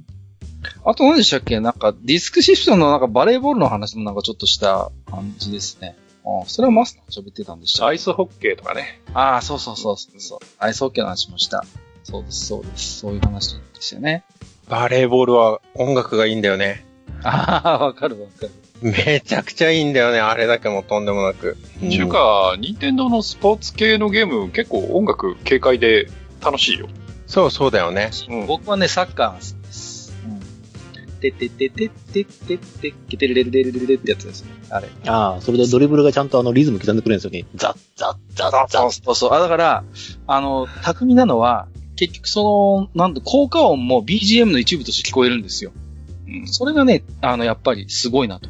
[0.84, 1.60] あと何でしたっけ？
[1.60, 5.96] なんか、ディスクシフトのなんかバレーボールの話もなんかちょっとした感じですね。
[6.24, 9.00] あそれはマスター喋ってたんでしたアイスホッケーとかね。
[9.14, 10.40] ああ、そうそうそうそうそう。
[10.58, 11.64] アイスホッケーの話もした。
[12.06, 13.00] そうです、そうです。
[13.00, 14.24] そういう話ですよね。
[14.70, 16.86] バレーボールは音楽がいいんだよね。
[17.24, 18.52] ああ、わかるわかる。
[18.82, 20.20] めちゃくちゃいいんだよね。
[20.20, 21.58] あれだけもとんでもなく。
[21.90, 26.08] ちゅうか、任天堂のスポーツ系のゲーム結構音楽軽快で
[26.44, 26.88] 楽しいよ。
[27.26, 28.12] そうそうだよね。
[28.30, 30.14] うん僕はね、サッカーです。
[30.26, 34.52] うん、てててててててててれれれれれれってやつですね。
[34.70, 34.90] あれ。
[35.08, 37.48] ああ、それでドリブルがちゃんとあのリズム刻んでくれるんですよね。
[37.56, 38.92] ザッザッザッザッ。
[38.92, 39.34] そうそう。
[39.34, 39.84] あ、だから、
[40.28, 45.72] あの、巧みなのは、結局その、なんと効果音も BGM の一部として聞こえるんですよ。
[46.28, 46.48] うん。
[46.48, 48.50] それがね、あの、やっぱりすごいなと。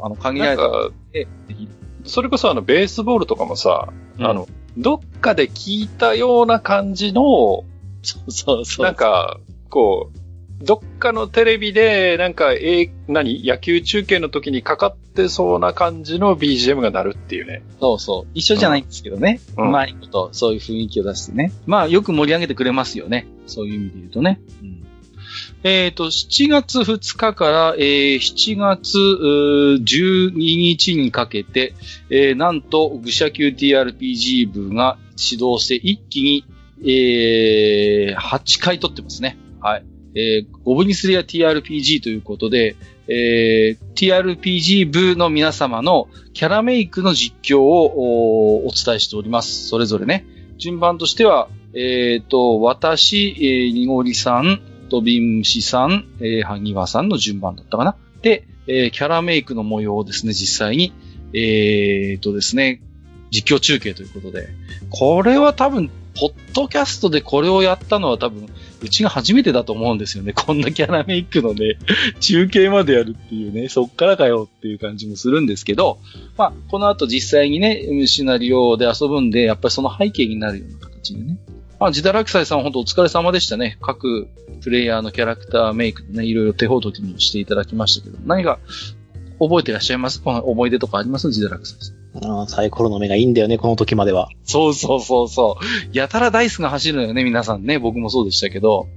[0.00, 0.62] あの、限られた。
[2.04, 7.64] それこそあの、ベースボールとかもさ、うん、あの、どっかで聞いたような感じの、
[8.02, 8.86] そうそうそう。
[8.86, 9.38] なんか、
[9.68, 10.18] こう、
[10.60, 17.62] どっかのテレビで、なんか、え何野球中継の時にかかってそうな感じの BGM が鳴るっていうね。
[17.80, 18.30] そうそう。
[18.34, 19.40] 一緒じゃないんですけどね。
[19.56, 21.52] うん、うまいこと、そういう雰囲気を出してね。
[21.66, 23.28] まあ、よく盛り上げてくれますよね。
[23.46, 24.40] そういう意味で言うとね。
[24.62, 24.86] うん、
[25.62, 31.74] えっ、ー、と、7月2日から、えー、7月12日にかけて、
[32.10, 36.44] えー、なんと、愚者級 TRPG 部が指導して一気に、
[36.82, 39.38] えー、8回取ってますね。
[39.60, 39.84] はい。
[40.14, 42.76] えー、ゴブニスレア TRPG ということで、
[43.08, 49.68] えー、TRPG 部の皆様のキャラメイクの実況をお伝えしております。
[49.68, 50.26] それぞれね。
[50.58, 54.60] 順番としては、えっ、ー、と、私、えー、にごりさん、
[54.90, 57.96] とびんしさん、えー、はぎわさんの順番だったかな。
[58.22, 60.92] で、えー、キャラメイクの模様をですね、実際に、
[61.32, 62.82] えー、とですね、
[63.30, 64.48] 実況中継ということで、
[64.90, 68.48] これは多分、ポッドキャストでこれをやったのは多分、
[68.80, 70.32] うちが初めてだと思うんですよね。
[70.32, 71.78] こんなキャラメイクのね、
[72.20, 75.98] 中継までやるっていうね、そっからかよっていう感じもするんですけど、
[76.36, 81.38] まあ、この後実際にね、シナリオで遊ぶんで、やっぱりその背景になるような形でね。
[81.80, 83.78] まあ、ジダラクサイさん本当お疲れ様でしたね。
[83.80, 84.28] 各
[84.62, 88.58] プレイヤーのキャラクターメイクでね、いろいろ手ほどきもしていただきましたけど、何か
[89.38, 90.20] 覚えてらっしゃいます？
[90.20, 91.30] この思い出とかあります？
[91.30, 91.97] ジダラクサイさん。
[92.14, 94.28] あサイコロの目がいいんだよね、この時までは。
[94.44, 95.96] そうそうそうそう。
[95.96, 97.78] やたらダイスが走るのよね、皆さんね。
[97.78, 98.88] 僕もそうでしたけど。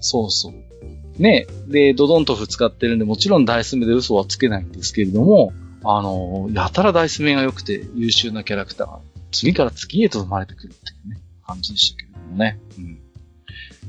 [0.00, 1.22] そうそう。
[1.22, 1.46] ね。
[1.68, 5.52] で、ドドンとフ使ってるんで、もちろんダイス目で嘘はつけないんですけれども、
[5.84, 9.00] あの、やたらダイス目が良くて優秀なキャラクターが
[9.30, 12.58] 次から次へと生まれてくるっていうね、感じでしたけれどもね。
[12.78, 13.01] うん。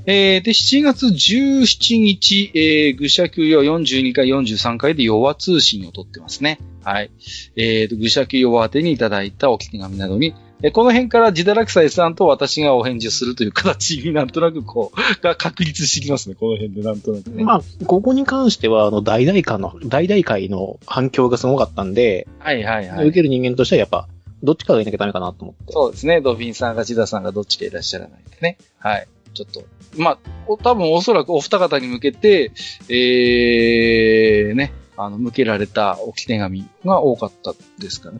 [0.05, 6.59] えー、で、7月17日、えー、愚者級用42回、43回で弱通信を取ってますね。
[6.83, 7.11] はい。
[7.55, 17.43] えー、愚者級弱宛てにいただいたお聞き紙などに、えこの辺からジダラクサイさんと私がお返事をするという形になんとなくこう、 が確立してきますね、この辺でなんとなくね。
[17.43, 23.07] まあ、ここに関しては、あの、大々会の、大々会の反響がすごかったんで、はいはいはい。
[23.07, 24.07] 受ける人間としてはやっぱ、
[24.41, 25.73] どっちかがいなきゃダメかなと思って。
[25.73, 28.57] そうですね、ドフィンさんがジダさんがどっちかいらっしゃらないんでね。
[28.79, 29.07] はい。
[29.33, 29.63] ちょっと、
[29.97, 30.17] まあ、
[30.63, 32.51] 多分おそらくお二方に向けて、
[32.89, 38.19] えー、ね、あの、向けられた置き手紙が多かったですからね。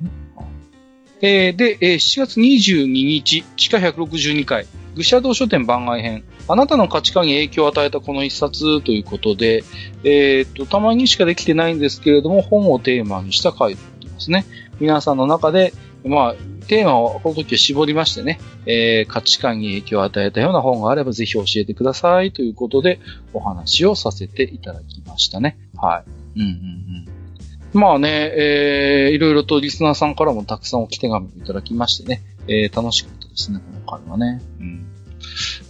[1.21, 9.63] えー、で、えー、7月22日、地下162回、愚者道書店番外編、あなたの価値観に影響を与えたこの一冊ということで、
[10.03, 13.79] えー、っと、たまにしかできてないんですけれども、本をテーマにした回で
[14.17, 14.45] すね。
[14.79, 15.73] 皆さんの中で、
[16.03, 22.99] まあ、テーマをこの時は絞りましてね、えー、価値観に影響を与えたような本があればぜひ教えてくださいということで
[23.33, 25.57] お話をさせていただきましたね。
[25.75, 26.03] は
[26.35, 26.39] い。
[26.39, 27.79] うんうんうん。
[27.79, 34.41] まあね、えー、いろいろとリスナーさんからもたくさんおき手紙をいただきましてね、えー、楽しかったですね、この回はね。
[34.59, 34.85] うん。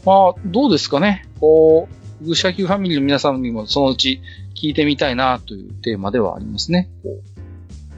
[0.05, 1.25] まあ、どうですかね。
[1.39, 1.87] こ
[2.21, 4.21] う、愚者級ファミリーの皆さんにもそのうち
[4.55, 6.89] 聞いてみたいなというテーマではありますね。
[7.03, 7.32] こう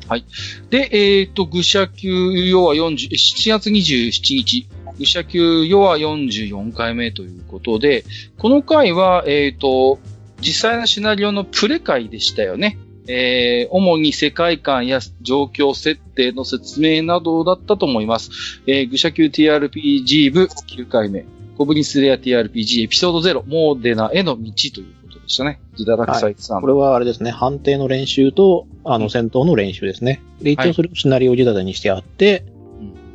[0.08, 0.26] はい。
[0.70, 4.68] で、えっ、ー、と、愚者級要は40、7月27日、
[5.00, 8.06] 愚者級要は44回目ということで、
[8.38, 10.00] この回は、えっ、ー、と、
[10.42, 12.78] 実際のシナリオのプレ回でしたよね。
[13.08, 18.62] えー、主に世界観や状況設定の説明などだったと思います。
[18.68, 21.26] えー、愚者級 TRPG 部9回目、
[21.58, 25.60] コブニスレア TRPG エピソード0、モーデナへの道というでしたね。
[25.76, 26.64] ジダラクサイツさん、はい。
[26.64, 30.22] これはあれですね、判定の練習と、あの、戦闘の練習ですね。
[30.42, 32.44] で、一応それをシナリオ仕立てにしてあって、はい、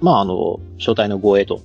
[0.00, 1.62] まあ、あの、初対の護衛と。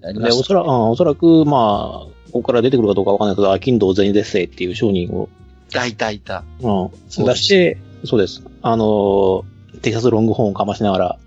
[0.00, 5.28] で、おそらく、おそらく、まあ、ここから出てくるかどうかわかんないけど、アキンドウゼニデッセイっていう商人を。
[5.70, 6.44] 大体いた。
[6.60, 6.90] うん。
[7.08, 8.42] 出して、そうです。
[8.62, 9.44] あの、
[9.82, 11.18] テキサスロングホーンをかましながら。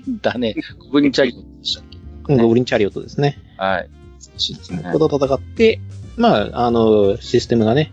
[0.00, 0.54] うん、 だね。
[0.78, 3.38] ゴブリンチャリオットでしたっけ、うん、ゴブリンチャリオットですね。
[3.56, 3.88] はい。
[4.20, 4.82] 少しですね。
[4.92, 5.80] ここと戦って、
[6.16, 7.92] まあ、あの、システムがね、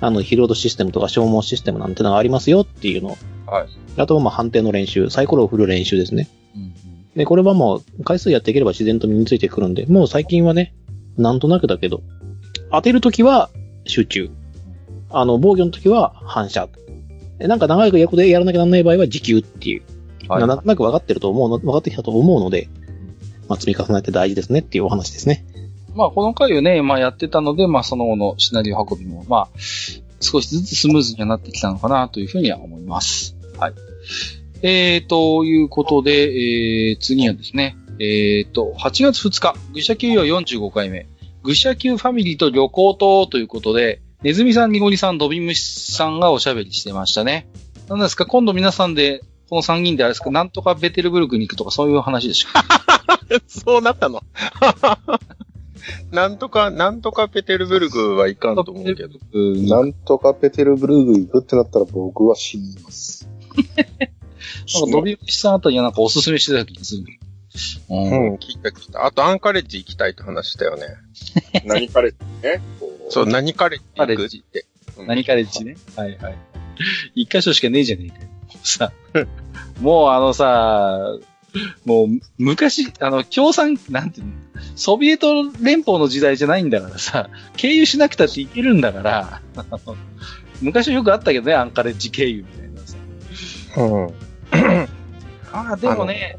[0.00, 3.16] あの、ヒロードシステムとか消耗システムなんてのがありますよっていうの。
[3.46, 3.68] はい。
[3.96, 6.28] あとは、まあ、判定の練習、サイコロを振る練習ですね。
[6.54, 6.72] うん、うん、
[7.16, 10.74] で、これはもう、回数やっていければ自然と身についてくるんで、もう最近はね、
[11.16, 12.02] なんとなくだけど、
[12.70, 13.50] 当てるときは
[13.86, 14.30] 集中。
[15.10, 16.68] あの、防御のときは反射。
[17.38, 19.82] なんか長い役でやらなきゃならない場合は持久っていう。
[20.28, 22.68] はい、なんとなく分かってると思うの、分かってきたと思うので、
[23.48, 25.44] まあ、積み重ねて大事ですねっていうお話ですね。
[25.98, 29.48] まあ、この回をね、まあやってたので、まあその後のシナリオ運びも、まあ、
[30.20, 33.36] 少しずつスムーズにはなってきたのかなというふうには思います。
[33.58, 33.74] はい。
[34.62, 41.08] えー、ということで、えー、次はですね、えー、と、8月2日、愚者級は45回目、
[41.42, 47.48] 愚者級ファミリーと旅行とということで、ネズミさん、ニゴリさん、ドビムシさんがおしゃべりしてましたね。
[47.88, 52.48] 何ですか今度皆さんで、この3人であれですかなんとかベテルブルクに行くとかそういう話でしょ
[53.48, 54.22] そうなったの
[56.10, 59.18] なんとか、なんとかペテルブルグはいかんと思うけど。
[59.32, 63.28] なんとかペテルブルグ行くってなったら僕は死にます。
[63.56, 67.04] なんか、ドビムシさんあたりはなんかおすすめしてた気がする。
[67.90, 69.04] うん、聞いた聞いた。
[69.04, 70.84] あと、アンカレッジ行きたいって話したよね。
[71.64, 72.60] 何カレッジね？
[73.08, 74.66] そう、何カレッジカレッジって。
[75.06, 75.76] 何カレッジね？
[75.96, 76.36] はいはい。
[77.14, 78.28] 一箇所しかねえじゃねえかよ。
[78.62, 78.92] さ、
[79.80, 81.16] もうあのさ、
[81.84, 82.08] もう、
[82.38, 84.32] 昔、あの、共産、なんていうの、
[84.76, 89.42] ソビエト連邦の時代じゃないんだからさ、経由しなくたっていけるんだから、
[90.60, 92.96] 昔よくあったけどね、アンカレッジ経由みたいなさ。
[93.82, 94.88] うん。
[95.52, 96.38] ああ、でもね、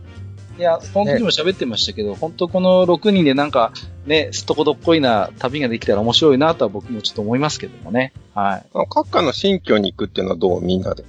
[0.57, 3.71] いや、本当にも喋ってましたけど、ね、本当この6人でなんか、
[4.05, 8.11] ね、すっとこどっこいな旅ができたら面白いなとは僕もちょっと思いますけどもね。
[8.35, 8.65] はい。
[8.73, 10.61] 閣下の新居に行くっていうのはどう？
[10.61, 11.05] みんなで。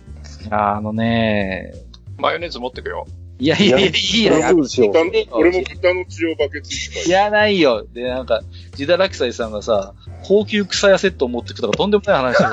[0.51, 1.75] ああのね
[2.17, 3.07] マヨネーズ持ってくよ。
[3.41, 4.35] いやいやいや、いいよ。
[5.33, 6.75] 俺も豚の血をバケツ
[7.07, 7.87] いいやないよ。
[7.93, 8.43] で、なんか、
[8.77, 9.95] ジダラキサイさんがさ、
[10.25, 12.51] 高級草屋セットを持ってくとかとんでもない話だよ。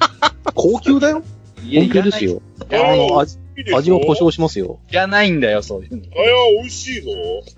[0.54, 1.22] 高級だよ
[1.62, 2.40] 高級ですよ。
[2.72, 3.38] あの、味、
[3.74, 4.80] 味を保証しますよ。
[4.90, 6.02] いらないんだよ、そういうの。
[6.16, 6.32] あや、
[6.62, 7.10] 美味しいぞ。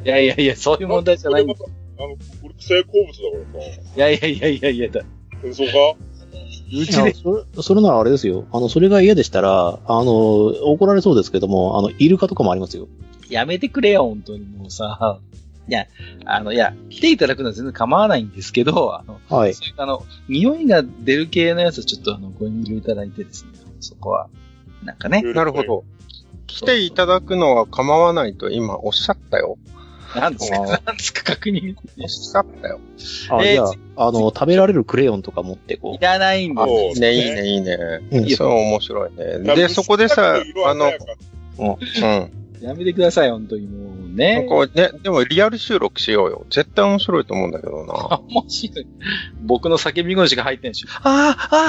[0.04, 1.54] いやいやいや、そういう問題じゃないんだ。
[1.98, 3.80] あの、俺草屋好物だからさ。
[3.96, 5.02] いやいやいやいやいやだ。
[5.52, 5.72] そうか？
[6.72, 7.62] うちでそれ。
[7.62, 8.46] それならあれですよ。
[8.52, 12.88] あの、それが嫌でしたら、あの、怒られそうですけども、あの、イルカとかもありますよ。
[13.28, 15.20] やめてくれよ、本当にもうさ。
[15.68, 15.86] いや、
[16.24, 19.54] あの、いや、来ていただくのは全然構わないんですけど、あの、はい。
[19.76, 24.28] あの、匂いが出る系のやつはちょっとあの、ご遠慮いただいてですね、そこは。
[24.84, 25.22] なんかね。
[25.22, 25.84] なるほど。
[26.46, 29.58] 来ていただくのは構わないと今おっしゃったよ。
[30.20, 31.76] なんですかなんですか確認。
[32.00, 32.80] おっしゃったよ。
[33.30, 33.64] あ、えー、じゃ
[33.96, 35.94] あ、あの、食べられるクレヨンとか持ってこう。
[35.94, 36.66] いらないんだ。
[36.66, 37.76] いいね、いいね、いいね。
[38.10, 39.54] うん、それ面白いね。
[39.54, 40.36] で、そこでさ、
[40.66, 40.92] あの、
[41.58, 42.46] うん、うん。
[42.60, 44.46] やめてください、本当にもうね。
[44.48, 46.46] こうね、でもリアル収録しようよ。
[46.50, 48.20] 絶対面白いと思うんだけどな。
[48.28, 48.86] 面白い。
[49.42, 50.86] 僕の叫び声しか入ってんし。
[51.02, 51.68] ああ、あ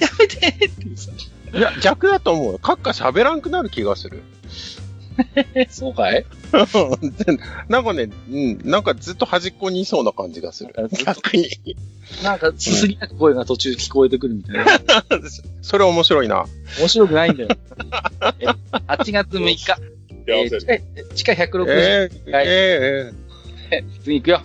[0.00, 1.12] やめてってさ。
[1.56, 2.58] いや、逆だと思うよ。
[2.58, 4.22] カッカ喋らんくなる気がする。
[5.68, 6.24] そうかい？
[7.68, 10.74] なんかね、うん、なんかずっと端っこにいそうな感じがする。
[11.04, 11.76] 逆に。
[12.22, 14.64] なんか、すすぎなく声が途中聞こえてくるみたいな。
[15.62, 16.46] それ面白いな。
[16.78, 17.48] 面白くないんだよ。
[18.88, 19.74] 8月6日。
[20.26, 21.64] えー、地下160。
[21.68, 24.42] えー、えー、次行くよ。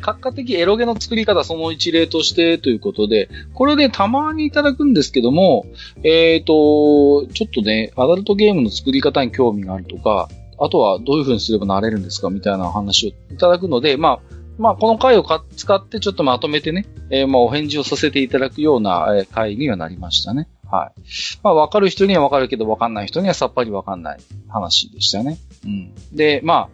[0.00, 5.66] 閣下的エロゲの作り方その一例としてということで、これでたまにいただくんですけども、
[6.02, 10.28] えっ、ー、と、ちょっとね、アダルトゲームの作り方に興味があるとか、
[10.58, 15.24] あとはどういう風にすればなれるんですかみたいな話をいただくので、まあ、まあ、この回を
[15.56, 20.50] 使ってちょっとまとめてね、えー、まあ、お返事をさせていただくような回にはなりましたね。
[20.70, 21.00] はい。
[21.42, 24.18] まあ、わかる人にはわかるけど、わかんない人にはさっぱりわかんない
[24.48, 25.38] 話でしたね。
[25.64, 25.94] うん。
[26.12, 26.68] で、まあ、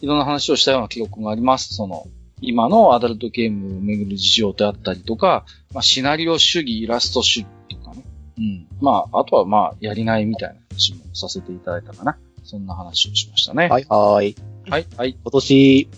[0.00, 1.74] いろんな話をしたような記憶があります。
[1.74, 2.06] その、
[2.46, 8.02] 今のアダルトゲームをめぐる事情であったりとか、まあ、シナリオ主義、イラスト主義とかね。
[8.38, 8.66] うん。
[8.80, 12.18] まあ、あとはまあ、やりがいみたいな話もさせていただいたかな。
[12.44, 13.68] そんな話をしましたね。
[13.68, 14.34] はい、はい。
[14.68, 15.16] はい、はい。
[15.22, 15.88] 今年、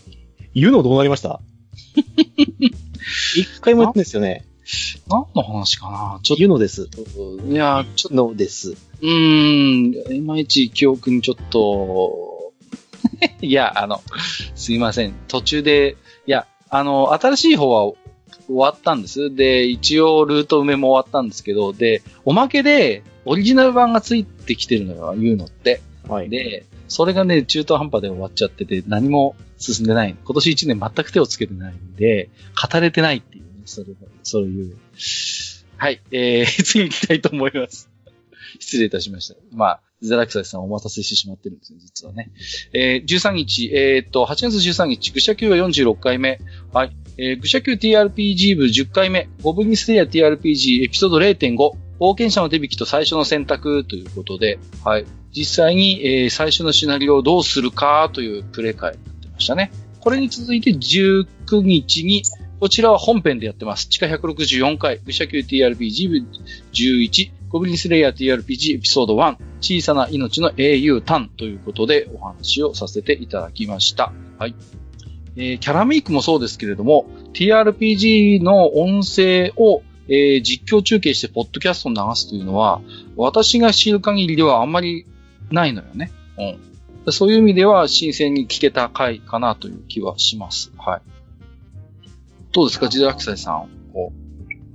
[0.55, 1.41] 言うのどうなりました？
[3.37, 4.45] 一回もやってんですよね。
[5.09, 6.21] 何の話かな？
[6.23, 6.39] ちょっと。
[6.39, 6.89] 言うのです。
[7.51, 8.15] いや、ちょっと。
[8.29, 8.71] のです。
[8.73, 12.53] うーん、いまいち記憶にちょっと、
[13.41, 14.03] いや、あの、
[14.55, 15.15] すいません。
[15.29, 15.97] 途中で
[16.27, 17.93] いや、あの、新しい方は
[18.47, 19.35] 終わったんです。
[19.35, 25.81] で、一応ルート埋めも終わったんですけど、で、おまけで、オリジナル版がついてきてるのよ、言うのって。
[26.09, 26.29] はい。
[26.29, 30.17] で、それがね、中途半端で終わっちゃってて、何も進んでない。
[30.25, 32.31] 今年一年全く手をつけてないんで、
[32.71, 33.87] 語れてないっていうね、それ
[34.23, 34.77] そういう。
[35.77, 37.91] はい、えー、 次行きたいと思います。
[38.61, 39.35] 失礼いたしました。
[39.53, 42.31] まあ、ザラクサイさんお待たせしてしまってるんですね、実はね。
[42.73, 46.39] えー、13日、えー、っと、8月13日、愚者級は46回目。
[46.73, 46.97] はい。
[47.19, 49.29] えー、愚者級 TRPG 部10回目。
[49.43, 51.57] ゴブリンステイア TRPG エピソード0.5。
[51.99, 55.07] 冒険者の手引きと最初の選択ということで、はい。
[55.33, 59.71] 実際に、えー、最初のシナリオをどうするかというプレイ会になってましたね。
[60.01, 62.23] これに続いて19日に、
[62.61, 63.89] こちらは本編でやってます。
[63.89, 66.27] 地下164回、愚者級 TRPG 部
[66.73, 74.13] 11、ゴブリンスレイヤー TRPG エピソード1、小さな命の英雄タンということでお話をさせていただきました。
[74.39, 74.55] はい。
[75.37, 82.81] えー、キャラメイクもそうですけれども、TRPG の音声をえー、実況中継してポッドキャストを流すというのは、
[83.17, 85.07] 私が知る限りではあんまり
[85.51, 86.13] ないのよね。
[87.07, 87.13] うん。
[87.13, 90.73] そういう意味では新鮮に聞けた回かなという気はします。
[90.79, 91.01] はい。
[92.53, 93.69] どうですか、ジダラクサイさん。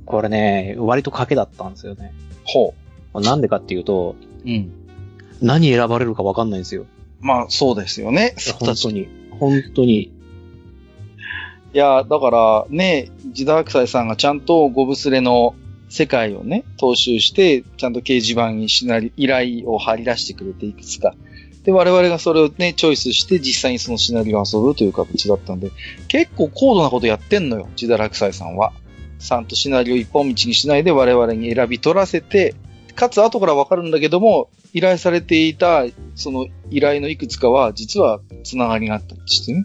[0.06, 2.14] これね、割と賭けだったんですよね。
[2.44, 2.74] ほ
[3.14, 3.22] う。
[3.22, 4.16] なんでかっていうと、
[4.46, 4.72] うん。
[5.42, 6.86] 何選ばれるかわかんないんですよ。
[7.20, 8.36] まあ、そうですよね。
[8.60, 9.08] 本当に。
[9.32, 10.12] 本当に。
[11.74, 15.56] いや、だからね、ジダークサイさんがちゃんとゴブスレの
[15.90, 21.16] 世界をね、踏襲して、ちゃんと掲示板にしなり、依頼を張り出してくれていくつか。
[21.64, 25.72] で、我々がそれをね、チョイスして実際にそのシナリオを遊ぶという形だったんで、
[26.08, 28.74] 結構高度なことやってんのよ、ジダラクサイさんは。
[29.22, 32.56] ちゃんとシナリオ一本道にしないで我々に選び取らせて、
[32.95, 35.85] かつ後からわかるんだけども、依頼されていた、
[36.15, 39.64] その依頼のいくつかは、実は繋がりがあったりしてね。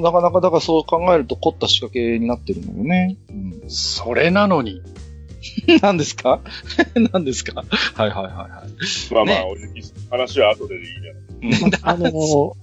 [0.00, 3.16] なかなかだからそう考えると凝った仕掛けになってるのよね。
[3.28, 3.32] う
[3.66, 4.80] ん、それなのに。
[5.82, 6.40] 何ですか？
[7.12, 7.62] 何ですか？
[7.94, 9.14] はいはいはいはい。
[9.14, 11.80] まあまあ、ね、話は後でいいじゃない。
[11.82, 12.54] あのー、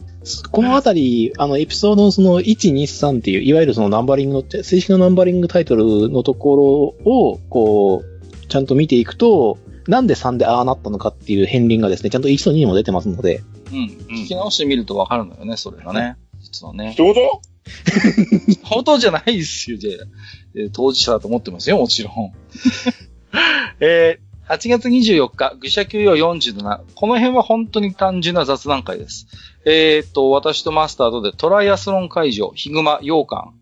[0.52, 13.44] このあたり、あの、エピソードのその1、2、3っていう、いわゆるそのナンバリングの、正式なナンバリングタイトルのところを、こう、ちゃんと見ていくと、なんで3でああなったのかっていう片鱗がですね、ちゃんと1と2にも出てますので。
[13.72, 13.86] うん。
[14.10, 16.16] 聞き直してみるとわかるのよね、それがね。
[16.40, 16.96] 実はね。
[16.98, 17.42] どうぞ
[18.64, 20.70] 本当じゃないですよ、じゃあ。
[20.74, 22.32] 当事者だと思ってますよ、もちろん。
[23.80, 26.82] えー8月24日、愚者級用47。
[26.94, 29.26] この辺は本当に単純な雑談会です。
[29.66, 33.54] えー、っと、私とマスターとでトライアスロン会場、ヒグマ、羊羹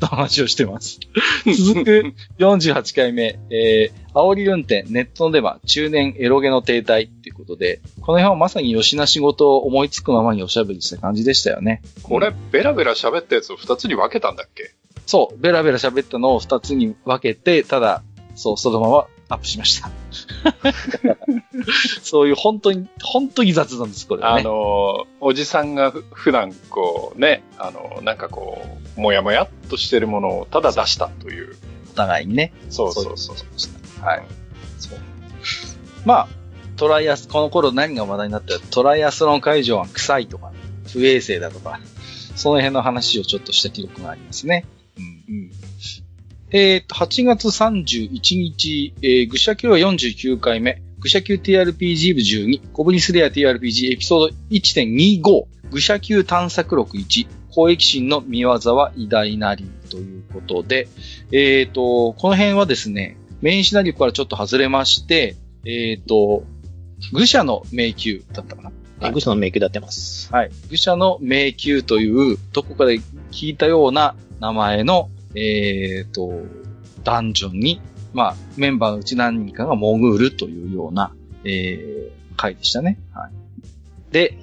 [0.00, 0.98] の話をしてます。
[1.56, 11.80] 続く48回目、えー、煽り運転、ネットのデマ、中年エロゲの停滞っていうことで、この辺はまさに吉な仕事を思いつくままにおしゃべりした感じでしたよね。
[12.02, 14.72] これ、ベラベラ喋ったやつを2つに分けたんだっけ？
[15.06, 18.02] そう、ベラベラ喋ったのを2つに分けて、ただ、
[18.34, 19.99] そう、そのままアップしました。
[22.02, 24.40] そういう本当に、本当に雑談です、これは、ね。
[24.40, 31.56] あの、おじさんが普段こうね、あの、なんかこう、もやもやっとしてるものをただ出したという。
[31.92, 32.52] お互いにね。
[32.70, 33.36] そうそうそう。
[33.36, 33.68] そ
[34.02, 34.22] うはい。
[34.78, 34.98] そう。
[36.04, 36.28] まあ、
[36.76, 38.58] トライアス、この頃何が話題になった？
[38.58, 40.52] トライアスロン会場は臭いとか、
[40.92, 41.80] 不衛生だとか、
[42.36, 44.64] その辺の話をちょっとした記録がありますね。
[44.96, 45.04] うん。
[45.28, 45.50] うん
[46.52, 59.64] えっ、ー、と、8月31日、えー、愚者級は49回目、愚者級 TRPG 部12、コブニスレア TRPG エピソード1.25、愚者級探索録1、攻撃心の見業は偉大なり。
[59.90, 60.88] ということで、
[61.32, 66.44] えっ、ー、と、この辺はですね、メインシナリオからちょっと外れまして、えっ、ー、と、
[67.12, 68.72] 愚者の迷宮だったかな。
[69.00, 70.32] はい、愚者の迷宮でやってます。
[70.32, 70.50] はい。
[70.70, 73.00] 愚者の迷宮という、どこかで
[73.30, 76.32] 聞いたような名前のえっ、ー、と、
[77.04, 77.80] ダンジョンに、
[78.12, 81.12] まあ、メンバーのうち何人かが潜るというような、
[81.44, 82.98] えー、回でしたね。
[83.12, 83.32] はい。
[84.12, 84.34] で、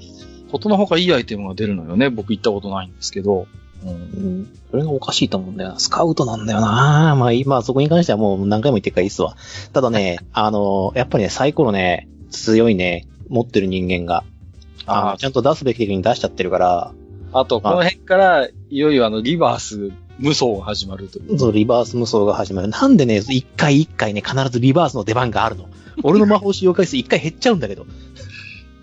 [0.51, 2.09] ことのほかいいアイテムが出るのよね。
[2.09, 3.47] 僕行ったことないんですけど。
[3.85, 4.49] うん。
[4.71, 5.79] それがおかしいと思うんだよな。
[5.79, 7.15] スカウトなんだよな。
[7.15, 9.35] まあ、今、そこに関してはもう何回も言ってるからいいっすわ。
[9.73, 14.23] ただね、 あの、やっぱりね、サイコロね、強いね、持ってる人間が、
[14.85, 16.93] ああちゃんと出すべき時に出しちゃってるから。
[17.33, 21.37] あと、この辺から、いよいよあの、リバース無双が始まるという。
[21.37, 22.69] そう、リバース無双が始まる。
[22.69, 25.67] なんでね、一回一回ね、必ずリバースの出番があるの。
[26.03, 27.85] 俺の魔法使用回数一回減っちゃうんだけど。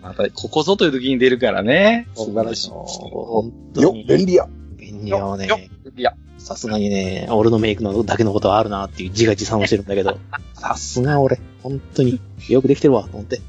[0.02, 2.08] また、ここぞという時に出るからね。
[2.14, 2.70] 素晴らしい。
[2.70, 4.00] 本当に。
[4.00, 4.48] よ、便利や。
[4.76, 5.48] 便利やね。
[5.84, 6.14] 便利や。
[6.38, 10.18] さすがにね、俺のメイクのだけのことはあるなっていう自画自賛をしてるんだけど、
[10.52, 13.40] さすが俺、本当によくできてるわ、と思って。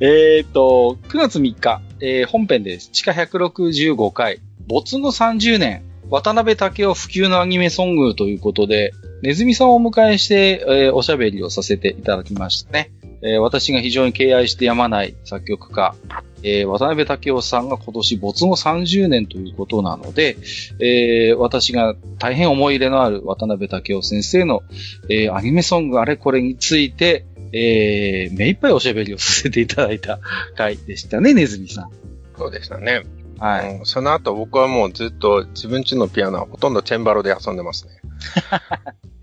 [0.00, 2.90] えっと、9月3日、えー、本編です。
[2.90, 8.92] 地下165回、没後30年、渡辺武雄普及のアニメソングということで、
[9.22, 12.90] ネズミさんをお迎えして、えー、おしゃべりをさせていただきましたね。
[13.22, 15.94] えー、私が非常に敬愛してやまない作曲家、
[16.42, 20.36] えー、渡辺武雄さんが今年没後30年ということなので、
[20.80, 24.62] えー、私が大変思い入れのある渡辺武雄先生の、
[25.08, 30.18] えー、アニメソングあれこれについて、えー、目いっぱいおしゃべりをさせていただいた
[30.56, 31.90] 回でしたね、ネズミさん。
[32.38, 33.02] そうでしたね。
[33.40, 33.86] はい、うん。
[33.86, 37.92] その後僕はもうずっと自分ちのピアノはほとんどチェンバロで遊んでますね。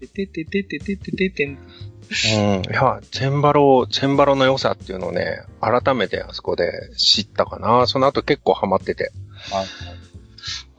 [0.02, 1.50] てててててててててん。
[1.50, 1.58] うん。
[1.58, 7.86] いや、チェンバロ、チェンバロの良さっていうのをね、改めてあそこで知ったかな。
[7.86, 9.12] その後結構ハマってて。
[9.52, 9.66] はい。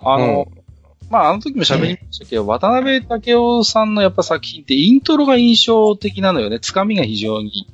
[0.00, 0.62] あの、うん、
[1.10, 6.60] まあ、あの時も喋りましたけど、うん、渡辺武雄さんのやっぱ作品ってイントロが印象的なのよね。
[6.60, 7.68] つかみが非常に。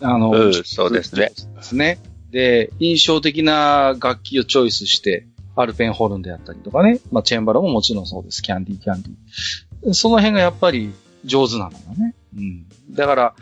[0.00, 1.32] あの、うん、そうですね。
[1.56, 1.98] ですね。
[2.30, 5.26] で、印象的な楽器をチョイスして、
[5.56, 7.00] アルペンホルンであったりとかね。
[7.10, 8.42] まあ、チェンバロももちろんそうです。
[8.42, 9.94] キャンディーキャンディー。
[9.94, 10.92] その辺がやっぱり
[11.24, 12.14] 上手なのよね。
[12.36, 12.66] ううん。
[12.90, 13.34] だから、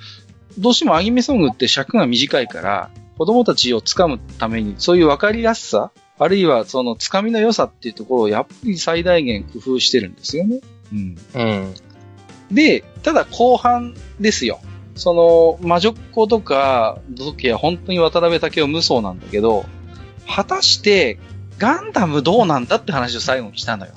[0.59, 10.61] どうしてもアニメソングって尺が短いから、子供たちを掴むために、そういう分かりやすさ、あるいはその掴みの良さっていうところをやっぱり最大限工夫してるんですよね。
[10.93, 11.19] うん。
[11.35, 11.75] うん。
[12.55, 14.61] で、ただ後半ですよ。
[14.97, 19.67] その、魔女っ子とか、ドキは本当に渡辺武雄無双なんだけど、
[20.29, 21.19] 果たして、
[21.59, 23.93] ガンダムどうなんだって話を最後にしたのよ。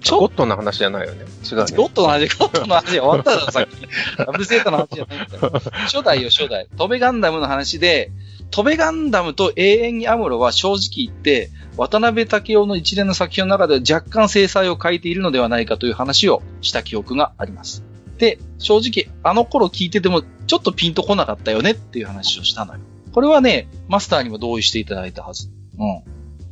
[0.00, 1.24] ちょゴットの話じゃないよね。
[1.50, 1.76] 違う、ね。
[1.76, 3.86] ゴットの話、ゴットの話終わっただろ、さっき。
[4.24, 5.62] ラブセーターの話じゃないんだよ。
[5.86, 6.68] 初代よ、初代。
[6.76, 8.12] トベガンダムの話で、
[8.52, 17.95] トベガンダムと永遠にアムロは正直言って、渡辺武雄の一連の作品の中で若干制裁を変えているのではないかという話をした記憶があります。
[18.18, 22.80] で、正直、あの頃聞いてても、ちょっとピンとこなかったよねっていう話をしたのよ。
[23.12, 25.48] これはね、マスターにも同意していただいたはず。
[25.78, 26.02] うん。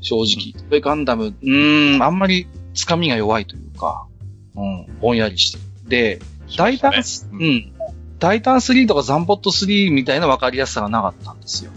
[0.01, 0.53] 正直。
[0.53, 4.07] トベガンダム、うーん、あんまりつかみが弱いというか、
[4.55, 5.89] うん、ぼんやりしてる。
[5.89, 6.19] で、
[6.57, 7.73] 大胆、ね、うん、
[8.19, 11.71] 大胆3とかザンボット3みたいな分かりやすさがなかったんですよ。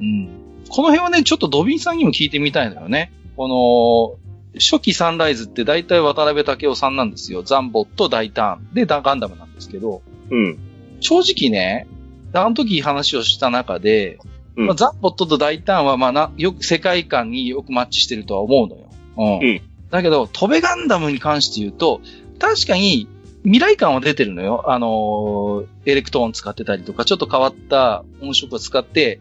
[0.00, 0.28] うん。
[0.68, 3.12] この辺はね、ちょっとドビンさんにも聞いてみたいのよね。
[3.36, 4.23] この、
[4.54, 7.42] 初期サンライズって大体渡辺武雄さんなんですよ。
[7.42, 8.66] ザンボット、大胆。
[8.72, 10.02] で、ガンダムなんですけど。
[10.30, 10.58] うん。
[11.00, 11.86] 正直ね、
[12.32, 14.18] あの時話をした中で、
[14.56, 18.88] うん、まあ、ザンボットと大胆はまあな、よく世界観によくマッチしてるとは思うのよ。
[19.40, 19.48] うん。
[19.48, 19.62] うん
[19.94, 22.00] だけど、トベガンダムに関して言うと、
[22.40, 23.06] 確かに
[23.44, 24.64] 未来感は出てるのよ。
[24.66, 29.20] あのー、エレクトーン使ってたりとか、ちょっと変わった音色を使って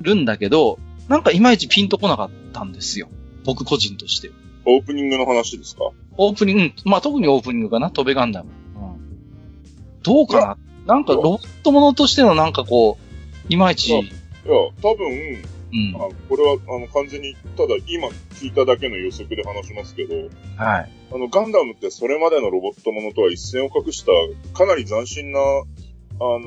[0.00, 0.78] るんだけど、
[1.08, 3.08] なんかいまいちピンとこなかったんですよ。
[3.44, 4.34] 僕個人としては。
[4.66, 5.90] オープニングの話ですか？
[6.16, 8.50] オープニング、まあ特にオープニングかな、トベガンダム。
[8.76, 10.94] うん、どうかな？
[10.94, 13.90] なんかロボットものとしてのなんかこう、いまいち。
[13.90, 14.02] いや、
[14.82, 15.42] 多分、
[15.72, 20.14] うん、あこれはあの完全に、ただ今聞いただけの予測で話しますけど、
[20.56, 20.92] はい。
[21.12, 24.12] あの、ガンダムってそれまでのロボットものとは一線を画した、
[24.52, 25.42] かなり斬新な、あ
[26.20, 26.40] の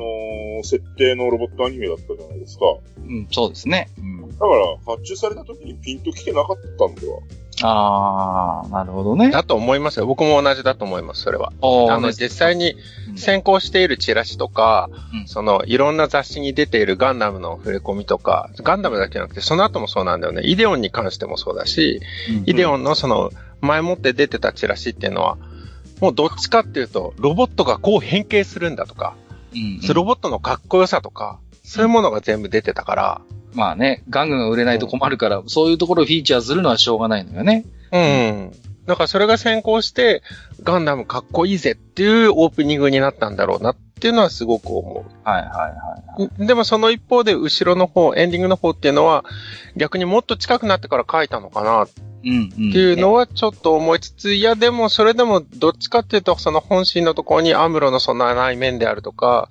[0.61, 2.65] ー、設定のロボットアニメだったじゃないですか。
[2.97, 3.89] うん、そうですね。
[3.97, 4.29] うん。
[4.29, 7.19] だから、発注された時にピンと来てなかったんでは
[7.63, 9.31] ああ、なるほどね。
[9.31, 10.05] だと思いますよ。
[10.05, 11.51] 僕も同じだと思います、それは。
[11.61, 12.75] あの、実際に
[13.15, 14.89] 先行しているチラシとか、
[15.21, 20.43] うん、その、いろんな雑誌に出ているガンダムの触れ込みとか、ガンダムだけじゃなくて、その後もそうなんだよね。
[20.43, 23.31] イデオンに関してもそうだし、うんうん、イデオンのその、
[23.61, 25.37] 前もって出てたチラシっていうのは、
[25.99, 29.15] もうどっちかっていうと、ロボットがこう変形するんだとか、
[29.53, 33.21] うんうん、ロボットのかっこよさとか、そういうものが全部出てたから、
[33.57, 37.65] まあね、ガングが売れないと困るから、そういうところをフィーチャーするのはしょうがないのよね。
[37.91, 38.51] うん。
[38.85, 40.21] だからそれが先行して、
[40.61, 45.27] ガンダムかっこいいぜっていうオープニングになったんだろうなっていうのはすごく思う。
[45.27, 45.67] はいはいは
[46.19, 49.25] い、はい、でもその一方で後ろの方、エンディングの方っていうのは、
[49.75, 59.49] 逆にもっと近くなってから書いたのかなっていうのはちょっと思いつつ、いやでもそれでもどっちかっていうとその本心のところにアムロのその内面であるとか、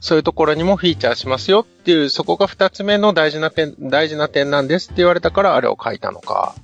[0.00, 6.54] そういうところにもフィーチャーしますよっていう、そこが二つ目の大事な点、大事な点なんですって言われたからあれを書いたのか。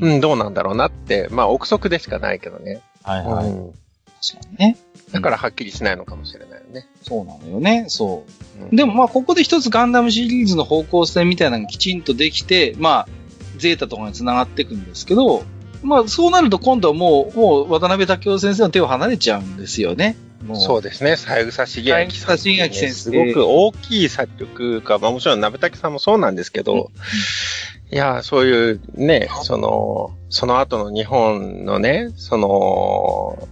[0.00, 2.82] うん、うん、どうなんだろうなって、まあ憶測でしかないけどね。
[3.02, 3.46] はいはい。
[3.46, 3.72] うん、
[4.20, 4.76] 確かにね。
[5.12, 6.86] だからはっきりしないのかもしれないよね。
[7.02, 8.24] そうなのよね、そ
[8.60, 8.64] う。
[8.64, 13.08] うん、でもまあここで一つガンダムシリーズの方向性みたいなのがきちんとできて、まあ、
[13.56, 15.44] ゼータとかに繋がっていくんですけど、
[15.82, 20.16] まあそうなると今度はもう、もう渡辺武雄先生の手を離れちゃうんですよね。
[20.52, 21.16] そうですね。
[21.16, 22.38] 三枝茂明さん、ね。
[22.38, 22.92] 茂明先生。
[22.92, 33.48] すごく大きい作曲家、まあもちろん鍋竹さんもそうなんですけど、うん、いや、そういうね、その、その後の日本のね、その、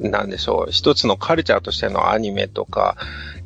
[0.00, 2.96] なんでしょう、一つのカルチャーとしてのアニメとか、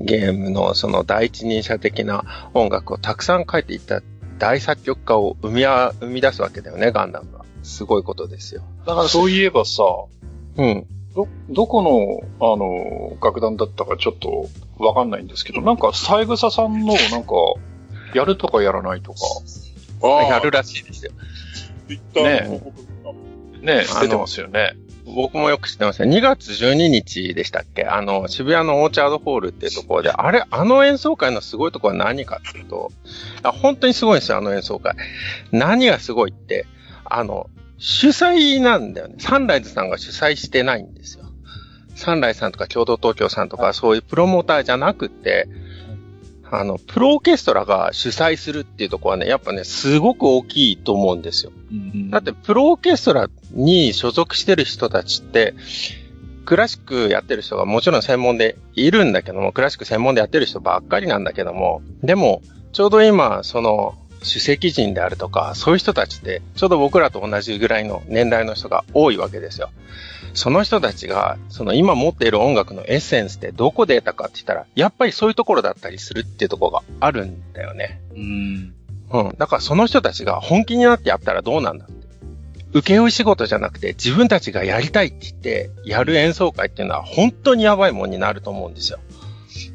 [0.01, 4.03] ゲームのその第一人者的な音楽をたくさん書いていった
[4.39, 7.45] 大作曲家を生み生み出すわけだよね、ガンダムは。
[7.63, 8.63] すごいことですよ。
[8.87, 9.85] だからそういえばさ、
[10.57, 10.87] うん。
[11.15, 14.49] ど、どこの、あの、楽団だったかちょっと
[14.79, 17.35] わかんないんですけど、なんか、三枝さんの、なんか、
[18.15, 19.19] やるとかやらないとか。
[20.03, 20.23] ああ。
[20.25, 21.13] やるらしいですよ。
[22.15, 22.61] ね
[23.61, 24.77] ね出てますよね。
[25.05, 26.09] 僕もよく知ってますよ。
[26.09, 27.85] 2月12日でしたっけ？
[27.85, 32.91] あの、渋谷のオーチャードホールっていうところで、あれ、あの演奏会のすごいところは何かっていうと、
[33.43, 34.95] 本当にすごいんですよ、あの演奏会。
[35.51, 36.67] 何がすごいって、
[37.05, 37.51] あの、
[37.85, 39.17] 主催なんだよね。
[39.19, 41.25] サンライズさんが主催してないんですよ。
[41.97, 45.49] サンライズさんとか共同東京さんとかそういうプロモーターじゃなくて、
[46.49, 51.51] あの、プロオーケストラが主催するっていうところはね、やっぱね、すごく大きいと思うんですよ。
[52.11, 55.55] だって、プロオーケストラに所属してる人たちって、
[56.45, 62.43] クラシックやってる人がもちろん専門でいるんだけども、クラシック専門でやってる人ばっかりなんだけども、でも、
[62.73, 69.71] ちょうど今、その、主席人であるとか、そういう人たちって、ちょうど僕らと同じぐらいの年代の人が多いわけですよ。
[70.35, 78.01] その人たちが、その今持っている音楽のエッセンスってどこで得たかって言ったら、やっぱりそういうところだったりするっていうところがあるんだよね。
[78.15, 78.75] うん。
[79.13, 79.35] うん。
[79.37, 82.03] だからその人たちが本気になってやったらどうなんだって。
[82.75, 88.99] 受け負い仕事じゃなくて自分たちがやりたいって言ってやる演奏会っていうのは本当にやばいもんになると思うんですよ。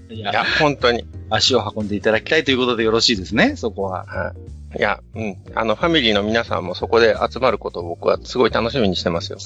[0.09, 1.05] いや、いや本当に。
[1.29, 4.05] 足を運んでいただきたいということでよろしいですね、そこは。
[4.05, 4.33] は
[4.75, 4.79] い。
[4.79, 5.37] いや、うん。
[5.55, 9.37] あの、ファミリーの皆さんもそこで集まることを僕はすごい楽しみにしてますよ。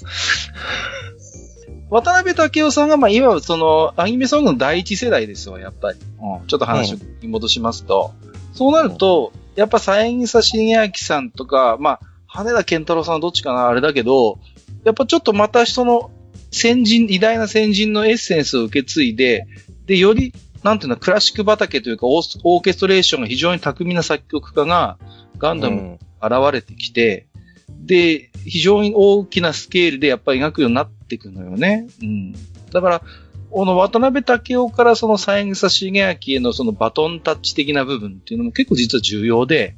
[1.90, 6.00] 渡辺武雄さんが、まあ、いわばその、アニメソングの第一世代ですよ、やっぱり。
[6.22, 6.48] うん。
[6.48, 8.14] ちょっと話を戻しますと。
[8.24, 14.40] うん、そうなると、やっぱ、三枝重明さんとか、まあ、羽田健太郎さんはどっちかな、あれだけど、
[14.86, 16.12] やっぱちょっとまたその、
[16.52, 19.48] 先人、偉大な先人のエッセンスを受け継いで、
[19.92, 20.32] で、より、
[20.64, 24.98] なんていうの、クラシック畑というかオーケストレーションが非常に巧みな作曲家が、
[25.38, 27.28] ガンダム現れてきて、
[27.68, 31.90] うん、で、非常に大きなスケールでやっぱり描くようになっていくのよね。
[32.02, 32.32] うん。
[32.72, 33.02] だから、
[33.50, 39.76] この渡辺武雄からその三枝重明へのそのバトンタッチ的な部分っていうのも結構実は重要で、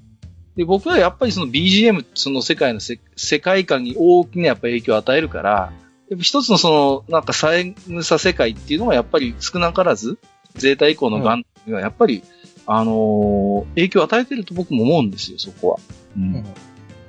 [0.55, 2.99] で、僕はやっぱりその BGM、その世界の世
[3.39, 5.73] 界観に大きなやっぱ影響を与えるから、
[6.09, 10.17] やっぱ一つのその、なんか三枝世界っていうのはやっぱり少なからず、
[10.55, 12.23] ゼータ以降のガンにはやっぱり、
[12.67, 15.79] うん、あのー、影響を与えてると僕も思うんですよ、そこは。
[16.17, 16.35] うん。
[16.35, 16.45] うん、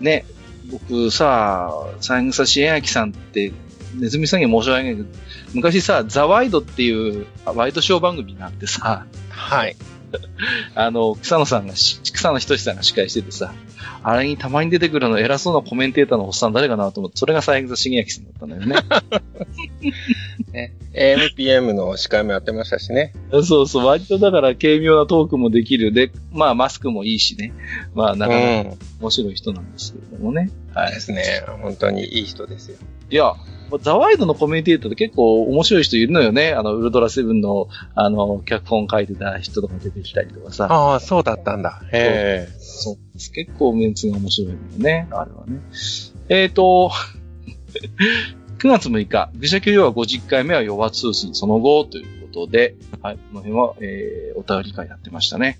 [0.00, 0.24] ね、
[0.70, 3.52] 僕さ、三枝重明さんって、
[3.96, 5.08] ネズミさんに申し訳ないけど、
[5.52, 9.76] 昔さ、ザワイドっていうワイドショー番組があってさ、はい。
[10.74, 13.52] あの、草野さんが、草野仁さんが司会しててさ、
[14.02, 18.76] あれにたまに出てくるの偉そうなコメンテーターのおっさん誰かなと思って、それが三枝重明さんだったんだよね。
[20.52, 20.74] ね。
[20.94, 23.12] AMPM の司会もやってましたしね。
[23.42, 25.92] そうそう、割とだから軽妙なトークもできる。
[25.92, 27.52] で、まあマスクもいいしね。
[27.94, 30.50] まあなかなか面白い人なんですけれどもね。
[30.70, 30.94] うん、はい。
[30.94, 31.22] ですね。
[31.62, 32.78] 本当にいい人ですよ。
[33.10, 33.34] いや、
[33.80, 36.52] ザワイドのコメンテーターって結構面白い人いるのよね。
[36.52, 40.66] あの、ウルトラセブンの、あの、脚本書いてた人とか出てきたりとかさ。
[40.70, 41.82] ああ、そうだったんだ。
[41.92, 42.63] へえ。
[42.74, 45.08] そう結構メンツが面白いのよね。
[45.10, 45.60] あれはね。
[46.28, 46.90] えっ、ー、と、
[48.58, 55.58] 9月6日、愚者級要は50回目は弱通信その後ということで、はい、この辺は、えー、お便り会やってましたね。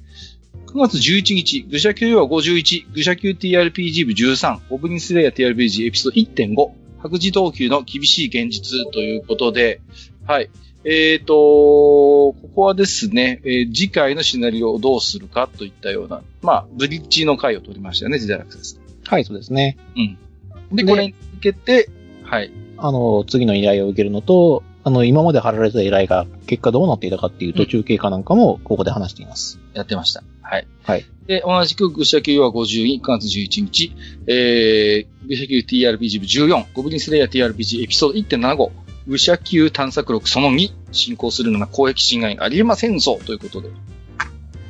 [0.66, 9.80] 9月11日、愚者級要は51、愚者級 TRPG 部13、オブニスレイヤー TRPG エピソード1.5、白自投球の厳しい現実ということで、
[10.26, 10.50] はい。
[10.84, 18.80] えっ、ー、と、ここはですね、えー、次回のシナリオをどうするかといったような、まあ、ブリッジの回を取りましたよね、時代ラクセス。
[19.06, 19.78] はい、そうですね。
[19.96, 20.76] うん。
[20.76, 21.88] で、これに向けて、
[22.22, 22.50] はい。
[22.76, 29.76] あの、次の依頼を受けるのと、あの、今まで貼られた依頼が結果どうなっていたかっていう途中経過なんかも、ここで話しています、うん。
[29.76, 30.22] やってました。
[30.42, 30.66] はい。
[30.82, 31.06] はい。
[31.26, 33.92] で、同じく、愚者級は52、9月11日、
[34.26, 43.68] えー、愚者級 TRPG 部14、ゴブリンスレイヤー TRPG エピソード1.75、愚者級探索録その2、進行するのが公益侵害ありえませんぞ、ということで。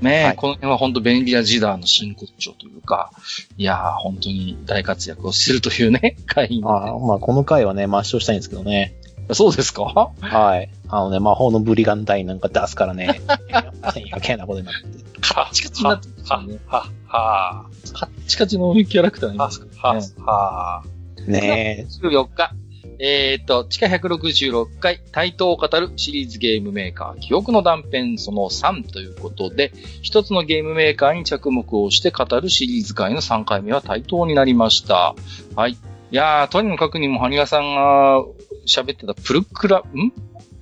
[0.00, 3.10] ねえ、はい、この辺は本当便利なジダーの真骨頂というか、
[3.56, 6.68] いやー、本当に大活躍をしてるというね、回に、ね。
[6.68, 8.94] あまあ、この回はね、抹消したいんですけどね。
[9.32, 10.10] そうですか？
[10.20, 10.68] はい。
[10.88, 13.20] あのね、魔法のブリガンダなんか出すからね、
[14.12, 15.20] 余計なことになって。
[15.22, 16.58] カチカチになってるんですよね。
[16.66, 19.66] は、は、カッチカチのキャラクターにいますか？
[19.82, 20.06] らね。
[20.18, 20.84] は、は、
[21.26, 22.06] ねえ。
[22.06, 22.52] 14日。
[22.98, 29.72] えっ、ー、と、地下166回、対等を語るシリーズゲームメーカー、記憶の断片その3ということで、
[30.02, 35.14] 一つのゲームメーカーに着目をして語るシリーズ会の3回目は対等になりました。
[35.56, 35.72] はい。
[35.72, 35.76] い
[36.10, 38.24] やー、とにもかくにも、ハニガさんが
[38.66, 40.12] 喋ってたプルクラ、ん？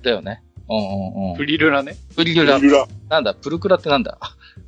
[0.01, 0.41] だよね。
[0.69, 1.37] うんうんうん。
[1.37, 1.95] プリルラね。
[2.15, 2.57] プリルラ。
[2.57, 2.87] プリルラ。
[3.09, 4.17] なんだ、プルクラってなんだ？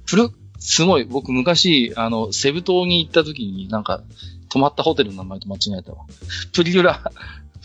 [0.06, 0.30] プル、
[0.60, 4.04] すごい、僕昔、あの、セブ島に行った時になんか、
[4.50, 6.06] 泊まったホテルの名前と間違えたわ。
[6.54, 7.12] プリルラ、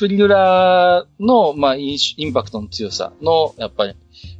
[0.00, 3.94] プリルラの、まあイン、インパクトの強さの、やっぱり、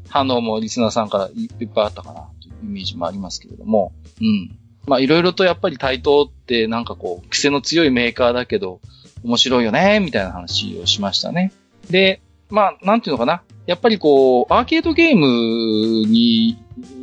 [0.08, 3.92] 反応もリスナーさんからいっぱいあったかな、というイメージもありますけれども、
[4.22, 4.56] うん。
[4.86, 8.80] まあ、いろいろとやっぱり対等ってなんかこう、癖の強いメーカーだけど、
[9.22, 11.52] 面白いよね、みたいな話をしましたね。
[11.90, 13.42] で、まあ、なんていうのかな。
[13.66, 16.56] やっぱりこう、アーケードゲームに、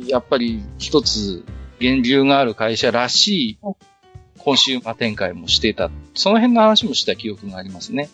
[0.08, 1.44] やっぱり一つ、
[1.78, 3.58] 源流がある会社らしい、
[4.38, 5.92] コンシューマー展開もしていた。
[6.14, 8.08] その辺の話もした記憶がありますね。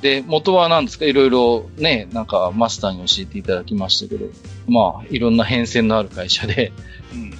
[0.00, 1.04] で、元は何ですか？
[1.04, 4.30] いろいろね、なんかマスターに教えていただきましたけど、
[4.68, 6.72] まあ、いろんな変遷のある会社で、
[7.12, 7.32] うん、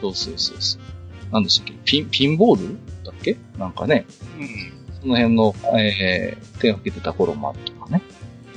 [0.00, 1.32] そうそうそうそう。
[1.32, 1.74] なんでしたっけ？
[1.84, 3.36] ピン、ピンボールだっけ？
[3.58, 4.06] なんかね。
[4.38, 4.72] うん。
[5.02, 8.02] その辺の、えー、手をかけてた頃もあるとかね。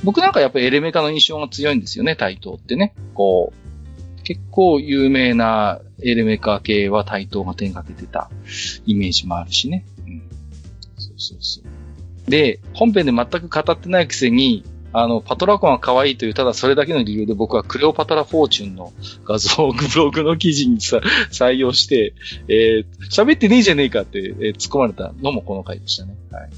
[0.03, 2.95] 僕なんかやっぱりエレメカの印象が強いんですよね、対等ってね。
[3.14, 8.32] こう、結構有名なエレメカ系は対等が手がけてた
[8.86, 9.86] イメージもあるしね。
[10.07, 10.23] うん。
[10.98, 11.64] そうそうそう。
[12.27, 18.91] で、本編で全く語ってないくせに、あの、パトラコンは可愛いという、ただそれだけの理由で僕はクレオパトラフォーチュンの
[19.26, 20.99] 画像をブログの記事にさ
[21.31, 22.14] 採用して、
[22.48, 26.15] えー、喋ってねえじゃねえかって、えー、突っ込まれたのもこの回でしたね。
[26.31, 26.49] はい。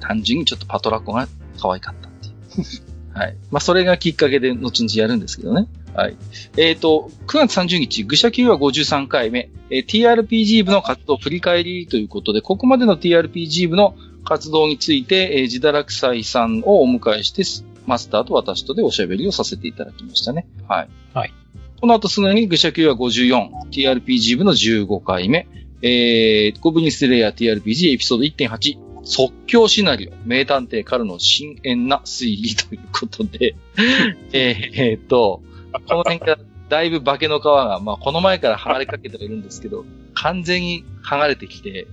[0.00, 1.28] 単純にちょっとパトラコンが
[1.60, 2.66] 可愛かったっていう。
[3.16, 3.36] はい。
[3.52, 5.68] まあ、それがきっかけで後々やるんですけどね。
[5.94, 6.16] はい。
[6.56, 13.94] えっ、ー、と、9月30日、愚者級は53回目、えー、TRPG 部の活動振り返りということで、ここまでの TRPG 部の
[14.24, 17.42] 活動について、えー、自堕落斎さんをお迎えして、
[17.86, 20.46] マスターと私とでおしゃべりをさせていただきましたね。
[20.68, 20.88] はい。
[21.12, 21.34] はい。
[21.80, 25.46] この後すぐに愚者級は54、TRPG 部の15回目、
[25.82, 33.54] えー、ゴブリンスレイヤー TRPG エピソード1.8、即興シナリオ、名探偵からの深遠な推理ということで、
[34.32, 35.42] えっと、
[35.86, 36.38] この辺が
[36.70, 39.84] だいぶ化けの皮が、まあこの前から剥がれかけてはいるんですけど、
[40.14, 41.86] 完全に剥がれてきて、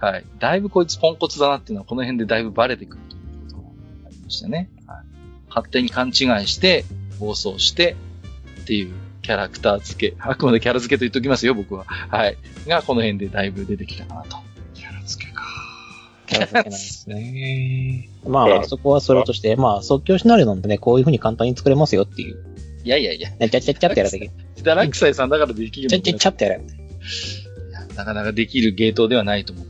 [0.00, 0.24] はい。
[0.38, 4.70] だいぶこいつポンコツだなっていうのはこの辺でだいぶバレてくるということがありましたね。
[4.86, 5.04] はい。
[5.48, 6.14] 勝手に勘違い
[6.46, 6.84] して、
[7.18, 7.96] 暴走して、
[8.62, 10.16] っていうキャラクター付け。
[10.18, 11.84] あくまでキャラ付けと言っておきますよ、僕は。
[11.84, 12.36] はい。
[12.66, 14.38] が、この辺でだいぶ出てきたかなと。
[14.74, 15.42] キャラ付けか。
[16.26, 18.08] キャラ付けなんですね。
[18.26, 22.38] まあ、そこはそれとして、まあ、即興シナリオなんでね、こういう風に簡単に作れますよっていう。
[22.84, 23.30] いやいやいや。
[23.30, 24.30] ちゃちゃちゃってやるだけ。
[24.62, 25.88] ダラクサイさんだからできる。
[25.88, 26.62] ちゃちゃちゃってやる。
[27.96, 29.69] なかなかできるゲートではないと思ってま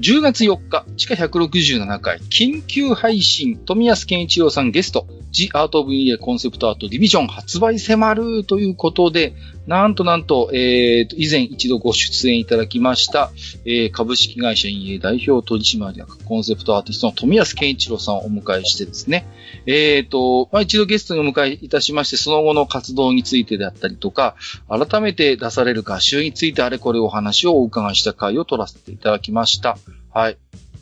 [0.00, 9.34] 10月4日、地下167回、緊急配信、富安健一郎さんゲスト、The Art of EA コンセプトアートディビジョン発売迫るということで、
[9.66, 13.30] なんとなんと、えー、と、以前一度ご出演いただきました、
[13.64, 19.26] えー、株式会社 EA 代表取締役コンセプトアーティストの富安健一郎さんをお迎えしてですね、
[19.66, 24.34] えー、と、まあ、一度ゲストにお迎えいたしまして、その後の活動についてであったりとか、
[24.68, 29.76] 改めて出される画集についてあれこれお話をお伺いした回を取らせていただきました。
[30.12, 30.38] はい。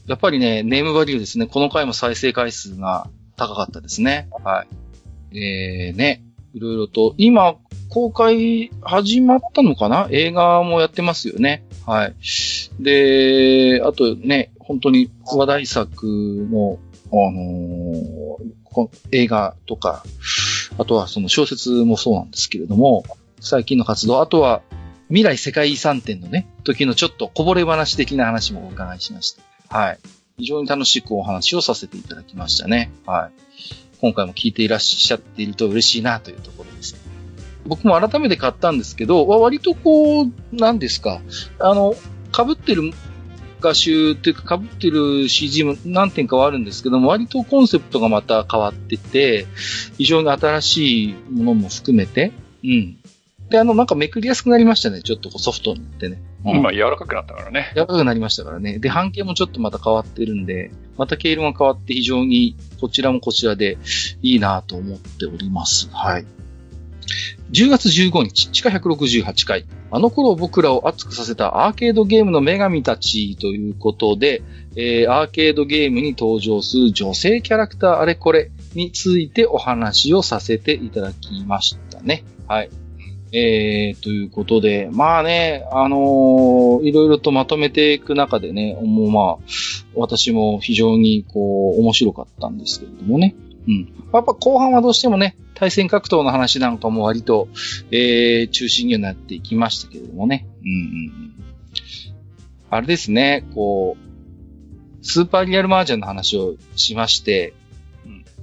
[0.07, 1.47] やっぱりね、ネームバリューですね。
[1.47, 4.29] この回も再生回数が高かったですね。
[4.43, 4.65] は
[5.33, 5.39] い。
[5.39, 6.25] えー、ね、
[6.55, 7.57] いろいろと、今、
[7.89, 10.09] 公開始まったのかな？
[10.11, 11.65] 映画もやってますよね。
[11.87, 12.15] はい。
[12.81, 16.07] で、あとね、本当に話題作
[16.51, 16.79] の、
[17.11, 20.05] あのー、映画とか、
[20.77, 23.05] あとはその小説もそうなんですけれども、
[23.41, 24.63] 最近の活動、あとは
[25.09, 29.43] 未来世界遺産展のね、時のちょっとこぼれ話的な話もお伺いしました。
[29.79, 29.99] はい。
[30.37, 32.93] 非常に楽しくお話をさせていただきましたね。
[33.07, 33.41] はい。
[34.01, 37.08] 今回も聞いていらっしゃっていると嬉しいなというところです。
[37.69, 41.21] 僕も改めて買ったんですけど、割とこう、何ですか、
[41.59, 41.95] あの、
[42.35, 42.93] 被ってる
[43.61, 49.47] 画集っていうか被ってる CG も何点かはあるんですけども、割とコンセプトがまた変わってて、
[49.97, 52.33] 非常に新しいものも含めて、
[52.65, 52.97] うん。
[53.51, 55.01] で、あの、なんかめくりやすくなりましたね。
[55.03, 56.21] ちょっとソフトになってね。
[56.45, 57.73] うん、今柔らかくなったからね。
[57.75, 58.79] 柔らかくなりましたからね。
[58.79, 63.79] で、半径もちょっとまた変わってるんで、また経路が変わって非常にこちらもこちらで
[64.23, 65.89] いいなと思っております。
[65.93, 66.27] はい。
[67.51, 69.65] 10月15日、地下168回。
[69.91, 74.43] あの頃僕らを熱くさせたアーケードゲームの女神たちということで、
[74.77, 82.23] えー、アーケードゲームに登場する女性キャラクターあれこれについてお話をさせていただきましたね。
[82.47, 82.71] はい。
[83.33, 89.37] えー、ということで、まあね、あのー、いろいろとまとめていく中でね、もうまあ、
[89.95, 93.35] 私も非常にこう、面白かったんですけれどもね。
[93.69, 93.93] うん。
[94.13, 97.49] やっぱ後半はどうしてもね、対戦格闘の話なんかも割と、
[97.91, 100.49] えー、中心にはなっていきましたけれどもね。
[100.65, 100.83] うんうんう
[101.29, 101.35] ん。
[102.71, 107.55] あれですね、こう、スーパーリアルマージャンの話をしまして、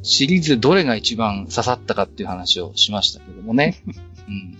[0.03, 3.81] シリーズでどれが一番刺さったかっていう話をしましたけどもね。
[4.30, 4.57] うん。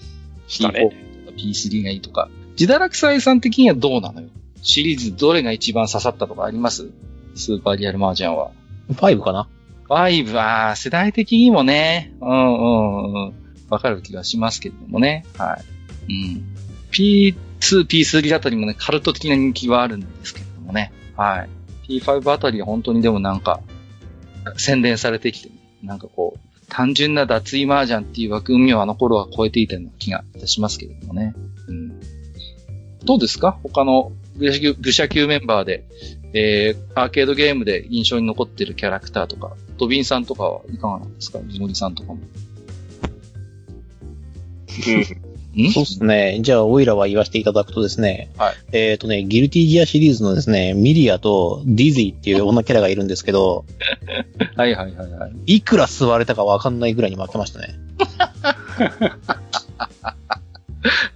[0.48, 0.90] したね。
[1.38, 2.30] P4、P3 がいいとか。
[2.60, 4.30] 自堕落斎さん的にはどうなのよ
[4.64, 6.90] シリーズどれが一番刺さったとかあります？
[7.36, 8.52] スーパーリアルマージャンは。
[8.90, 9.48] 5かな？
[9.90, 13.34] ?5 は世代的にもね、うんうんうん。
[13.70, 15.26] わかる気がしますけれどもね。
[15.38, 15.60] は
[16.10, 16.14] い。
[16.14, 16.44] うん。
[16.92, 17.36] P2、
[17.88, 20.92] P3 あたりもね、カルト的な人気はあるんですけれどもね。
[21.16, 21.46] は
[21.88, 22.00] い。
[22.00, 23.60] P5 あたりは本当にでもなんか、
[24.58, 25.50] 宣伝されてきて、
[25.84, 26.40] なんかこう、
[26.70, 31.36] 単純な脱衣麻雀っていう枠組みをあの頃は超えていたような気がいたしますけれどもね。
[31.68, 32.00] うん、
[33.06, 33.60] どうですか？
[33.64, 35.84] 他の愚者級メンバーで、
[36.34, 41.40] えー、アーケードゲームで印象に残ってるキャラクターとか、ドビンさんとかはいかがなんですか？
[41.48, 42.20] ジモリさんとかも。
[45.74, 46.40] そうですね。
[46.42, 48.30] じゃあ、オイラは言わせていただくとですね。
[48.38, 48.56] はい。
[48.74, 53.64] えっ、ー、とね、ギルティギアシリーズのですね、ミリアとディズィっていう女キャラがいるんですけど。
[54.58, 55.56] はいはいはいはい。
[55.56, 57.76] いくら吸われたかわかんないぐらいに負けましたね。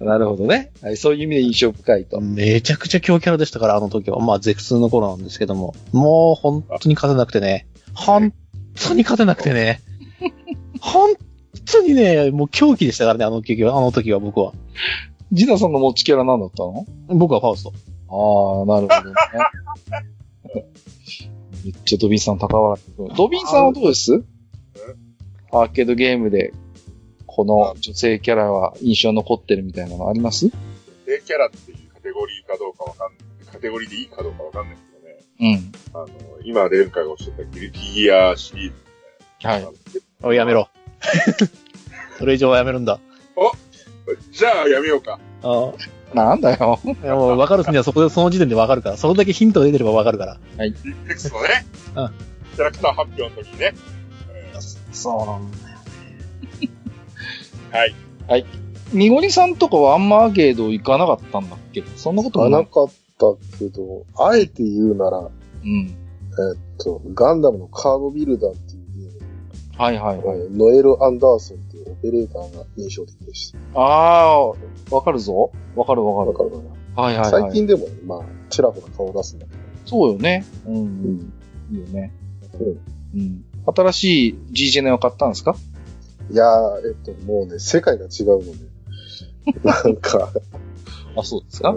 [0.00, 0.70] なるほどね。
[0.82, 2.20] はい、そういう意味で印象深いと。
[2.20, 4.18] めちゃくちゃ強キャラでしたから、あの時は。
[4.20, 5.74] まあ、絶痛の頃なんですけども。
[5.92, 7.66] もう、本当に勝てなくてね。
[7.94, 8.32] 本
[8.74, 9.80] 当に勝てなくてね。
[10.80, 11.14] 本
[11.70, 14.52] 当にね、もう狂気でしたからね、あの時は、あの時は僕は。
[15.32, 16.86] ジナさんの持ちキャラ何だったの？
[17.08, 17.72] 僕はファウスト。
[18.08, 19.16] ああ、なるほどね。
[21.64, 23.14] めっちゃドビンさん高笑い。
[23.16, 24.24] ドビンさんはどうです？
[25.52, 26.52] アーケードゲームで、
[27.26, 30.46] この女性キャラは印象残ってるみたいなのあります？
[30.46, 30.52] 女
[31.06, 33.52] 性キャラっていうカテゴリーかどうかわかんない。
[33.52, 34.76] カテゴリーでいいかどうかわかんない。
[35.40, 35.72] うん。
[35.94, 36.08] あの、
[36.44, 38.74] 今、レンカがおっしゃったギルティギアシリーズ、
[39.48, 39.52] ね。
[39.52, 39.68] はい。
[40.22, 40.68] おい、やめろ。
[42.18, 43.00] それ以上はやめるんだ。
[43.36, 43.52] お
[44.32, 45.18] じゃあやめようか。
[45.42, 45.72] あ
[46.12, 46.14] あ。
[46.14, 46.80] なんだよ。
[46.84, 48.96] いやもう分かる人にはそこで、その時点で分かるから。
[48.96, 50.38] それだけヒントが出てれば分かるから。
[50.58, 50.72] はい。
[50.72, 50.78] テ
[51.14, 51.64] クストね。
[51.96, 52.10] うん。
[52.56, 53.74] キャラクター発表の時にね。
[54.92, 55.78] そうなんだよ
[56.60, 56.68] ね。
[57.70, 57.94] はい。
[58.28, 58.46] はい。
[58.92, 61.84] みごりさんとかはあんまアーケード行かなかったんだっけ？
[61.96, 62.90] そんなことはなかっ
[63.20, 65.88] たけど、あえて言うなら、うん。
[65.90, 65.92] え
[66.54, 69.82] っと、ガンダムのカードビルダーっていうゲーム。
[69.82, 70.38] はいはいはい。
[70.50, 73.58] ノエル・アンダーソンっていうオペレーターが印象的でした。
[73.78, 74.54] ああ、わ
[75.04, 75.52] かるぞ。
[75.76, 76.38] わかるわかる。
[76.38, 76.56] わかるか
[76.96, 77.02] な。
[77.02, 79.58] はいはい、はい、最近でも、まあ、ちらほら顔出すんだけど。
[79.86, 80.44] そうよね。
[80.66, 80.76] うん。
[80.76, 81.32] うん。
[81.72, 82.12] いいよね。
[83.14, 83.20] うん。
[83.20, 83.44] うん。
[83.74, 85.54] 新しい G ジェネを買ったんですか？
[86.30, 89.60] いやー、えっと、もうね、世界が違うので。
[89.64, 90.30] なんか
[91.16, 91.74] あ、そうですか？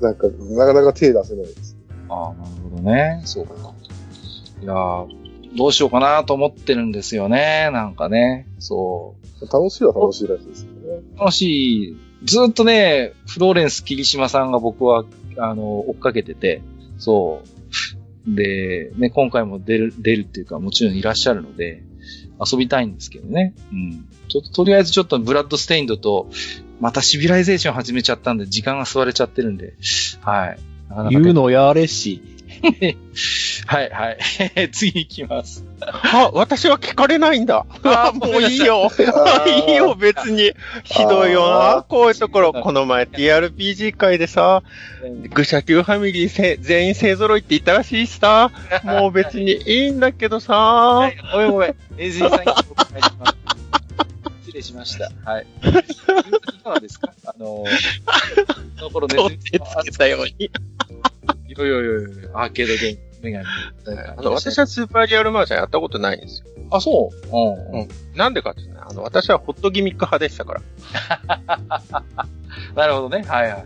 [0.00, 1.76] なんか、なかなか手出せないです。
[2.08, 3.22] ああ、なるほどね。
[3.24, 3.74] そうか。
[4.62, 5.08] いやー、
[5.56, 7.70] どうしようかなと思ってるんですよね。
[7.72, 8.46] なんかね。
[8.58, 9.46] そう。
[9.52, 11.02] 楽しいは楽しいらしいですけどね。
[11.18, 11.96] 楽しい。
[12.24, 15.04] ずっとね、フローレンス霧島さんが僕は、
[15.38, 16.62] あの、追っかけてて、
[16.98, 17.40] そ
[18.26, 18.34] う。
[18.34, 21.82] で、ね、今回も出る、出るっていうか、もちろんいらっしゃるので、
[22.44, 23.54] 遊びたいんですけどね。
[23.72, 24.08] うん。
[24.28, 26.28] ちょっと、とりあえずちょっとブラッドステインドと、
[26.80, 29.74] またシビライゼーション始めちゃったんで、時間が吸われちゃってるんで、
[30.22, 30.58] はい。
[31.10, 32.22] 言うのやれし。
[33.66, 34.70] はい、はい。
[34.70, 35.64] 次行きます。
[35.80, 37.64] あ、私は聞かれないんだ。
[37.84, 38.90] あ、もういいよ。
[39.68, 40.52] いいよ、別に。
[40.84, 41.84] ひどいよな。
[41.88, 44.62] こういうところ、この前 TRPG 会でさ、
[45.32, 48.50] 愚者級ファミリー全員勢揃いって言ったらしいしさ、
[48.84, 51.10] もう別にいいんだけどさ。
[51.32, 51.74] ごめんごめん。
[51.96, 52.54] エズリさん失
[54.60, 55.10] 礼しました。
[55.30, 55.46] はい。
[55.62, 57.66] いかがですかあのー、
[58.78, 59.58] その頃つけ
[59.92, 60.30] たように。
[60.46, 60.50] い
[61.56, 63.00] やいやいやアーケードゲーム。
[63.22, 63.44] メガネ。
[64.16, 66.46] あの、私はスーパーリアルマージャンやったことないんですよ。
[66.70, 67.36] あ、そう？
[67.72, 67.80] うん。
[67.80, 67.88] うん。
[68.14, 70.62] なんでかってね、あの、私はホットギミック派でしたから。
[72.74, 73.24] なるほどね。
[73.26, 73.64] はいはいはい。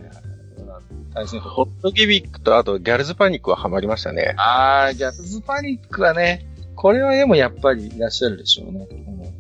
[1.39, 4.35] ホットギミックとあとギャルズパニックはハマりましたね。
[4.37, 6.45] あー、ギャルズパニックはね、
[6.85, 8.87] これはでもやっぱりいらっしゃるでしょうね。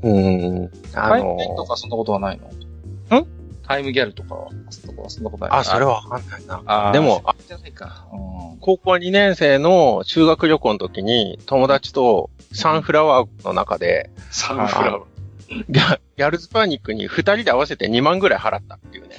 [0.03, 0.61] うん。
[0.61, 0.71] うん。
[0.95, 2.41] あのー、とかそんなことはない
[3.11, 3.19] の？
[3.19, 3.27] ん？
[3.63, 6.63] タイムギャルとかは、そんなことないあ、それはわかんないな。
[6.65, 8.07] あでも、あ、じゃないか。
[8.61, 15.05] 高校2年生の修学旅行の時に、友達とサンフラワーの中で、サンフラワー。
[15.69, 19.17] ギャギャルズパニックに二人で合わせて2万ぐらい払ったっていうね。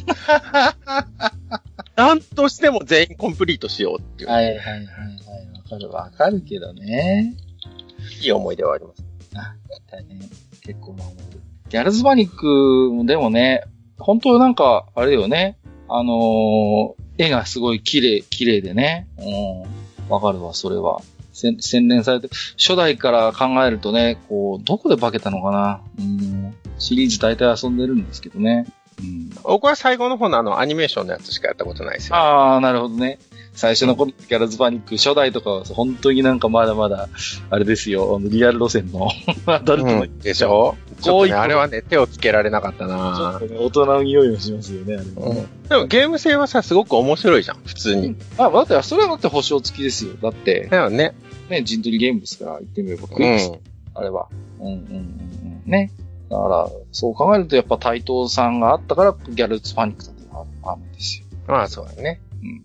[1.96, 4.32] なんとしても全員コンプリートしようっていう。
[4.32, 4.86] はいはいはいはい。
[5.54, 7.36] わかるわかるけどね。
[8.22, 9.04] いい思い出はあります。
[9.36, 9.56] あ、
[9.92, 10.20] 大変。
[10.62, 11.42] 結構守る。
[11.70, 13.64] ギャルズパニックでもね、
[13.98, 15.58] 本当なんか、あれよね。
[15.88, 19.08] あのー、絵がすごい綺麗、綺麗でね。
[19.18, 20.12] うん。
[20.12, 21.02] わかるわ、それは。
[21.34, 25.82] 洗練されて、初代から考えるとね、こう、どこで化けたのかな。
[26.00, 26.56] うん。
[26.80, 28.66] シリーズ大体遊んでるんですけどね。
[29.00, 29.30] うん。
[29.44, 32.16] 僕は最後の方のあの、アニメーションのやつしかやったことないですよ。
[32.16, 33.20] ああ、なるほどね。
[33.56, 37.08] 最初の頃、ギャラズパニック、初代とかは本当になんかまだまだ、
[37.50, 39.10] あれですよ、リアル路線の
[39.48, 40.76] アダルトの、うん、でしょ？
[41.02, 48.16] ちょっとね、あれはね、手をつけられなかったなちょっとね、大人の匂いもしますよね、あれ、うん、でもゲーム性はさ、すごく面白いじゃん、普通に。
[48.38, 50.14] あ、だって、それはだって保証付きですよ。
[50.22, 50.68] だって。
[50.70, 51.16] だよね。
[51.50, 53.60] ね、陣取りゲームですから、言ってみればクイズ、うん、
[53.94, 54.28] あれは。
[54.60, 54.82] うんうんうん
[55.66, 55.72] うん。
[55.72, 55.92] ね。
[56.30, 60.24] だから、そう考えるとやっぱ対等さんがあったから、ギャルズパニックだって
[60.64, 61.26] あるんですよ。
[61.48, 62.20] まあ、そうだね。
[62.42, 62.64] うん。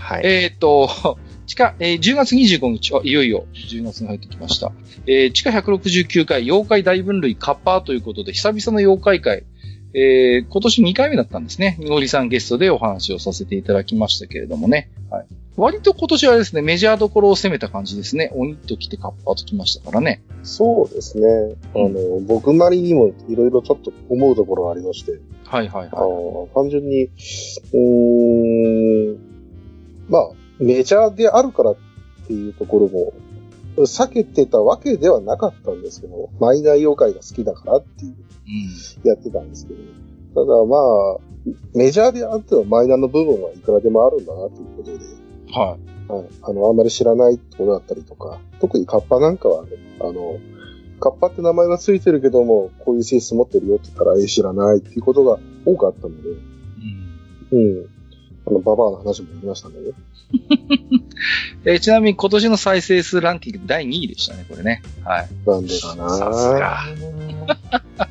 [0.00, 0.22] はい。
[0.24, 0.88] えっ、ー、と、
[1.46, 4.72] 地下、えー、10月25日、あ、いよいよ10月に入ってきました。
[5.06, 9.44] えー、地下169回、妖怪大分類カッパーということで、久々の妖怪会、
[9.92, 11.76] えー、今年2回目だったんですね。
[11.80, 14.90] にごりさんゲストでお話をさせていただきましたけれどもね。
[15.10, 15.26] はい。
[15.56, 18.30] 割と今年はですね、メジャーどころを攻めた感じですね。
[18.34, 20.22] 鬼と来てカッパーと来ましたからね。
[20.42, 21.26] そうですね。
[21.74, 25.20] あの、僕なりにもいろいろちょっと思うところがありまして。
[25.44, 25.88] はいはいはい。
[25.92, 29.29] あ単純に、うーん、
[30.10, 31.76] まあ、メジャーであるからっ
[32.26, 33.12] ていうところも、
[33.76, 39.80] 避けてたわけではなかったんですけど、マイナー妖怪が好きだからっていう、やってたんですけど、
[40.34, 41.30] ただまあ、
[41.74, 44.98] メジャーであってはマイナーの部分はいくらでもあるんだなということで。
[45.52, 45.76] は
[46.08, 46.12] い。
[46.12, 46.26] はい。
[46.42, 49.70] あの、あんまり知らないってことだったりとか、特にカッパなんかはね、
[50.00, 50.38] あの、
[51.00, 56.28] カッパって名前がついてるけども、こういう性質持ってるよって言ったら、え知らないっていうことが多かったので、
[57.52, 57.58] うん。
[57.58, 57.99] うん。
[58.50, 59.74] あの、ババアの話もできましたね。
[61.64, 64.82] えー、ちなみに今年の再生数ランキング第2位でしたね、これね。
[65.04, 65.28] はい。
[65.46, 66.80] なんでかなさすが。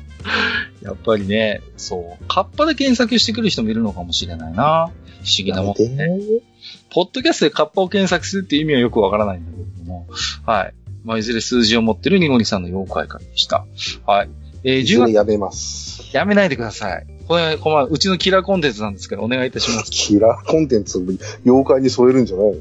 [0.82, 2.24] やっぱりね、そう。
[2.26, 4.90] カッパで検索してくる人もいるのかもしれないな。
[5.22, 6.08] 不思議なもんね。
[6.90, 10.06] ポッドキャストでカッパを検索するっていう意味はよくわからないんだけれども。
[10.46, 10.74] はい。
[11.04, 13.66] まあ、いずれ数字を持ってるニゴニさんの妖怪会でした。
[14.06, 14.30] はい。
[14.64, 15.12] えー、10月。
[15.12, 16.10] やめます。
[16.14, 17.19] やめないでください。
[17.30, 19.92] これ、このうちのキラーコンテンツなんですから、お願いいたします。
[19.92, 21.02] キラーコンテンツを
[21.44, 22.54] 妖怪に添えるんじゃないの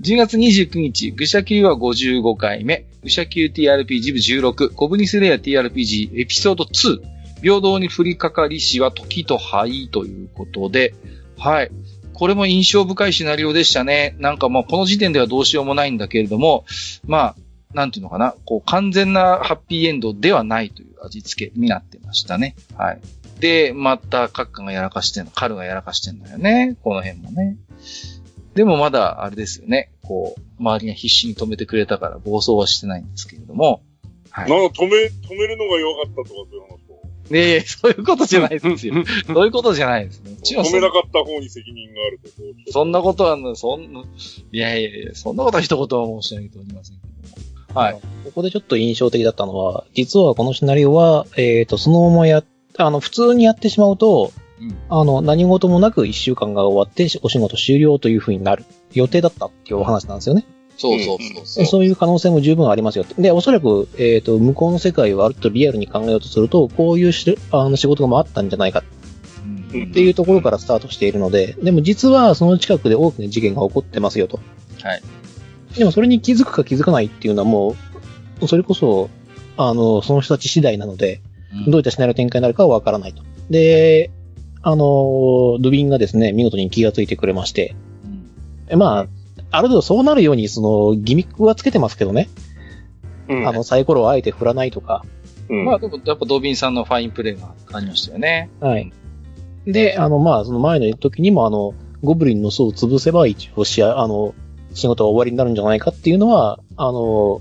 [0.00, 7.02] ？10月29日、愚者級は55回目、愚者級 TRPG 部16、コブニスレア TRPG エピソード2、
[7.42, 10.94] 平等に降りかかりしは時と灰ということで、
[11.36, 11.70] はい。
[12.14, 14.16] これも印象深いシナリオでしたね。
[14.20, 16.64] なんかもうこの時点ではどうしようもないんだけれども、
[17.06, 17.36] まあ、
[17.74, 22.56] なんていうのかな、こう完全なハッピーエンドではないという味付けになってましたね。
[22.76, 23.00] はい。
[23.38, 26.76] で、また、カッカがやらかしてんの、カルがやらかしてんだよね。
[26.82, 27.56] この辺もね。
[28.54, 29.90] でもまだ、あれですよね。
[30.02, 33.82] こう、周りが必死に止めてくれたから暴走はしてないんですけれども。
[34.30, 34.50] はい。
[34.50, 36.80] なんか止め、止めるのが弱かったとかそういう話
[37.30, 39.04] ねえ、そういうことじゃないですよ。
[39.26, 40.32] そういうことじゃないですね。
[40.42, 42.20] 止めなかった方に責任がある
[42.66, 42.72] と。
[42.72, 44.00] そんなことは、そんな、
[44.52, 47.49] いやいやいや、そんなことは一言は申し上げておりませんけども。
[47.74, 48.00] はい。
[48.24, 52.42] ここでちょっと印象的だったのは、実はこのシナリオは、えっ、ー、と、そのままや、
[52.76, 60.44] あの、普通にやってしまうと、うん、あの、何事もなく一週間が終わってお仕事終了という風になる予定だったっていうお話なんですよね。
[60.76, 61.84] そうそうそうそう。
[61.84, 63.04] いう可能性も十分ありますよ。
[63.18, 68.82] で、おそらく、えっ、ー、と、向こうの世界をあるとリアルに考えようとすると、こういうしあの仕事もあったんじゃないか。
[69.70, 74.40] っていうところからスタートしているので、でも実はその近くで大きな事件が起こってますよと。
[74.82, 75.02] はい。
[75.76, 77.76] でもそれに気づくか気づかないっていうのはも
[78.40, 79.10] う、それこそ、
[79.56, 81.20] あの、その人たち次第なので、
[81.66, 83.22] どういったシナリオ展開になるかはわからないと。
[83.50, 84.10] で、
[84.62, 87.74] あの、ドビンがですね、見事に気がついてくれまして、
[88.70, 89.06] うん、まあ、
[89.50, 92.28] ある程度そうなるように、その、ギミックはつけてますけどね。
[93.28, 95.04] うん、あの、サイコロをあえて振らないとか。
[95.48, 98.50] うん、まあ、でも、やっぱドビンさんのファインプレーがありましたよね。
[98.60, 98.92] はい。
[99.66, 104.34] で、あの、まあ、その前の時にも、あの、ゴブリンの巣を潰せば一応しあの、
[104.74, 107.40] 仕事は終わりになるんじゃないかっていうのは、あの、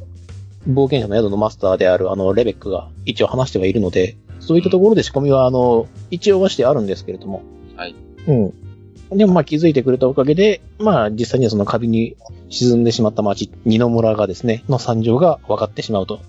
[0.67, 7.41] 冒険者の宿のマスターであるあの、レベックが一応話してはいるので、そういったところで仕込みは、あの、一応はしてあるんですけれども。
[7.75, 7.95] はい。
[8.27, 8.53] うん。
[9.17, 12.15] でもまあ気づいてくれたおかげで、まあ実際にはそのカビに
[12.49, 16.19] 沈んでしまった町、二野村がですね、の惨状が分かってしまうと。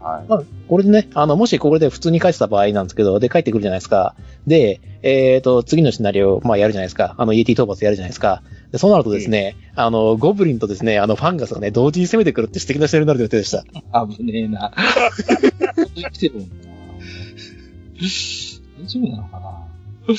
[0.00, 0.28] はい。
[0.28, 4.14] まあ、これでね、あの、もしこれで普通に書いてた場合なんですけど、で、帰ってくるじゃないですか。
[4.46, 7.14] で、えっ、ー、と、次のシナリオ、まあ、やるじゃないですか。
[7.18, 8.42] あの、イエティ討伐やるじゃないですか。
[8.72, 13.64] で、そうなるとですね、うん、あの、ゴブリンとですね、あの、ファンガスがね、同時に攻めてくるって素敵なシナリオになる予定でした。
[14.06, 14.72] 危ねえな。
[15.94, 16.48] 生きてるもんな。
[18.80, 20.14] 大丈夫なのかな？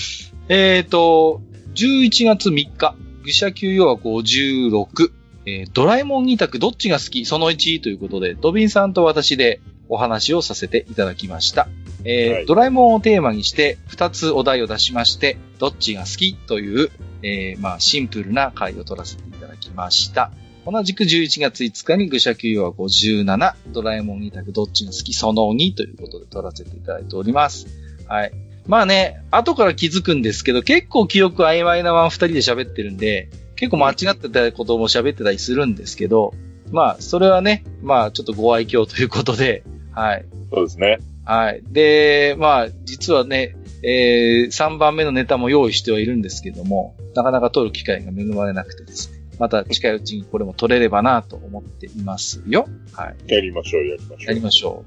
[0.49, 1.41] えっと、
[1.75, 5.11] 11月3日、愚者級要は56、
[5.45, 7.25] えー、ドラえもん2択どっちが好き？
[7.25, 11.67] その1ということで、ドビンさんと私でお話をさせていただきました。
[12.03, 16.91] えーはい、ドラえもんをテーマにして2つお題を出しまして、どっちが好きという、
[17.23, 20.31] えー、まあ、シンプルな回を取らせていただきました。
[20.65, 27.67] 同じく11月5日に愚者級要は57、ドラえもん2択どっちが好きその2ということで取らせていただいております。
[28.07, 28.31] はい。
[28.67, 36.33] まあね、後から気づくんですけど、結構記憶曖昧なまま二人で喋ってるんで、結構間違ってたことも喋ってたりするんですけど、
[36.71, 40.25] まあ、それはね、まあ、ちょっとご愛嬌ということで、はい。
[40.53, 40.99] そうですね。
[41.25, 41.61] はい。
[41.69, 49.19] で、まあ、実はね、えー、3番目のネタも用意してはいるんですけども、なかなか撮る機会が恵まれなくてですね。
[49.39, 52.67] また近いうちにこれも撮れればなと思っていますよ。
[52.91, 53.33] はい。
[53.33, 54.23] やりましょう、やりましょう。
[54.25, 54.83] やりましょ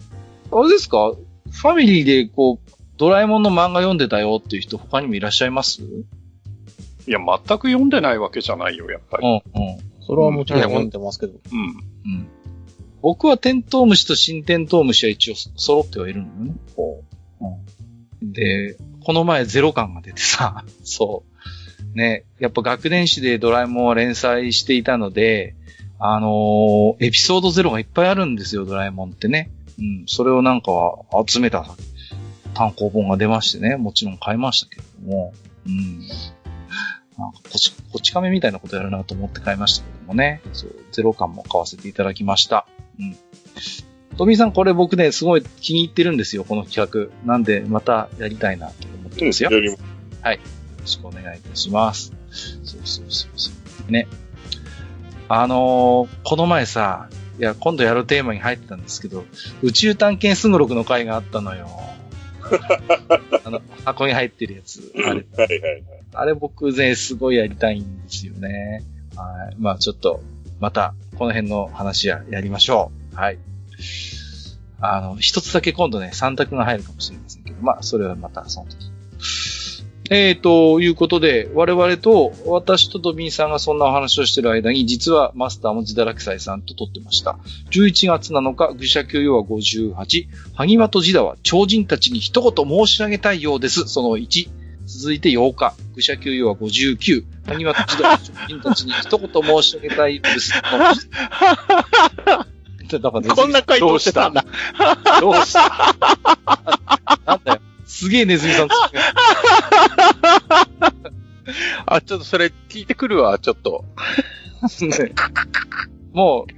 [0.52, 0.58] う。
[0.58, 1.14] あれですか？
[1.50, 5.82] ファミリーでこう、ドラえもんの漫画読んでたよっていう人他にもいらっしゃいます？
[7.06, 9.26] いや、全く読んでないわけじゃないよ、やっぱり。
[9.26, 9.42] うん、うん。
[10.04, 11.32] それはもちろん読んでますけど。
[11.32, 11.60] うん。
[11.60, 12.28] うん。
[13.02, 16.54] 僕はテントウムシと新テントウムシは一応揃ってはいるのよね。
[18.20, 18.32] うん。
[18.32, 21.24] で、この前ゼロ感が出てさ、 そ
[21.94, 21.98] う。
[21.98, 25.56] ね、やっぱ学年誌でドラえもんは連載していたので、
[25.98, 29.50] あのー、エピソードゼロがいっぱいあるんですよ、ドラえもんってね。
[29.78, 30.70] うん、それをなんか
[31.26, 31.66] 集めた
[32.54, 35.32] 単行本が出ましてね、もちろん買いましたけれども、
[35.66, 36.00] うん。
[37.18, 40.40] なんかこち、こち亀みたいなことやるなと思って買いましたけどもね。
[40.52, 42.66] そう、ゼロ感も買わせていただきました。
[43.02, 44.16] うん。
[44.16, 47.26] トミーさんこれ僕ね、すごい気に入ってるんですよ、この企画。
[47.26, 49.50] なんで、またやりたいなと思ってますよ。
[49.50, 49.82] やります。
[50.20, 50.36] はい。
[50.36, 50.40] よ
[50.80, 52.12] ろしくお願いいたします。
[52.64, 53.50] そうそうそうそ
[53.88, 53.92] う。
[53.92, 54.06] ね。
[55.28, 57.08] あのーこの前さ、
[57.38, 59.24] いや、今度やるテーマに入ってたんですけど、
[59.62, 61.68] 宇宙探検すごろくの回があったのよ。
[63.44, 64.92] あの、箱に入ってるやつ。
[64.96, 65.82] あれ、はいはいはい。
[66.14, 68.84] あれ僕ね、すごいやりたいんですよね。
[69.16, 69.56] はい。
[69.58, 70.22] まあちょっと、
[70.60, 73.14] また、この辺の話や、やりましょう。
[73.14, 73.38] はい。
[74.80, 78.90] あの、一つだけ今度ね、三択が入るかもしれませんけど、まあ、それはまたその時。
[80.10, 87.38] えー、ということで、我々と、私とドビンさんがそんなお話をしてる間に、実はマスターも自堕落斎さんと撮ってました。
[87.70, 93.86] 11月7日、愚者級要は58、萩和とジダは超人たちに一言申し上げたいようです。
[93.86, 94.61] その1。
[94.86, 100.52] 続いて8日、愚者級要は59、萩和とジダは超人たちに一言申し上げたいです。
[103.34, 104.44] こんな回答してたんだ。
[105.20, 105.96] どうした？
[107.26, 107.60] なんだよ。
[107.86, 108.68] すげえネズミさん
[111.86, 113.84] あ、ちょっとそれ聞いてくるわ、ちょっと。
[114.80, 115.12] ね
[116.12, 116.52] もう、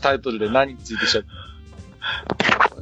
[0.00, 1.22] タイトルで何についてしゃ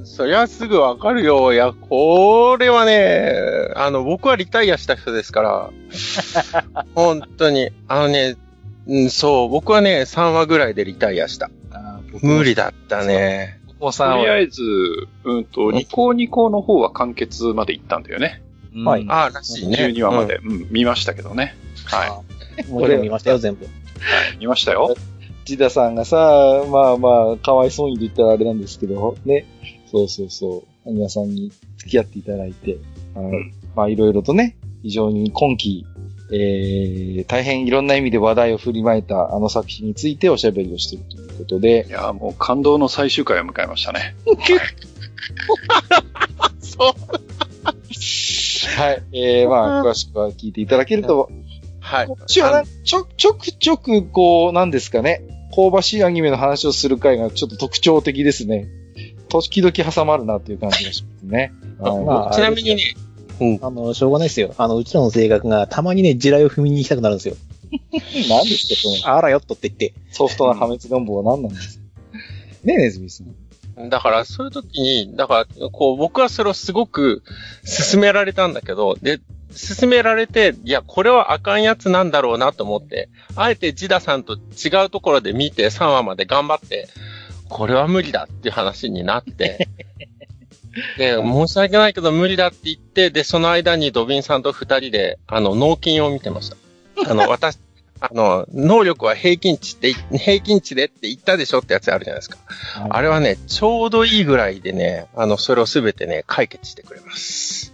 [0.05, 1.53] そりゃすぐわかるよ。
[1.53, 3.35] いや、これはね、
[3.75, 5.71] あの、僕はリタイアした人ですから、
[6.95, 8.37] 本当に、あのね、
[8.87, 11.51] うん、そう、僕はね、3話ぐらいでリタイアした。
[12.23, 13.61] 無理だったね。
[13.81, 13.91] と
[14.25, 14.63] りあえず、
[15.25, 18.43] うんと、ニコニコの方は完結まで行ったんだよね。
[18.85, 19.77] はいああ、らしいね。
[19.79, 21.57] 12話まで、うん、見ましたけどね。
[21.87, 22.23] は
[22.69, 23.65] もちろん見ましたよ、全部。
[23.65, 23.69] い。
[24.39, 24.97] 見ましたよ。
[25.47, 26.17] ジダさんがさ、
[26.69, 29.47] まあまあ、かわいそうに言ったらあれなんですけど、ね。
[29.91, 30.93] そうそうそう。
[30.93, 32.79] 皆さんに付き合っていただいて、
[33.15, 35.87] はいうんまあいろいろとね、非常に今期、
[36.33, 44.17] えー、大変いろんな意味で話題を振りまいたあの作品についておしゃべりをしているということでい、や、もう感動の最終回を迎えましたね。
[48.77, 49.03] はい。
[49.13, 51.31] えー、まあ、詳しくは聞いていただけると、
[51.81, 52.07] はい。
[52.07, 55.23] こっちはなちょ、ちょくちょく、こう、なんですかね、
[55.57, 58.69] 香ばしいアニメの話をする回がちょっと特徴的ですね。
[59.29, 61.53] 時々挟まるなっていう感じがしますね。
[61.81, 62.95] はいまあちなみにね、
[63.63, 64.55] あの、しょうがないですよ。
[64.59, 67.37] あの、うちらの性格がたまにね、地雷を踏みに行きたくなるんですよ。
[68.29, 69.95] 何ですか、その、あらよっとって言って。
[70.13, 71.85] ソフトな破滅願望は何なんですか？
[72.65, 73.89] ねえ、ネズミさん。
[73.91, 77.23] だから、そういう時に、だから、こう、僕はそれをすごく
[77.91, 79.21] 勧められたんだけど、で、
[79.57, 86.89] 勧められて、いや、これはあかんやつなんだろうなと思って、あえてジダさんと違うところで見て3話まで頑張って、
[87.49, 89.69] これは無理だっていう話になって、
[90.99, 96.57] で、申し訳ないけど無理だって言って、で、その間にドビンさんと二人で、あの、脳筋を見てました。
[97.11, 97.59] あの、 私、
[98.01, 102.39] あの、能力は平均値って、平均値でって言ったでしょってやつあるじゃないですか。
[102.91, 107.73] あれはね、ちょうどいいぐらいでね、あの、それをすべてね、解決してくれます。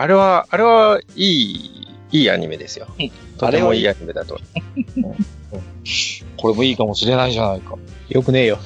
[0.00, 2.86] あれは、あれは、いい、いいアニメですよ。
[3.36, 4.38] とてもいいアニメだと。
[6.38, 7.74] これもいいかもしれないじゃないか。
[8.08, 8.60] よくねえよ。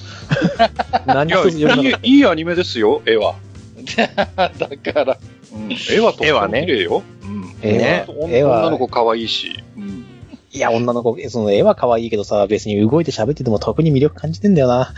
[1.07, 3.37] 何いや、いい、いいアニメですよ、絵は。
[3.97, 5.19] だから、
[5.55, 7.03] うん、絵はとっても絵はね綺麗よ。
[7.23, 7.57] うん。
[7.63, 9.59] 絵女のは、子可愛いし。
[9.79, 10.05] うん。
[10.53, 14.93] いや、女の子、その絵は可愛いけどさ、別に動いて喋ってても特に魅力感じてんだよな。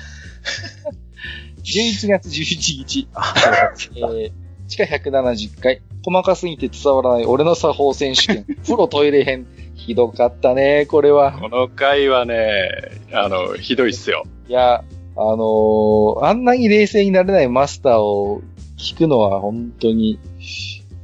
[1.62, 3.09] 11月11日、
[3.94, 11.32] えー、地下170回、細かすぎて伝わらない俺の作法選手権、 風呂トイレ編、ひどかったね、これは。
[11.40, 12.68] この回はね、
[13.12, 14.24] あの、ひどいっすよ。
[14.48, 14.84] いや、
[15.16, 18.42] あのーあんなに冷静になれないマスターを
[18.78, 20.18] 聞くのは本当に、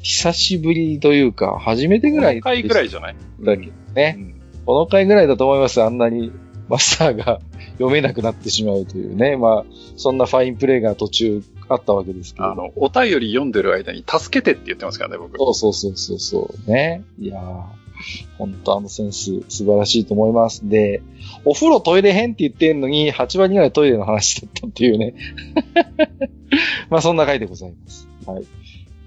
[0.03, 3.17] 久しぶりというか、初めてぐらいこの回ぐらいじゃない？
[3.43, 4.15] だけどね。
[4.19, 4.35] うん
[4.67, 5.83] この回ぐらいだと思います。
[5.83, 6.31] あんなに
[6.69, 7.41] マスターが
[7.73, 9.37] 読めなくなってしまうというね。
[9.37, 9.65] まあ、
[9.97, 12.51] そんなファインプレーが途中あったわけですけど。
[12.51, 15.39] あの、お便り読んでる間に助けてって言ってますからね、僕。
[15.39, 16.71] そうそうそうそうそう。
[16.71, 17.05] ね。
[17.21, 17.65] いやー、
[18.39, 20.69] 本当あのセンス素晴らしいと思います。
[20.69, 21.01] で、
[21.45, 25.15] お風呂トイレ編って言ってんのに、8割ぐらいトイレの話だったっていうね。
[26.91, 28.09] まあそんな回でございます。
[28.27, 28.45] はい。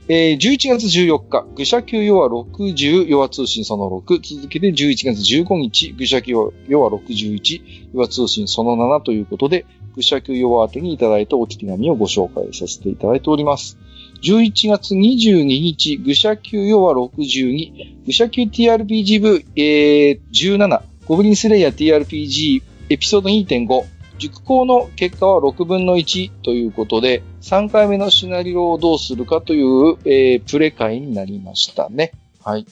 [0.09, 7.61] えー、11月14日、愚者級ヨア60、ヨア通信その6、続けて11月15日、愚者級ヨア61、
[7.93, 9.65] ヨア通信その7ということで、
[9.95, 13.77] 愚者級ヨア宛てにいただいたお手紙をご紹介させていただいております。
[14.23, 23.85] 11月22日、愚者級ヨア62、愚者級 TRPG 部、えー、17、ゴブリンスレイヤー TRPG エピソード2.5、
[24.17, 32.13] 熟考の結果は6分の1ということで、3回目のシナリオをどうするかという、えープレ会になりましたね。
[32.43, 32.65] はい。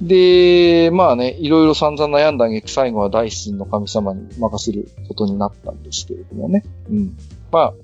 [0.00, 6.64] で、まあね、いろいろ散々悩んだげ最後は大神の神様に任せることになったんですけれどもね。
[6.90, 7.16] うん。
[7.52, 7.74] まあ、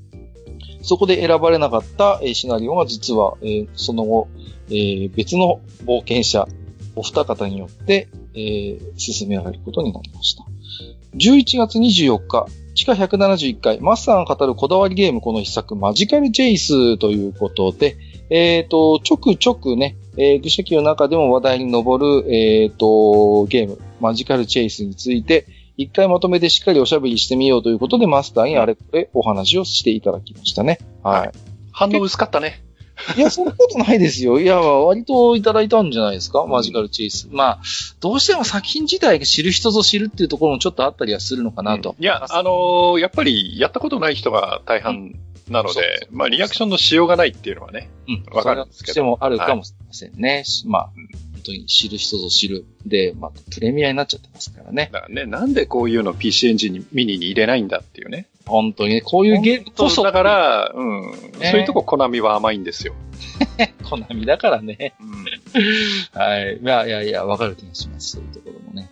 [0.83, 4.29] そこで選ばれなかったシナリオが実は、えー、その後、
[4.69, 6.49] えー、別の冒険者、
[6.97, 10.45] お二方によって、えー、進められることになりました。
[11.17, 17.97] 11月24日、地下171回、マスターが語るこだわりゲームこの一作、マジカルチェイスということで、
[18.31, 25.47] えっ、ー、と、ちょくちょくね、えー、愚者記の中でも話題に上る、えっ、ー、と、ゲーム、マジカルチェイスについて、
[25.77, 30.79] 一回まとめてしっかりおしゃべりしてみようということで、マスターにあれこれお話をしていただきましたね。
[31.03, 31.33] はい。
[31.73, 32.63] 反応薄かったね。
[33.17, 34.41] いや、そんなことないですよ。
[34.41, 37.29] いや、割といただいたんじゃないですか、マジカルチェイス。
[37.33, 37.61] まあ、
[38.01, 41.95] どうしても作品自体が知る人ぞ知るっていうところもちょっとあったりはするのかなと。
[41.99, 45.15] うん、いや、あのー、やっぱりやったことない人が大半
[45.51, 48.93] なので、うん、まあ、リアクションのしようがないっていうのはね、うん、わかるんですけど。
[48.93, 50.31] してもあるかもしれませんね。
[50.31, 50.91] はい、まあ、
[51.33, 52.65] 本当に知る人ぞ知る。
[52.87, 54.91] で、まあ、プレミアになっちゃってますからね。
[54.93, 58.27] だからね、なんでこういうの PC エンジンにミニに入れないんだっていうね。
[58.47, 60.03] 本当にね、こういうゲームこそ。
[60.03, 62.95] だから、うん、ね、そういうとこコナミは甘いんですよ。
[63.89, 64.95] コナミだからね。
[65.01, 65.25] うん、
[66.21, 66.59] はい。
[66.59, 68.11] いやいやいや、わかる気がします。
[68.13, 68.91] そういうところもね。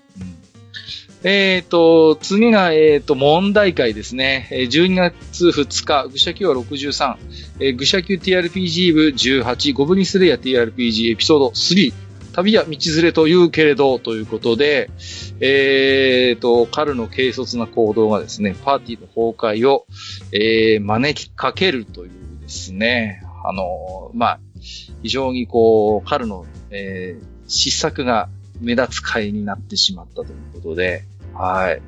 [1.24, 4.48] えっ、ー、と、次が、えっ、ー、と、問題会ですね。
[4.52, 7.16] 12月2日、愚者級は63、
[7.58, 11.92] えー、愚者級 TRPG 部18、ゴブリスレイヤー TRPG エピソード3、
[12.34, 14.90] 旅や道連れと言うけれど、ということで、
[15.40, 19.86] えっ、ー、と、彼の軽率な行動がですね、パーティーの崩壊を、
[20.32, 24.40] えー、招きかけるというですね、あの、まあ、
[25.02, 28.28] 非常にこう、彼の、えー、失策が
[28.60, 31.04] 目立つ回になってしまったということで、
[31.34, 31.80] はい。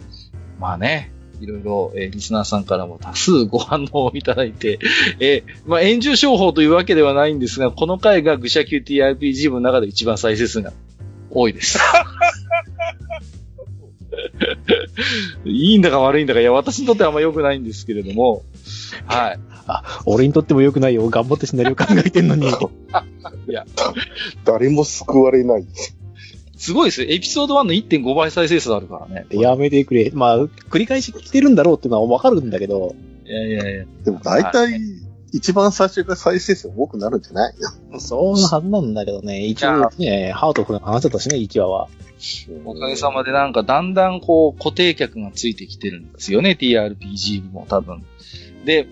[0.59, 1.11] まあね、
[1.41, 4.79] いろいろ、えー、リスナーさんからも多数ご反応をいただいて、
[5.21, 10.73] えー、まあ、炎上商法というわけではないんですが、この回が愚者級 TRPG 部の中で一番再生数が
[11.31, 11.79] 多いです。
[15.45, 18.43] いいんだか悪いんだか、いや、私にとってはあんま良くないんですけれども、
[19.07, 19.39] はい。
[19.67, 21.09] あ、俺にとっても良くないよ。
[21.09, 22.49] 頑張ってシナリオ考えてんのに。
[23.49, 23.65] いや、
[24.45, 25.65] 誰も救われない。
[25.73, 25.97] す
[26.73, 27.09] ごいですよ。
[27.11, 29.27] エピソード1の1.5倍再生数あるからね。
[29.31, 30.11] やめてくれ。
[30.15, 32.95] まあ、繰り返し来てるんだろうっていうのはわかるんだけど。
[33.25, 33.85] いやいやいや。
[34.05, 34.81] でも大体、
[35.33, 37.55] 一番最初から再生数多くなるんじゃない？
[37.93, 38.01] よ。
[38.01, 39.47] そうなはずなんだけどね。
[39.47, 41.89] 一応ね、ハートフルな話だったしね、1話は。
[42.67, 48.03] おかげさまでなんかだんだんこう固定客がついてきてるんですよね、TRPG も多分。
[48.67, 48.87] で、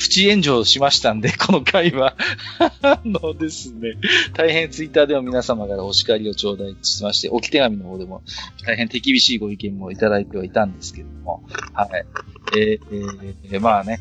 [0.00, 2.16] プチ炎上しましたんで、 この回は
[2.82, 3.96] あのですね、
[4.34, 8.22] 大変ツイッターでも皆様からお叱りを頂戴しまして、置き手紙の方でも
[8.66, 11.42] 大変手厳しいご意見もいただいてはいたんですけども、
[11.74, 12.04] はい。
[12.56, 14.00] えー、えー、まあね、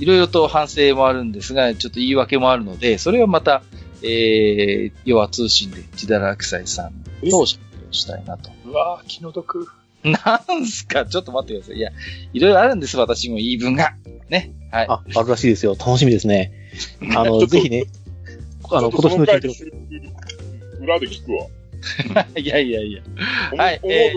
[0.00, 3.62] いろいろと反省もあるんですが、ちょっと言い訳もあるので、それはまた、
[4.02, 6.92] えー、要は通信で、千田落斎さん
[7.30, 8.50] とおしゃべりをしたいなと。
[8.66, 9.68] うわぁ、気の毒。
[10.04, 11.06] なんすか？
[11.06, 11.76] ちょっと待ってください。
[11.78, 11.90] いや、
[12.32, 13.94] いろいろあるんです、私も言い分が。
[14.28, 14.50] ね。
[14.76, 14.86] はい。
[14.88, 15.74] あ、あるらしいですよ。
[15.78, 16.52] 楽しみですね。
[17.14, 17.84] あの、 ぜひね、
[18.70, 19.54] あの、今年のタイトル。
[20.82, 21.46] 裏で聞くわ。
[22.36, 23.02] いやいやいや。
[23.56, 23.80] はい。
[23.84, 24.12] え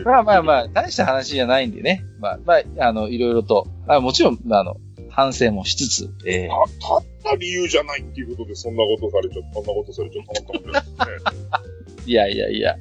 [0.00, 2.04] ー、まあまあまあ、大した話じゃないんでね。
[2.18, 4.78] まあ、まあ、あの、いろいろと、あもちろん、あの、
[5.10, 6.48] 反省もしつつ、えー、
[6.80, 11.68] た、たった理由じゃないっていうことで、そんなことされちゃった、そんなことされちゃったかったですね。
[12.06, 12.76] いやいやいや。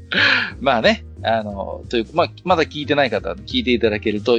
[0.61, 4.38] まあね、あの、という、まあ、まだ聞いてない方は聞いていただけると、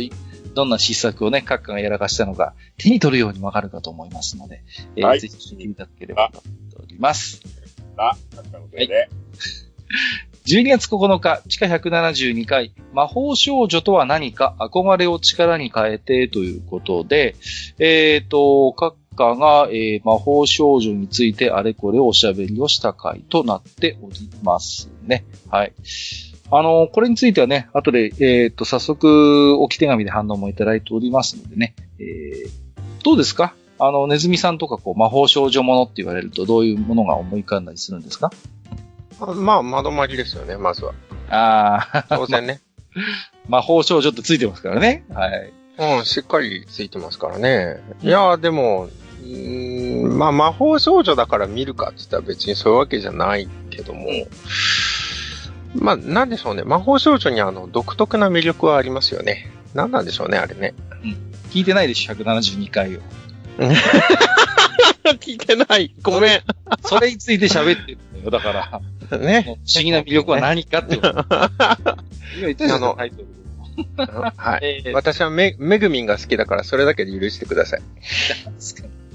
[0.59, 4.65] どんな失策をね、閣下がやらかしたのか、手に取るようにわかるかと思いますので、
[4.97, 7.41] えー、はい、ぜひ聞いていただければと思っております。
[7.97, 8.17] あ、
[8.53, 8.95] の手で。
[8.95, 9.09] はい
[10.47, 17.37] 12月9日、地下172回、魔法少女とは何か、憧れを力に変えてということで、
[17.79, 25.25] えっ、ー、と、閣下が、えー、魔法少女についてあれこれおしゃべりをした回となっておりますね。
[25.51, 25.73] はい。
[26.51, 32.51] あの、これについてはね、後で、えっ、ー、と、早速、置き手紙で反応もいただいておりますのでね、えー、
[33.05, 33.55] どうですか？
[33.79, 38.31] あの、ネズミさんとか、こう、魔法少女ものって言われると、どういうものが思い浮かんだりするんですか？
[39.37, 40.95] まあ、窓まりですよね、まずは。
[41.31, 42.17] ああ。
[42.17, 42.61] 当然ね。
[43.49, 45.05] 魔法少女ってついてますからね。
[45.13, 45.53] はい。
[45.99, 47.81] うん、しっかりついてますからね。
[48.03, 48.89] いやでも、
[49.23, 54.07] うんまあ、魔法少女だから見るかって言ったら別にそういうわけじゃないけども、
[55.75, 56.63] まあ、なんでしょうね。
[56.63, 59.51] 魔法少女にあの、独特な魅力はありますよね。
[59.75, 60.75] なんなんでしょうね、あれね。
[61.05, 61.11] うん。
[61.51, 63.01] 聞いてないでしょ、172回を。
[65.21, 65.95] 聞いてない。
[66.03, 66.41] ごめん。
[66.85, 68.81] それについて喋ってるんだよ、だか
[69.11, 69.19] ら。
[69.19, 69.43] ね。
[69.43, 71.09] 不思議な魅力は何かってこと。
[72.37, 73.27] 今言ったじゃん、タイトル。
[74.37, 74.83] はい。
[74.87, 77.83] えー、私はめ、めぐみんが好きだから、それだけで許してください。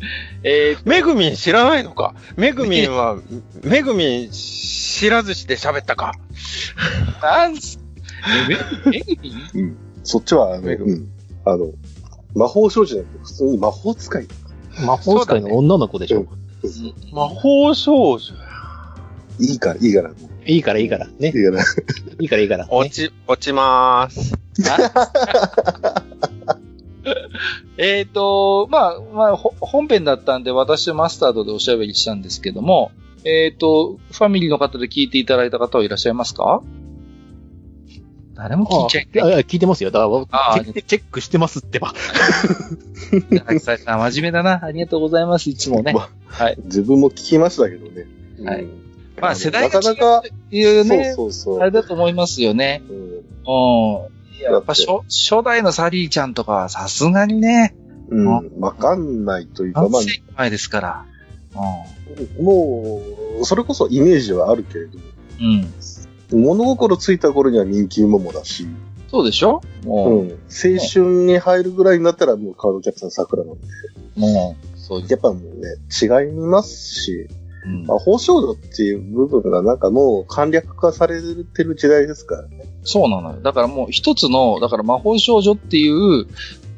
[0.43, 2.15] えー、めぐみん知らないのか？
[2.38, 3.17] めぐみんは、
[3.63, 6.13] めぐみん知らずして喋ったか？
[7.21, 7.80] なんす、
[8.47, 8.55] め、
[8.91, 9.15] めぐ
[9.55, 9.61] み？
[9.61, 9.77] んうん。
[10.03, 11.07] そっちは、あの、うん。
[11.45, 11.67] あの、
[12.35, 14.27] 魔法少女じゃなくて、普通に魔法使い。
[14.85, 16.21] 魔法使いの女の子でしょ？
[16.21, 16.27] う
[17.13, 18.34] 魔法少女。
[19.39, 20.11] いいから、いいから。
[20.45, 21.07] いいから、いいから。
[21.19, 21.27] ね。
[21.27, 21.61] いいから。
[22.19, 22.67] いいから、いいから。
[22.69, 24.34] 落ち、落ちまーす。
[27.77, 32.91] えっと、まあ、まあ、本編だったんで私はマスタードでおしゃべりしたんですけども、
[33.25, 36.61] えっ、ー、と、ファミリーの方で聞いていただいた方はいらっしゃいますか？
[38.35, 39.43] 誰も聞いちゃいない。
[39.43, 39.91] 聞いてますよ。
[39.91, 40.27] だか
[40.57, 41.93] らチェ、チェックしてますってば。
[43.45, 44.65] 白菜さん、真面目だな。
[44.65, 45.93] ありがとうございます、いつもね。
[45.93, 46.57] まはい。
[46.65, 48.07] 自分も聞きましたけどね。
[48.43, 48.65] はい。
[49.21, 52.81] まあ、世代が違うっていうね、そうそうそうあれだと思いますよね。
[52.89, 52.97] うん。
[52.97, 53.23] うん。
[54.41, 57.76] やっぱ初、初代のサリーちゃんとかはさすがにね。
[58.10, 58.60] うん。
[58.60, 60.01] わかんないというか、まあ。
[60.38, 61.05] 前ですから。
[62.39, 62.45] うん。
[62.45, 63.01] も
[63.41, 64.99] う、それこそイメージはあるけれど。
[66.34, 66.43] うん。
[66.43, 68.68] 物心ついた頃には人気桃だし。
[69.10, 69.61] そうでしょ？
[69.85, 70.19] もう。
[70.22, 70.30] うん。
[70.31, 70.38] 青
[70.80, 73.68] 春に入るぐらいになったらもうカードキャプター桜なんで。
[74.15, 77.27] もう、そうやっぱもうね、違いますし、
[77.65, 82.65] うん、まあ、宝少女っていう部分がなんかもう簡略化されてる時代ですからね。
[82.84, 83.41] そうなのよ。
[83.41, 86.27] だからもう一つの、だから魔法少女っていう、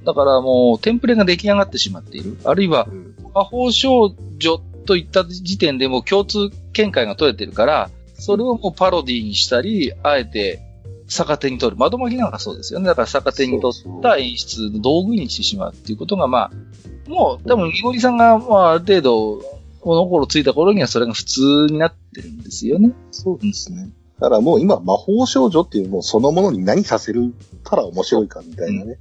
[0.05, 2.37] だからもうテンプレが出来上がってしまっている。
[2.43, 2.87] あるいは、
[3.33, 10.61] 魔法少女といった時点でも共通見解が取れてるから、それをもうパロディにしたり、あえて
[11.07, 11.77] 逆手に取る。
[11.77, 12.85] 窓巻きなんかそうですよね。
[12.85, 19.41] だから逆手に取った演出の道具にしてしまうっていうことが、まあ、もう多分、みごりさんが、まあ、ある程度、
[19.81, 22.91] この頃ついた頃にはそれが普通になってるんですよね。
[23.11, 23.89] そうですね。
[24.19, 27.33] だからもう今、魔法少女っていうもうそのものに何させる
[27.63, 28.97] たら面白いかみたいなね。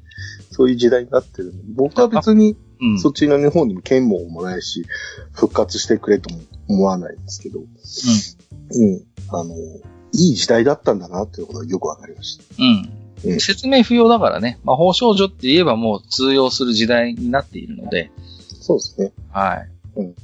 [0.50, 2.56] そういう時代になってる僕は別に、
[3.00, 4.84] そっちの日本にも剣網もないし、
[5.32, 7.60] 復活してくれとも思わないんですけど。
[7.60, 8.92] うん。
[8.92, 9.04] うん。
[9.28, 9.54] あの、
[10.12, 12.44] いい時代だったんだなっていうことがよくわかりました。
[12.58, 13.32] うん。
[13.32, 14.58] うん、説明不要だからね。
[14.64, 18.10] 魔法少女って言えばもう通用する時代になっているので。
[18.60, 19.12] そうですね。
[19.30, 19.70] はい。
[19.96, 20.14] うん。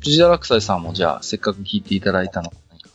[0.00, 2.52] 藤田落斎さんもじゃあ、せっかく聞いていただいたの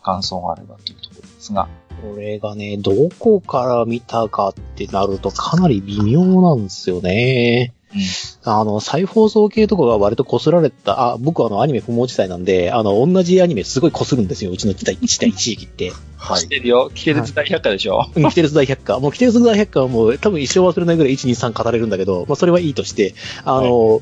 [0.08, 1.68] 感想があればというところですが。
[2.02, 7.74] これがね、どこから見たかってなるとかなり微妙なんですよね。
[7.94, 15.92] うん、あの、再放送系とかが割と擦られた、あ、僕はあの、アニメ不毛地帯なんで、あの、同じアニメすごい擦るんですよ、うちの時代、時代地域って。
[16.18, 16.42] はい。
[16.42, 16.92] 来てるよ。
[16.94, 18.06] キテレツ大百科でしょ。
[18.16, 19.00] うん、キテレツ大百科。
[19.00, 24.02] もうキテレツ大百科はもう多分一生忘れないぐらい1、2、3語れるんだけど、まあそれはいいとして、あの、はい、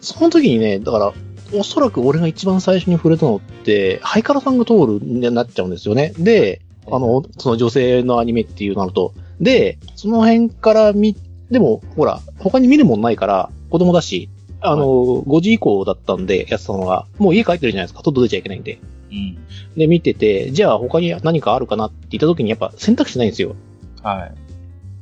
[0.00, 1.12] その時にね、だから、
[1.54, 6.12] おそらく俺が一番最初に触れたのって、ハイカラさんが通るになっちゃうんですよね。
[6.18, 9.12] で、あの、その女性のアニメっていうなると。
[9.40, 11.16] で、その辺から見、
[11.50, 14.28] でも、ほら、他に見るもんないから、子供だし、
[14.60, 18.02] あの、はい、5時以降だったんで、やってたのが、もう家帰ってるじゃないですか。
[18.02, 18.78] 外出ちゃいけないんで。
[19.10, 19.38] うん。
[19.76, 23.56] で、見てて、じゃあ他に何かあるかなって言った時にやっぱ選択肢ないんですよ。
[24.02, 24.34] はい。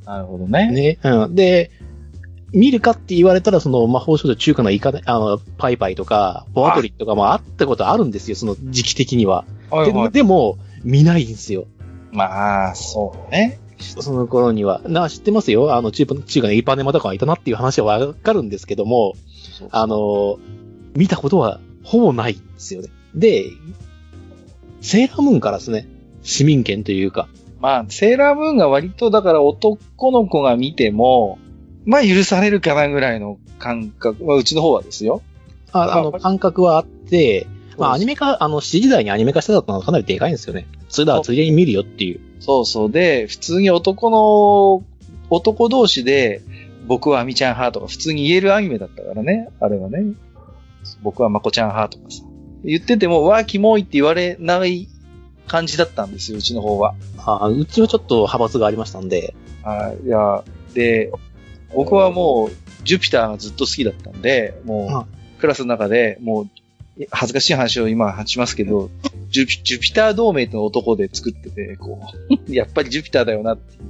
[0.07, 0.71] なるほどね。
[0.71, 0.99] ね。
[1.03, 1.35] うん。
[1.35, 1.71] で、
[2.53, 9.45] 見るかって言われたら、その魔法少女中華のイカ、あの、パイパイとか、ボアトリとかもあったことあるんですよ、その時期的には。
[9.71, 11.67] はいはい、ででも、見ないんですよ。
[12.13, 13.61] まあ、そうね。
[13.79, 14.83] その頃には。
[14.87, 15.75] な、知ってますよ？
[15.75, 19.15] あの、中中華のイパネマとかいたなっていう話はわかるんですけども、
[19.71, 20.39] あの、
[20.95, 22.89] 見たことはほぼないんですよね。
[23.15, 23.51] で、
[24.81, 25.87] セーラームーンからですね、
[26.23, 27.29] 市民権というか。
[27.61, 29.79] まあ、セーラームーンが割とだから男
[30.11, 31.39] の子が見ても、
[31.85, 35.23] まあ許されるかなぐらいの感覚、まあうちの方はですよ。
[35.73, 37.47] ああの、感覚はあって、
[37.79, 40.67] まあアニメ化、あの、7時代にアニメ化してたのはかなりでかいんですよね。
[40.89, 42.21] それだ、ついでに見るよっていう。
[42.41, 44.85] そうそうで、普通に男の、
[45.31, 46.43] 男同士で、
[46.87, 50.15] 僕はアミちゃん派とか普通に言えるアニメだったからね、あれはね。
[51.03, 52.25] 僕はまこちゃん派とかさ。
[52.65, 54.89] 言ってても、わあ、キモいって言われない
[55.47, 56.95] 感じだったんですよ、うちの方は。
[57.19, 59.35] あうちはちょっと派閥がありましたんで。
[59.63, 60.45] はい、いや、
[60.75, 61.13] で、
[61.75, 66.49] 僕はもう、ジュピターがずっと好きだったんで、もう、クラスの中で、もう、
[67.11, 68.91] 恥ずかしい話を今話しますけど、
[69.31, 73.81] ジュピジュピター同盟の男で作ってて、こう、 やっぱりジュピターだよなっていう。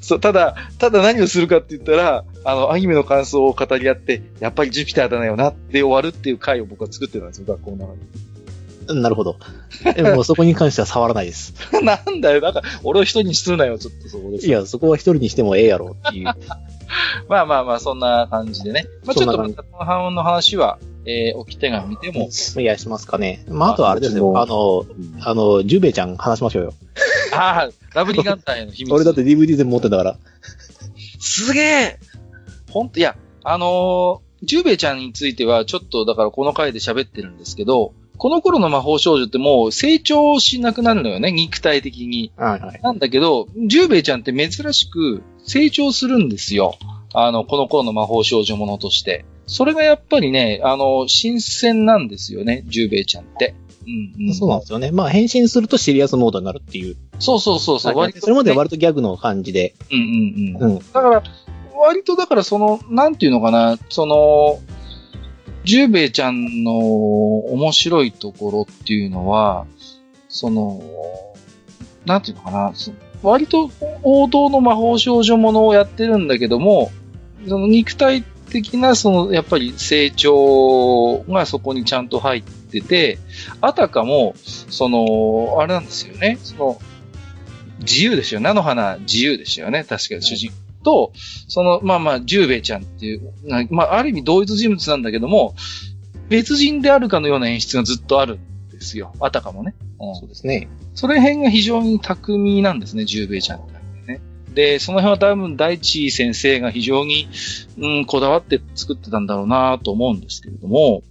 [0.00, 8.00] そう、ただ、ただ何をするかって言ったら、あの、アニメの感想を語り合って、やっぱりジュピターだよなって終わるっていう回を僕は作ってたんですよ、学校の中に。
[8.88, 9.36] なるほど。
[9.94, 11.54] でもそこに関しては触らないです。
[11.82, 14.46] なんだよ、なんか、俺を一人にするなよ、ちょっとそこで。
[14.46, 16.24] いや、そこは一人にしてもええやろっていう。
[17.28, 18.86] まあまあまあ、そんな感じでね。
[19.04, 22.28] まあちょっとまたこの半音の話は、えー、置き手紙見ても。
[22.60, 23.44] いや、しますかね。
[23.48, 24.38] まあ、あとはあれですよ。
[24.38, 24.84] あの、
[25.20, 26.74] あの、ジュベちゃん話しましょうよ。
[27.34, 28.94] ああ、ラブリガンタイの秘密。
[28.94, 30.16] 俺だって DVD 全部持ってたから。
[31.18, 31.98] すげえ
[32.70, 42.32] ほんと、いや、あのー、ジューベイちゃんについては、ちょっとだからこの回で喋ってるんですけど、この頃の魔法少女ってもう成長しなくなるのよね、肉体的に。
[42.36, 42.80] はいはい。
[42.82, 46.76] なんだけど、ジューベイちゃんって珍しく成長するんですよ。
[47.12, 49.24] あの、この頃の魔法少女ものとして。
[49.46, 53.54] それがやっぱりね、あの、新鮮なんですよね、ジューベイちゃんって。
[53.86, 54.90] うん、うん、そうなんですよね。
[54.90, 56.96] まあ、変身するとシリアスモードになるっていう。
[57.18, 59.74] そうそうそうそう、割と、ね、それまでは割とギャグの感じで。
[59.92, 60.72] うんうんうん。
[60.72, 61.22] うん、だから、
[61.76, 64.58] 割とだからその、なんていうのかな、その、
[65.64, 69.66] ジューベイちゃんの面白いところっていうのは、
[70.28, 70.82] その、
[72.04, 72.72] なんていうのかな、
[73.22, 73.70] 割と
[74.02, 76.92] 王道の魔法少女ものをやってるんだけども、
[77.48, 83.18] その肉体的なその、やっぱり成長がそこにちゃんと入ってて、
[83.62, 86.78] あたかも、その、あれなんですよね、その、
[87.80, 88.40] 自由ですよ。
[88.40, 89.84] 菜の花自由ですよね。
[89.84, 90.52] 確かに主人
[90.84, 91.12] と、
[91.48, 93.32] その、まあまあ、ジューベイちゃんっていう、
[93.70, 95.56] まあ、ある意味同一人物なんだけども、
[96.28, 99.12] 別人であるかのような演出がずっとあるんですよ。
[99.18, 99.74] あたかもね。
[100.00, 100.68] うん、そうですね。
[100.94, 103.74] それ辺が非常に巧みなんですね、ジューベイちゃんって。
[104.06, 104.20] ね。
[104.54, 107.28] で、その辺は多分大地先生が非常に、
[107.78, 111.02] うん、こだわって作ってたんだろうなと思うんですけれども、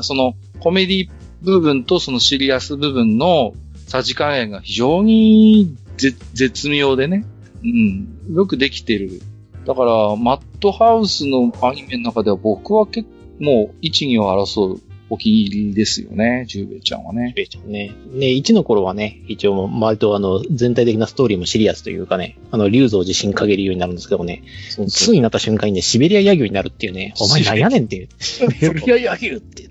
[0.00, 1.10] そのコメディ
[1.42, 3.52] 部分とそのシリアス部分の
[3.86, 7.24] さじ加減が非常に絶妙でね、
[7.64, 9.20] うん、よくできてる。
[9.66, 14.80] だから、マットハウスのアニメの中では僕は結構、もう一二を争う
[15.10, 17.26] お気に入りですよね、ジューベイちゃんはね。
[17.28, 17.92] ジューベイちゃんね。
[18.12, 28.08] ね、1の頃はね、一応、割とあの、全体的なストーリーもシリアスというかね、あの、竜像自身陰るようになるんですけどね、そうそう2になった瞬間にね、シベリア野球になるっていうね、お前何やねんっていう。
[28.18, 29.66] シベリア野球ってい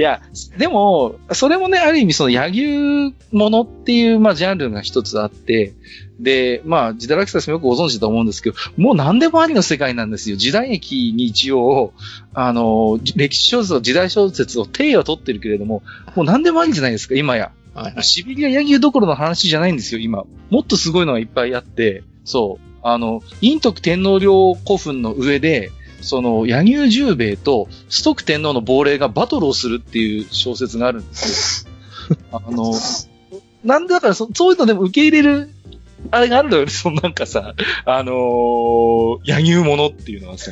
[0.00, 0.20] や、
[0.58, 5.74] でも、それもね、ある意味その野球ものっていう、まあ、ジャンルが一つあって、
[6.22, 10.36] で、まあ、ジダラキサスもよくご存知だと思うんですけど、もう何でもありの世界なんですよ。
[10.36, 11.92] 時代劇に一応、
[12.32, 15.82] あの、歴史小説、時代小説を定位は取ってるけれども、
[16.14, 17.50] もう何でもありじゃないですか、今や。
[17.74, 20.24] はいはい、シビリア野球どころの話じゃないんですよ、今。
[20.50, 22.72] もっとすごいのがいっぱいあって、そう。
[22.82, 31.66] あの、陰徳天皇陵古墳の上で、その、柳生十兵衛とストック天皇の亡霊がバトルをするっていう小説があるんです
[32.10, 32.16] よ。
[32.32, 32.74] あの、
[33.64, 35.50] なんでだからそ、そういうのでも受け入れる
[36.10, 37.54] あれがあるのよね、そのなんかさ、
[37.84, 40.50] あのー、野牛ものっていうのはさ。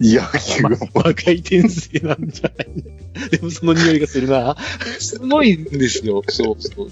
[0.00, 0.62] 野牛
[0.94, 4.56] 若い転生なんじゃないでもその匂いがするな。
[4.98, 6.90] すごいんですよ、そうそう。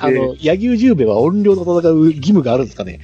[0.00, 3.00] あの、野牛十兵衛は音量と戦う義務があるんですかね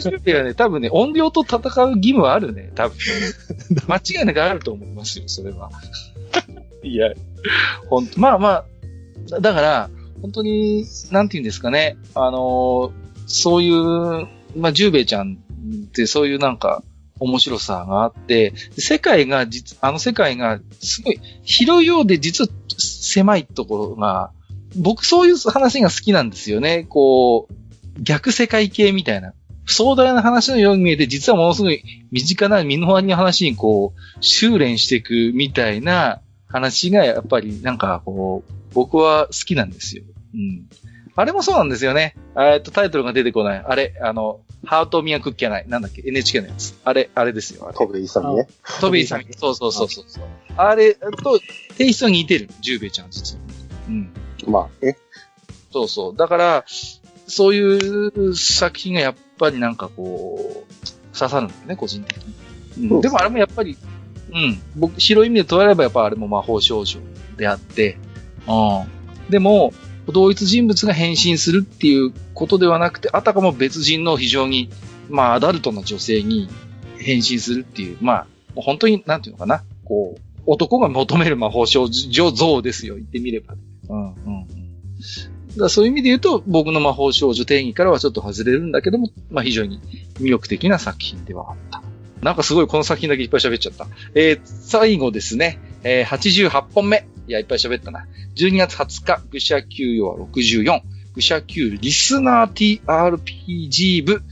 [0.00, 2.96] 十兵衛はね、多分ね、音量と戦う義務はあるね、多分。
[3.86, 5.70] 間違いなくあると思いますよ、それは。
[6.82, 7.12] いや、
[7.88, 8.64] ほんと、まあま
[9.32, 9.90] あ、だから、
[10.22, 12.92] 本当に、なんて言うんですかね、あの、
[13.26, 15.38] そういう、まあ、ジューベイちゃん
[15.88, 16.82] ってそういうなんか、
[17.18, 24.32] 面白さがあって、世界が実、あの世界がすごい広いようで実は狭いところが、
[24.76, 26.84] 僕そういう話が好きなんですよね。
[26.88, 27.54] こう、
[28.02, 29.32] 逆世界系みたいな。
[29.68, 40.04] 壮大な話のように見えて、実はものすごい身近な身の回りの話にこう、修練していくみたいな話がやっぱりなんかこう、僕は好きなんですよ。
[40.34, 40.66] うん。
[41.16, 42.14] あれもそうなんですよね。
[42.38, 43.64] えっと、タイトルが出てこない。
[43.66, 45.64] あれ、あの、ハートミヤクッキャない。
[45.66, 46.78] なんだっけ ?NHK のやつ。
[46.84, 47.72] あれ、あれですよ。
[47.74, 48.48] トビイサミね。
[48.82, 49.24] トビイサミ。
[49.34, 50.04] そうそうそうそう。
[50.58, 51.40] あれと、
[51.78, 52.50] テイストに似てる。
[52.60, 53.42] ジューベちゃん、実は。
[53.88, 54.12] うん。
[54.46, 54.94] まあ、え？
[55.72, 56.16] そうそう。
[56.16, 56.64] だから、
[57.26, 62.18] そういう作品がやっぱりなんかこう、刺さるんだよね、個人的
[62.76, 62.88] に。
[62.88, 63.78] うん、でもあれもやっぱり、
[64.34, 64.60] うん。
[64.76, 67.00] 僕、広い意味で捉えればやっぱあれも魔法少女
[67.38, 68.05] であって、うん。
[69.30, 69.72] でも、
[70.08, 74.70] 同一人物が変身するっていうことではなくて、あたかも別人の非常に、
[75.08, 76.48] まあ、アダルトな女性に
[76.98, 83.54] 変身するっていう、まあ、本当に、なんていうのかな、こう、男が求める魔法少女像ですよ、言ってみれば。
[83.88, 84.46] うん、うん、うん。
[85.58, 89.80] だそういう意味で言うと、僕の魔法少女定義からはちょっと外れるんだけども、まあ非常に
[90.20, 91.82] 魅力的な作品ではあった。
[92.22, 93.86] なんかすごいこの作品だけいっぱい喋っちゃった。
[94.14, 97.06] えー、最後ですね、えー、88本目。
[97.28, 98.06] いや、いっぱい喋ったな。
[98.36, 100.80] 12月20日、愚者級よは64。
[101.14, 104.22] 愚者級リスナー TRPG 部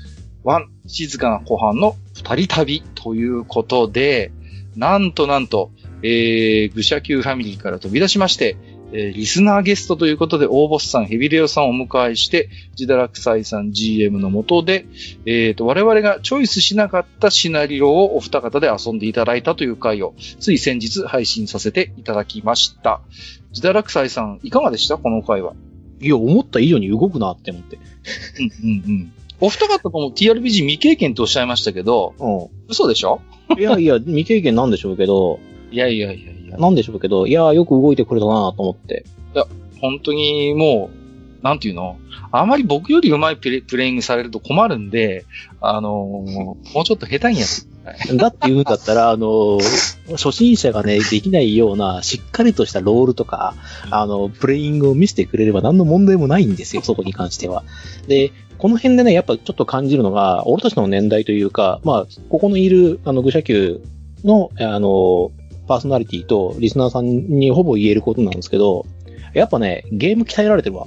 [0.45, 4.33] 1静かな後半の二人旅ということで、
[4.77, 5.71] なんとなんと、
[6.03, 8.57] えー、愚者級ファミリーから飛び出しまして、
[8.93, 14.87] えー、リスナーゲストということで、大ボスさん、ヘビレオさんをお迎えして、ジダラクサイさん GM のもとで、
[15.27, 23.01] えっ、ー、と、我々がチョイスしなかったシナリオをお二方で遊んでいただいたという回を、つい先日配信させていただきました。
[23.53, 24.97] ジダラクサイさん、いかがでした？
[24.99, 25.55] この回は。
[26.01, 27.79] いや、思った以上に動くなって思って。
[28.63, 29.13] うんうんうん。
[29.41, 32.69] お二方とも TRPG 未経験とおっしゃいましたけど、うん。
[32.69, 33.21] 嘘でしょ？
[33.59, 35.41] いやいや、未経験なんでしょうけど、
[35.71, 36.34] いやいやいやいや。
[36.59, 39.05] なんでしょうけど、いや、よく動いてくれたなと思って。
[39.35, 39.45] いや、
[39.81, 41.99] 本当にもう、なんていうの？
[42.33, 45.27] あまり僕より上手いプレプレイングされると困るんで、
[45.61, 47.47] あのー、もうちょっと下手にや
[48.11, 48.17] る。
[48.17, 53.55] だって言うんだったら、あのー、初心者がね、できないような、しっかりとしたロールとか、
[53.91, 57.63] あの、プレイングを見せてくれれば何の問題もないんですよ、そこに関しては。
[58.09, 63.83] で、この辺でね、やっぱちょっと感じるのが、俺たちの年代というか、まあ、ここのいる、あの、愚者級
[64.25, 65.31] の、あの、
[65.67, 68.87] パーソナリティとリスナーさんにほぼ言えることなんですけど、
[69.35, 70.87] やっぱね、ゲーム鍛えられてるわ。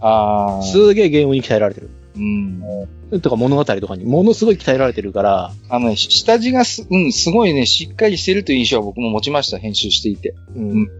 [0.00, 0.62] ああ。
[0.62, 1.90] すげえゲームに鍛えられてる。
[2.16, 3.20] うん。
[3.20, 5.52] とか物語とかにものすごい鍛えられてるから。
[5.68, 10.34] あのね、下地がす、うん、すごいね、しっかりしてるという印象は僕も持ちました、編集していて。
[10.54, 10.70] うん。
[10.70, 10.90] うん、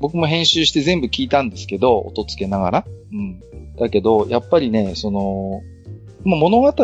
[0.00, 2.84] 僕も編集して全部聞いたんですけど、音つけながら。
[3.12, 3.40] うん。
[3.78, 5.60] だけど、やっぱりね、その、
[6.24, 6.74] まあ、物語、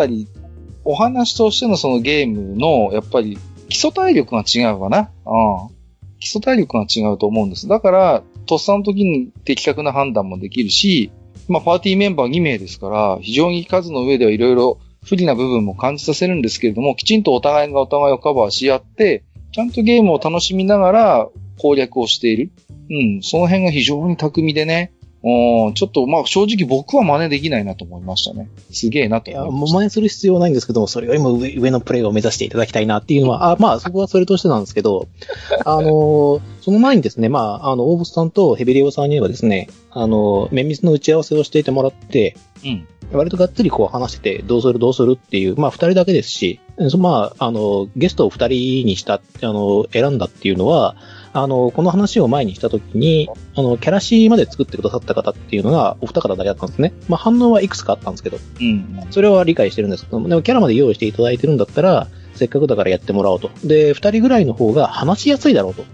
[0.85, 3.39] お話としてのそのゲームの、やっぱり
[3.73, 5.11] 基礎体力が違うかな。
[5.25, 5.75] うん。
[6.21, 7.69] 基礎体力が違うと思うんです。
[7.69, 11.11] だから、とっさの時に的確な判断もできるし、
[11.49, 22.51] まあ、パーティーメンバー2名ですから、非常に数の上ではいろいろ不利な部分も感じさせるんですけれども、きちんとお互いがお互いをカバーし合って、ちゃんとゲームを楽しみながら攻略をしている。
[22.91, 24.93] うん、その辺が非常に巧みでね、
[25.25, 28.49] うん、ちょっと、まあ正直僕は真似できないなと思いましたね。
[28.73, 29.79] すげえなと思いました。
[29.79, 35.07] いや、真似する必要はないんですけども、それよりも上上のプレイを目指していただきたいなっていうのは、あまあそこはそれとしてなんですけど、
[35.65, 42.87] あのその前にですね、まあ、あの、大ボスさんとヘビレオさんにはですね、あの、綿密の打ち合わせをしていてもらって、うん。
[43.13, 46.61] 割とがっつりこう話してて、どうするどうするっていう、まあ二人だけですし、
[46.99, 50.97] まあ、あの、ゲストを二人にした、あの、選んだっていうのは、
[51.35, 56.93] あの、この話を前にしたときに、あの、キャラシーまで作ってくださった方っていうのがお二方だけだったんですね。
[57.09, 58.39] まあ、反応はいくつかあったんですけど。
[58.61, 59.07] うん。
[59.11, 63.51] それは理解してるんですけども、でもキャラまで用意していただいてるんだったら、せっかくだからやってもらおうと。
[63.65, 65.85] で、二人ぐらいの方が話しやすいだろうと。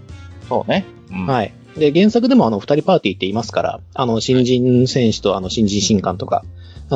[0.49, 0.85] そうね。
[1.11, 1.53] うん、はい。
[1.77, 6.43] で、原作でもあの、二人パーティーって言いますから、あの、新人選手とあの、新人新官とか、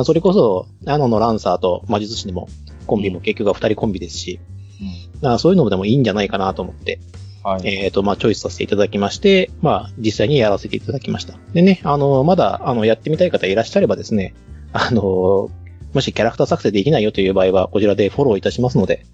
[0.04, 2.48] それこそ、あののランサーと魔術師でも、
[2.86, 4.40] コンビも結局は二人コンビですし、
[5.22, 6.98] うん、そういうのでもいいんじゃないかなと思って、
[7.44, 11.34] はい、えっ、ー、と、まあ、チョイスさせていただきまして、まあ、実際にやらせていただきました。
[11.52, 14.34] でね、あの、まだ、あの、やってみたい方いらっしゃればですね、
[14.72, 15.50] あの、
[15.92, 19.04] もしキャラクター作成できないよという場合は、こちらでフォローいたしますので。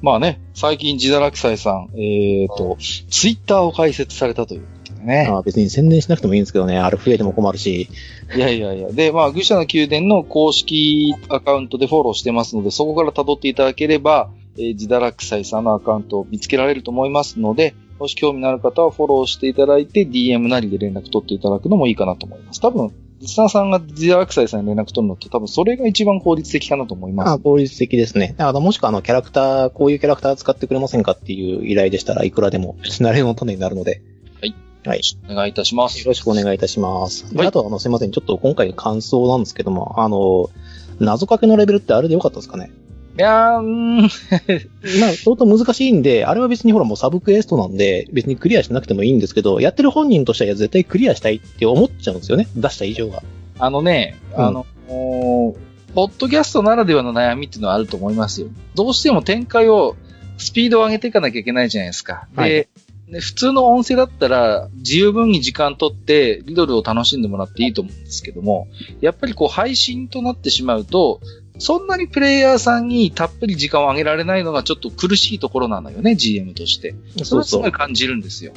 [0.00, 4.62] まあね、最近、ジダラクサイさん、えっ、ー、と、ツイッターを開設されたという
[5.02, 5.28] ね。
[5.30, 7.88] あ別に宣伝しなくてもいいんですけどね、あれ増えても困るし。
[8.34, 8.90] いやいやいや。
[8.90, 22.60] で、まあ、愚者の宮殿の公式アカウントでフォローしてますので、そこから辿っていただければ、えー、自堕落斎さんのアカウントを見つけられると思いますので、もし興味のある方はフォローしていただいて、DM なりで連絡取っていただくのもいいかなと思います。
[22.60, 27.30] 多分、リスナーさんが自堕落斎さんに連絡取るのって多分それが一番効率的かなと思います。
[27.30, 28.34] あ効率的ですね。
[28.38, 34.02] あの、もしくはあの、キャラクター、こういうキャラクター使ってくれませんかっていう依頼でしたらいくらでもシナリオの種になるので。
[34.40, 34.54] はい。
[34.84, 35.00] はい。
[35.30, 36.00] お願いいたします。
[36.00, 37.32] よろしくお願いいたします。
[37.36, 38.10] はい、あとあの、すいません。
[38.10, 40.50] ちょっと今回の感想なんですけども、あの、
[40.98, 42.72] 謎かけのレベルってあれでよかったですかね？
[43.18, 44.00] いやー、うん。
[45.00, 52.48] まあ、相当難しいんで、あれは別にほらもうサブクエストなんで、別にクリアしなくてもいいんですけど、やってる本人としては絶対クリアしたいって思っちゃうんですよね。
[52.56, 53.22] 出した以上は。
[53.58, 58.48] あのね、うん、あの、ポッドキャストならではの悩みっていうのはあると思いますよ。
[58.74, 59.96] どうしても展開を、
[60.38, 62.26] スピードを上げていかなきゃいけないじゃないですか。
[62.34, 62.68] で、はい
[63.12, 68.68] で普通の音声だったら、十分に時間取って、リドルを楽しんでもらっていいと思うんですけども、
[69.02, 71.20] やっぱりこう配信となってしまうと、
[71.62, 76.96] そんなにプレイヤーさんにたっぷり時間をあげられないのがちょっと苦しいところなのよね、GM として。
[77.22, 78.52] それはすごい感じるんですよ。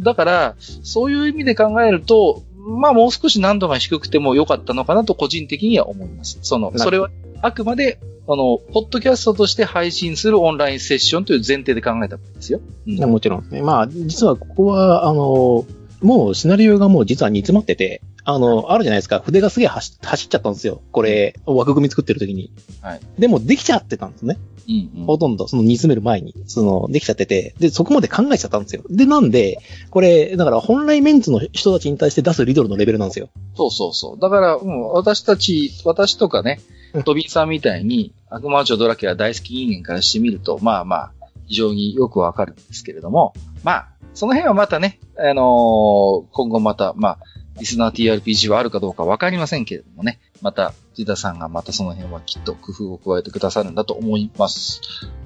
[0.00, 6.40] だから、そういう意味で考えると、まあもう少し難度が低くても良かったのかなと個人的には思います。
[6.42, 7.10] その、それは
[7.42, 12.60] あくまで、あの、ポッドキャストとして配信するオンラインセッションという前提で考えたわけですよ。
[12.88, 13.62] うん、もちろんね。
[13.62, 15.64] まあ、実はここは、あの、
[16.02, 19.20] もうシナリオがもう実は煮詰まってて、あの、あるじゃないですか。
[19.20, 20.82] 筆がすげえ走走っちゃったんですよ。
[20.92, 22.52] これ、枠組み作ってる時に。
[22.80, 23.00] はい。
[23.18, 24.38] でも、できちゃってたんですね。
[24.68, 28.84] うんうん、ほとんど、その煮詰める前に、その、できちゃってて、で、そこまで考えちゃったんですよ。
[28.88, 29.58] で、なんで、
[29.90, 33.28] これ、だから本来メンツの人たちに対して出すリドルのレベルなんですよ。
[33.56, 34.20] そうそうそう。
[34.20, 36.60] だから、うん、私たち、私とかね、
[37.04, 41.12] トビーさんみたいに、悪魔女ドラキュラ大好き人間からしてみると、まあまあ、
[41.46, 47.18] 非常によくわかるんですけれども、まあ、その辺はまたね、あのー、今後また、まあ、
[47.58, 50.20] リスナー TRPG はあるかどうかわかりませんけれどもね。
[50.40, 54.80] また、ジダさんがまたその辺はきっと工夫を加えてくださるんだと思います。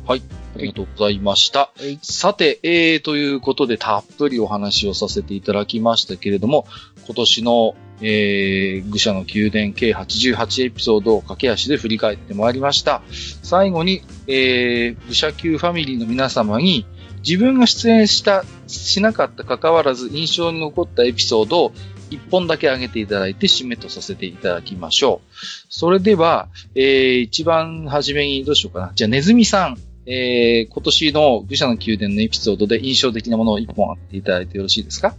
[0.07, 0.23] はい。
[0.57, 1.73] ありがとうございました。
[1.77, 6.67] はい、さて、えー、ということでたっぷりお話をさせていただきましたけれども、
[7.07, 13.03] 今年のえー、愚者の宮殿計88エピソードを駆け足で振り返ってまいりました。
[13.43, 16.85] 最後に、えー、愚者級ファミリーの皆様に、
[17.27, 21.73] 自分が出演した、しなかった関わらず印象に残ったエピソードを
[22.11, 25.31] 一本だけ上げていただいて締めとさせていただきましょう。
[25.69, 28.93] それでは、えー、一番初めにどうしようかな。
[28.95, 35.17] じゃあ、ネズミさん、えー、今年の愚者の宮殿のエピソードで印象的なものを一本あっていただいてよろしいですか？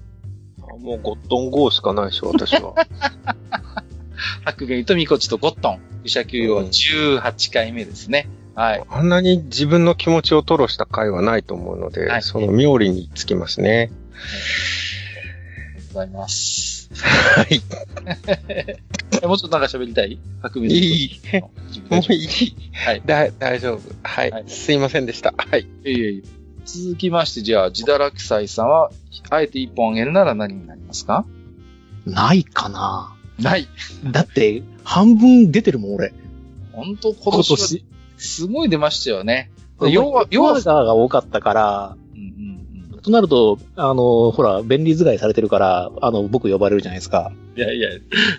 [0.80, 2.74] もうゴットンゴーしかないでしょ、私は。
[4.46, 5.80] 白芸とミコチとゴットン。
[6.04, 8.30] 愚者級は18回目ですね。
[8.58, 8.84] はい。
[8.90, 13.70] あんなに自分の気持ちを吐露した回はないと思うので、はい、その妙理につきますね。
[13.70, 13.92] はい、あり
[15.76, 16.90] がとうございます。
[16.92, 17.62] はい。
[19.28, 20.18] もうちょっとなんか喋りたい？
[20.42, 21.22] 白身いい。
[21.90, 22.56] もういい。
[22.74, 23.02] はい。
[23.06, 23.82] だ、大丈夫。
[24.02, 24.32] はい。
[24.32, 25.36] はい、すいませんでした。
[25.38, 25.62] はい。
[25.62, 26.24] いえいえ
[26.66, 28.90] 続きまして、じゃあ、自堕落斎さんは、
[29.30, 31.26] あえて一本あげるなら何になりますか？
[32.08, 33.68] ないかなない。
[34.12, 36.12] だって、半分出てるもん、俺。
[36.72, 37.14] 本当？
[37.14, 37.58] 今年は、
[38.18, 39.52] すごい出ましたよね。
[39.82, 41.98] 要は、要は、が多かったから、
[43.08, 47.32] となると、あの、ほら、便利使いされてるから、あの、僕呼ばれるじゃないですか。
[47.56, 47.90] いやいや、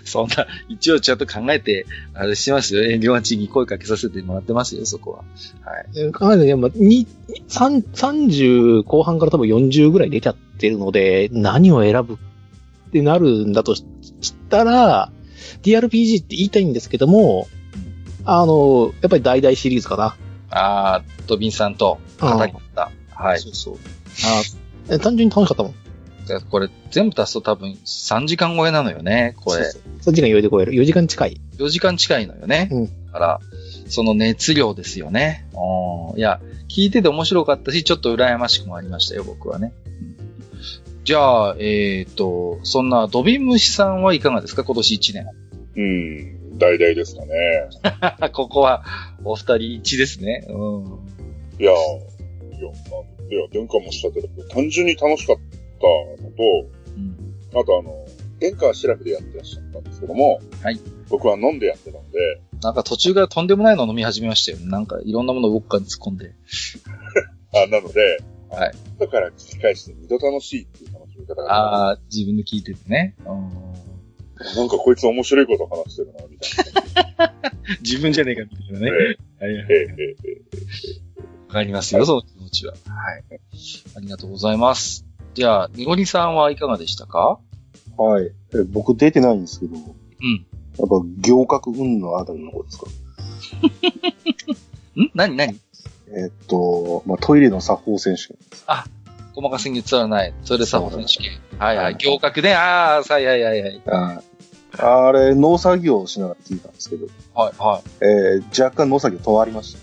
[0.03, 2.83] そんな、一応ちゃんと考えて、あれしてますよ。
[2.83, 5.17] 遠慮がちに声かけさせてもらってますよ、そこは。
[5.17, 6.11] はい。
[6.11, 7.07] 考えて、まあ、に、
[7.47, 13.83] 30後半から多分40ぐらい出ちゃってるので、何を選ぶってなるんだとし
[14.49, 15.11] たら、
[15.63, 17.47] TRPG って言いたいんですけども、
[18.31, 20.15] あの、やっぱり大々シリーズかな。
[20.51, 22.91] ああ、ドビンさんと語りた。
[23.09, 23.39] はい。
[23.39, 23.77] そうそう。
[24.25, 25.73] あえ、単純に楽しかったもん。
[26.51, 29.63] これ全部足すと多分3時間超えなのよね、これ。
[29.63, 30.73] そうそう3時間余裕で超える。
[30.73, 31.41] 4時間近い。
[31.57, 32.69] 4時間近いのよね。
[32.71, 33.05] うん。
[33.07, 33.39] だから、
[33.87, 35.47] その熱量ですよね。
[36.15, 39.73] いや、聞いてて面白かったし、ちょっと羨ましくもありましたよ、僕はね。
[41.03, 45.27] じゃあ、えっ、ー、と、そんなドビンムシさんはいかがですか、今年1年。
[45.75, 47.69] うん、大々ですかね。
[48.33, 48.83] ここは、
[49.23, 50.45] お二人一ですね。
[50.49, 50.99] うん。
[51.59, 52.69] いや、いや、
[53.29, 58.05] いや、殿下もおっしゃってたけど、単純に楽しかったのと、うん、あとあの、
[58.39, 60.79] 殿下はシラフでやってらっしゃったんですけども、はい。
[61.09, 64.67] 僕は飲んでやってたんで、なんか途中からとんでもないの飲み始めましたよね。
[64.67, 66.33] なんかいろんなものを僕から突っ込んで。
[67.55, 68.73] あ、なので、はい。
[68.99, 73.15] だから聞き返して二度楽しいっていう楽しみ方がああ、自分で聞いててね。
[74.55, 76.65] なんかこいつ面白いこと話してるな、みたい
[77.17, 77.33] な。
[77.81, 78.91] 自分じゃねえか、みたいなね。
[78.91, 78.97] は
[79.49, 79.65] いはい。
[81.47, 82.73] わかりますよ、その気持ちは。
[82.73, 82.77] は
[83.17, 83.23] い。
[83.95, 85.05] ありがとうございます。
[85.33, 87.39] じゃあ、ニゴリさんはいかがでしたか？
[87.97, 88.31] はい。
[88.53, 89.75] え僕出てないんですけど。
[89.75, 90.45] うん。
[90.77, 92.85] やっぱ、行革運のあたりの方ですか？
[95.01, 95.11] ん？
[95.13, 95.59] 何何？
[96.11, 98.85] えっと、まあ、トイレの作法選手権あ、
[99.35, 100.33] 細かすぎつはない。
[100.45, 101.31] トイレ作法選手権。
[101.59, 101.95] はいはい。
[101.97, 102.53] 行革ね。
[102.53, 103.81] ああ、はいはいはいはい。
[103.87, 104.21] あ
[104.77, 107.07] あれ、農作業をしながら聞いたんですけど。
[107.33, 108.05] はいはい。
[108.05, 109.79] えー、若干農作業止まりました。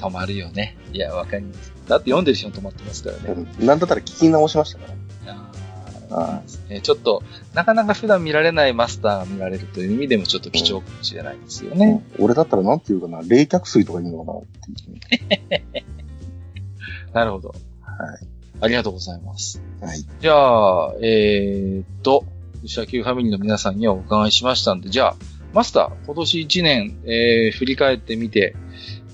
[0.06, 0.76] 止まるよね。
[0.92, 1.72] いや、わかります。
[1.88, 3.46] だって読んでる人も止まってますからね。
[3.58, 4.94] うん、なんだったら聞き直しましたから。
[6.10, 7.24] ああちょっと、
[7.54, 12.04] なかなか普段見られないマスターが見られるという意味でもちょっと貴重かもしれないですよね。
[12.16, 15.84] うん、俺だったらなんていうかな、冷却水とか言うのかなっていう。
[17.12, 17.48] なるほど。
[17.48, 17.54] は
[18.16, 18.33] い。
[18.64, 19.60] ありがとうございます。
[19.82, 19.98] はい。
[20.20, 22.24] じゃあ、えー、っと、
[22.62, 25.16] 牛社級ファミリーの皆さんにはお伺いしましたんで、じゃあ、
[25.52, 28.56] マスター、今年1年、えー、振り返ってみて、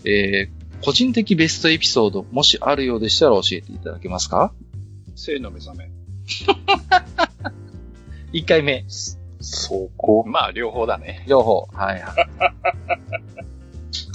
[0.04, 4.52] えー、個人的ベストエピソード、もしあるようでしたら教えていただけますか？
[5.16, 5.90] 性の目覚め。
[8.32, 8.84] 一回目。
[9.40, 10.24] そこ？
[10.26, 11.24] まあ、両方だね。
[11.26, 11.66] 両方。
[11.72, 12.14] はいはい。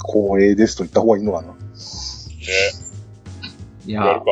[0.00, 1.48] 光栄ですと言った方がいいのかな？
[1.48, 1.56] ね。
[3.86, 4.06] いや。
[4.06, 4.24] やるか。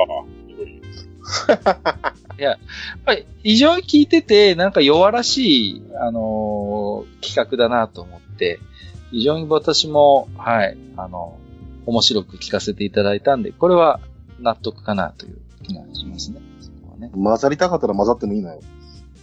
[2.39, 2.59] いや、やっ
[3.05, 8.59] ぱり異常に聞いてて、なんか弱らしい、あのー、企画だなと思って、
[9.11, 11.39] 非常に私も、はい、あの、
[11.87, 14.01] 面白く聞かせていただいたんで、これは
[14.41, 16.41] 納得かなという気がしますね。
[16.61, 17.11] そこはね。
[17.15, 18.61] 混ざりたかったら混ざってもいいのよ。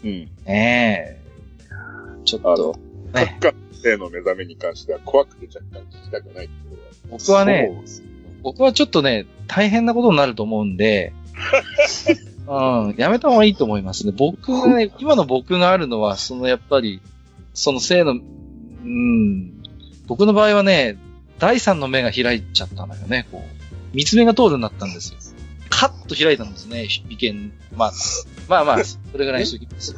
[0.04, 0.10] うん。
[0.10, 2.76] ええー、ちょっと、
[3.14, 3.14] ね。
[3.14, 6.50] サッカー性の目覚めに関しては怖くて若干聞きたくない
[7.10, 7.84] 僕はね、
[8.42, 11.14] 僕はちょっとね、大変なことになると思うんで、
[12.48, 14.14] うん、やめた方がいいと思いますね。
[14.16, 17.02] 僕がね、 今の僕があるのは、そのやっぱり、
[17.54, 18.16] その性の、う
[18.88, 19.64] ん、
[20.08, 20.98] 僕の場合はね、
[21.40, 23.96] 第三の目が開いちゃったのよね、こう。
[23.96, 25.20] 三つ目が通るようになったんですよ。
[25.70, 27.54] カッと開いたんですね、意見。
[27.76, 27.92] まあ、
[28.48, 29.96] まあまあ、それぐらいにしときます。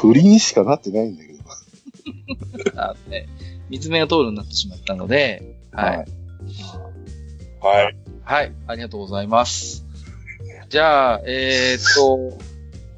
[0.00, 1.40] 不倫しかなってないんだけど。
[2.80, 3.28] あね、
[3.68, 5.96] 三つ目が通るようになってしまったので、はい。
[5.98, 6.06] はい。
[7.60, 7.96] はい。
[8.24, 9.89] はい、ありがとうございます。
[10.70, 12.38] じゃあ、えー、っと、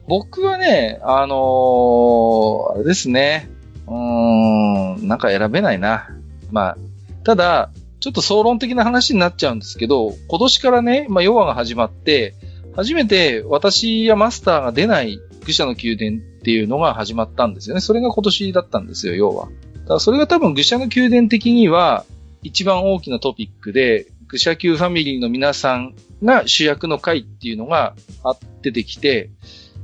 [0.07, 3.49] 僕はね、あのー、あれですね。
[3.87, 6.11] うーん、なんか選べないな。
[6.51, 6.77] まあ、
[7.25, 7.71] ただ、
[8.01, 12.35] ちょっと総論的な話になっちゃうんですけど、今年からね、まあ、ヨガが始まって、
[12.77, 17.81] 初めて私やマスターが出ない愚者の宮殿っていうのが始まったんですよね。
[17.81, 19.47] それが今年だったんですよ、要は。
[19.47, 22.05] だからそれが多分愚者の宮殿的には
[22.43, 27.95] 一番大きなトピックで、愚者級ファミリーの皆さんが主役の回っていうのが
[28.25, 29.31] あ出てできて、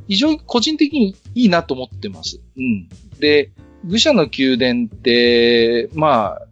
[0.08, 2.40] 非常に個人的にいいなと思ってます。
[2.56, 2.88] うん。
[3.18, 3.50] で、
[3.84, 6.46] 愚者の宮殿って、まあ、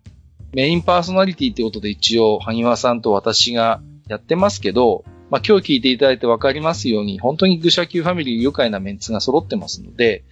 [0.52, 10.24] メインパーソナリティってことで一応、萩和さんと私がやってますけど、まあ今日聞いていただいてわかりますように、本当に愚者級ファミリー愉快なメンツが揃ってますので、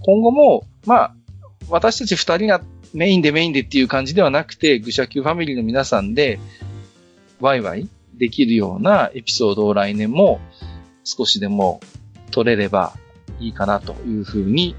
[0.00, 1.14] 今後も、まあ、
[1.68, 2.62] 私たち二人が
[2.94, 6.40] メインでメインでっていう感じではなくて、愚者級ファミリーの皆さんで、
[7.40, 7.88] ワイワイ
[8.18, 10.40] できるようなエピソードを来年も
[11.04, 11.80] 少しでも
[12.30, 12.92] 取れれば
[13.40, 14.74] いいかなというふうに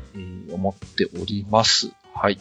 [0.51, 1.91] 思っております。
[2.13, 2.39] はい。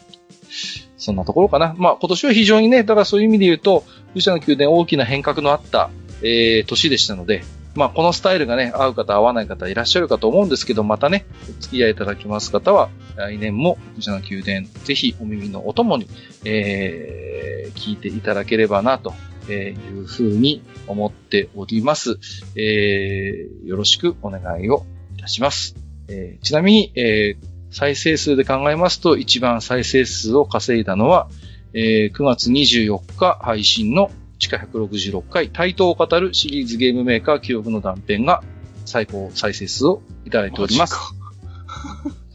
[0.97, 1.73] そんなところかな。
[1.77, 5.89] まあ今年は非常にね、だからそういう意味で言うと、武者の宮殿大きな変革のあった、
[6.21, 7.43] えー、年でしたので、
[7.75, 11.25] まあこのスタイルがね、合う方合わない方いらっしゃるかと思うんですけど、またね、
[11.57, 16.07] お付き合いいただきます方は、来年も武者の宮殿、ぜひお耳のお供に、
[16.43, 19.13] えー、聞いていただければなと
[19.47, 22.19] いうふうに思っております。
[22.55, 24.85] えー、よろしくお願いを
[25.17, 25.75] いたします。
[26.07, 31.29] えー、ちなみに、えー、再生数で考えますと、一番再生数を稼いだのは、
[31.73, 38.43] えー、9月24日配信の地下166回、対等を語るシリーズゲームメーカー記憶の断片が
[38.85, 40.95] 最高再生数をいただいております。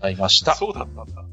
[0.01, 0.55] ありました。
[0.55, 1.25] そうだったんだ。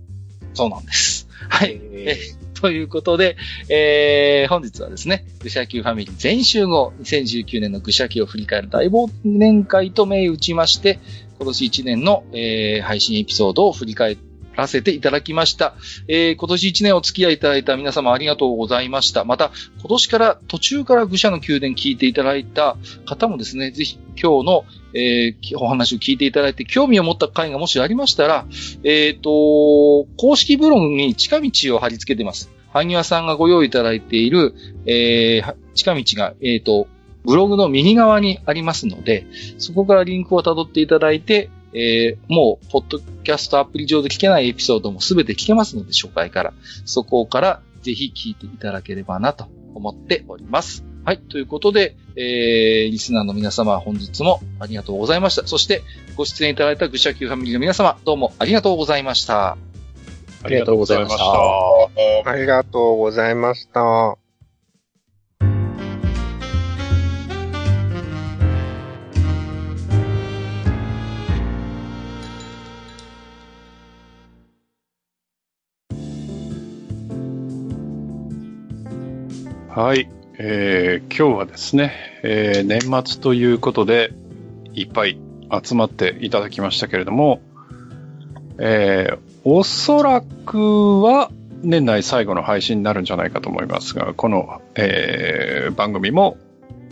[0.54, 1.28] そうなんです。
[1.50, 1.80] はい。
[1.94, 3.38] えー、ということで、
[3.70, 11.00] えー、本日はですね、愚者級ファミリー全集合2019年の愚者級を振り返る大忘年会と銘打ちまして、
[11.40, 15.76] 今年1年の、えー、配信エピソードを振り返ってらせていただきました。
[16.08, 19.26] えー、今年1年お付き合いいただいた皆様ありがとうございました。
[19.26, 28.46] また、今年から途中から愚者の宮殿聞いていただいた方もですね、ぜひ今日の、えー、お話を聞いていただいて興味を持った回がもしありましたら、
[28.84, 32.52] えっ、ー、と、公式ブログに近道を貼り付けてます。
[32.74, 34.54] 萩和さんがご用意いただいている、
[34.86, 36.88] えー、近道が、えっ、ー、と、
[37.24, 39.26] ブログの右側にありますので、
[39.58, 46.54] そこからリンクを辿っていただいて、えー、もう、ポッドキャストアプリ上で聞けないエピソードもすべて聞けますので、初回から。
[46.86, 50.86] そこからぜひ聞いていただければなと思っております。
[51.04, 51.18] はい。
[51.20, 55.48] ということで、えー、リスナーの皆様、本日もありがとうございました。
[55.48, 55.82] そして、
[56.16, 59.58] ご出演いただいた愚者級ファミリーの皆様、どうもありがとうございました。
[60.44, 61.24] ありがとうございました。
[62.26, 64.31] ありがとうございました。
[79.74, 81.94] はい、えー、今日はですね、
[82.24, 84.12] えー、年末ということで、
[84.74, 85.18] いっぱい
[85.64, 87.40] 集まっていただきましたけれども、
[88.60, 91.32] えー、おそらくは
[91.64, 96.36] 年内最後の配信になるんじゃないかと思いますが、この、えー、番組も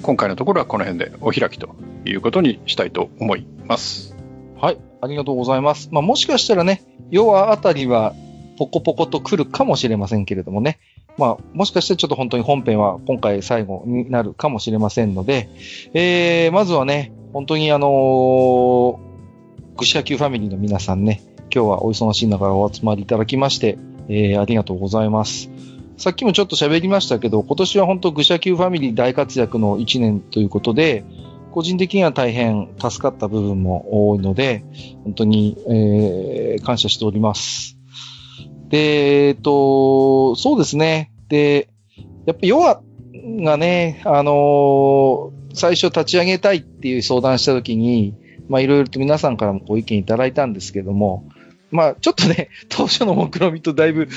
[0.01, 1.75] 今回のところはこの辺でお開きと
[2.05, 4.15] いうことにしたいと思います。
[4.55, 5.89] はい、ありがとうございます。
[5.91, 8.13] まあ、もしかしたらね、夜あたりは
[8.57, 10.79] ポコポコと来るかもしれませんけれどもね、
[11.19, 15.49] まあ、もしかしてちょっと本当に本編は今回最後になるかもしれませんので、
[15.93, 18.97] えー、まずはね、本当にあのー、
[19.77, 21.21] 愚者級ファミリーの皆さんね、
[21.53, 25.49] 今日はお忙しい中お集まりいただきまして、えー、ありがとうございます。
[25.97, 31.03] さっきもちょっと喋りましたけど、今年は本当愚者級ファミリー大活躍の1年ということで、
[31.51, 34.63] 個人的には大変助かった部分も多いので、
[35.03, 37.77] 本当に、えー、感謝しております。
[38.69, 41.08] で、えっと、そうですね。
[41.29, 41.69] で、
[42.25, 42.81] やっぱヨア
[43.15, 48.15] がね、あのー、最初立ち上げたいっていう相談したときに、
[48.49, 51.29] まあいろいろと皆さんからもご意見いただいたんですけども、
[51.71, 54.07] まあ、ちょっとね、 当初の目論見みとだいぶ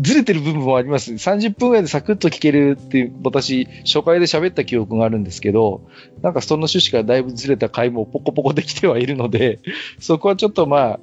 [0.00, 1.12] ずれてる部分もあります。
[1.12, 5.82] 30分ぐらいでサクッと聞けるっていう、私、初回で喋った記憶があるんですけど、
[6.22, 9.60] なんかその趣旨からだいぶずれた回もポコポコできてはいるので、
[10.00, 11.00] そこはちょっとまあ、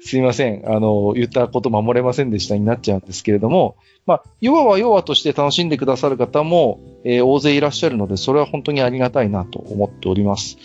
[0.00, 0.62] すいません。
[0.66, 10.56] あの、言ったこと守れませんでしたになっちゃうんですけれども、まあ、弱は弱として楽しんでくださる方も、えー、大勢いらっしゃるので、それは本当にありがたいなと思っております。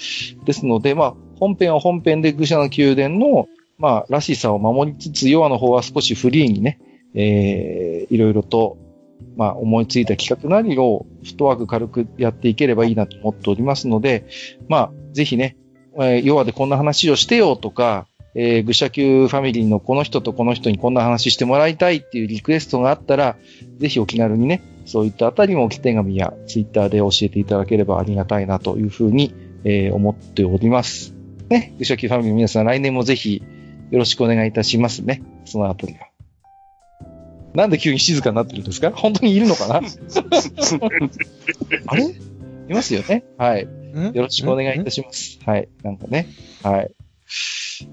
[0.45, 3.48] ですので、まあ、本編は本編で愚者の宮殿の
[3.81, 6.79] まあ、らしさを守りつつ、弱の方は少しフリーにね、
[7.15, 8.77] えー、いろいろと、
[9.35, 14.27] まあ、思いついた企画なりを、フットワーク軽くやっていければいいなと思っておりますので、
[14.69, 15.57] まあ、ぜひね、
[15.95, 23.35] えー、要でこんな話をしてよとか、えー、愚者級ファミリーのこの人とこの人にこんな話してもらいたいっていうリクエストがあったら、
[23.79, 31.13] ぜひお気軽にね、そういったあたりも置き手紙やツイッターで教えていただければありがたいなというふうに、えー、思っております。
[31.49, 33.43] ね、愚者級ファミリーの皆さん来年もぜひ
[33.91, 35.21] よろしくお願いいたしますね。
[35.45, 36.07] そのあたりは。
[37.53, 38.91] なんで急に静かになってるんですか？
[38.91, 39.81] 本当にいるのかな？
[41.87, 42.03] あれ？
[42.03, 43.25] いますよね？
[43.37, 43.67] はい。
[44.13, 45.39] よろしくお願いいたします。
[45.45, 45.67] はい。
[45.83, 46.27] なんかね。
[46.63, 46.95] はい。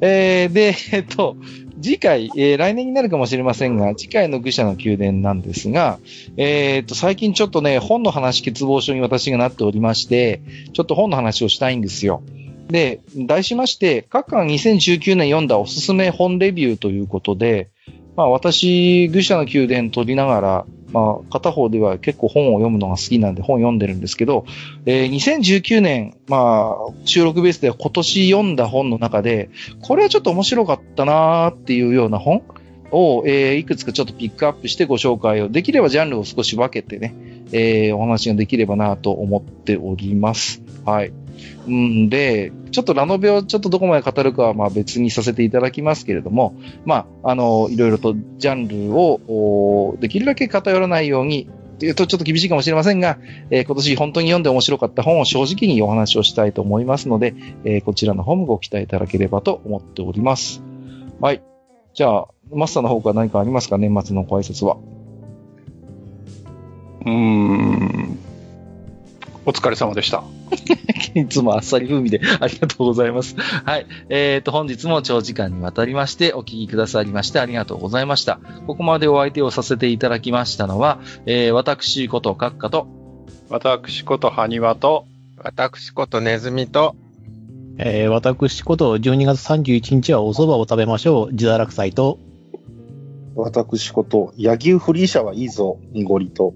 [0.01, 1.37] えー、で、えっと、
[1.81, 5.99] 次回、えー、来年になるかもしれませんが、次回の愚者の宮殿なんですが、
[6.37, 12.23] えー、っと、最近ちょっとね、本の話欠乏書に私がなっておりまして、ちょっと本の話をしたいんですよ。
[12.69, 17.71] で、題しまして、各館2019年読んだおすすめ本レビューということで、
[18.17, 24.45] まあ私、愚者の宮殿取りながら、まあ片方では結構本を読むのが好きなんで本読んでるんですけど、
[24.87, 29.51] えー、2019年、まあ収録ベースでは今年読んだ本の中で、
[29.83, 32.43] これはちょっと面白かったなーっていうような本
[32.91, 37.15] を、えー、いくつかちょっとピックアップしてご紹介を、できればジャンルを少し分けてね、
[37.53, 40.63] えー、お話ができればなと思っております。
[40.85, 41.13] はい。
[41.67, 53.19] うんで、ちょっとラノベをちょっとどこまで語るかはまあ別にさせていただきますけれども、まあ、あの、いろいろとジャンルをできるだけ偏らないように、というとちょっと厳しいかもしれませんが、
[53.51, 57.35] えー、今年本当に読んで面白かった本を正直にお話をしたいと思いますので、
[57.65, 60.61] えー、こちらの方もご期待いただければと思っております。
[61.21, 61.43] はい。
[61.95, 63.79] じゃあ、マスターの方から何かありますか？
[63.79, 64.77] 年末のご挨拶は。
[67.03, 68.19] うーん。
[69.47, 70.25] お疲れ様でした。
[71.15, 73.37] いつもあっさり風味でありがとうございます。
[73.39, 73.87] はい。
[74.09, 78.41] えっ、ー、と、本日も長時間にわたりましてお聞きくださりましてありがとうございました。
[78.67, 82.87] ここまでお相手をさせていただきましたのは、えー、私こと閣下と、
[83.49, 85.07] 私こと埴輪と、
[85.39, 86.97] 私ことネズミと、
[87.79, 91.33] えー、私こと12月31日はお蕎麦を食べましょう。
[91.33, 92.19] 自堕落祭と、
[93.37, 96.55] 私こと、柳生フリーシャはいいぞ、濁りと、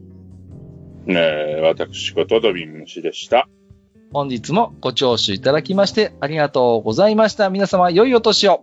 [1.07, 3.49] えー、私ことドビン虫でした。
[4.13, 7.49] 本日もご聴取いただきましてありがとうございました。
[7.49, 8.63] 皆様、良いお年を。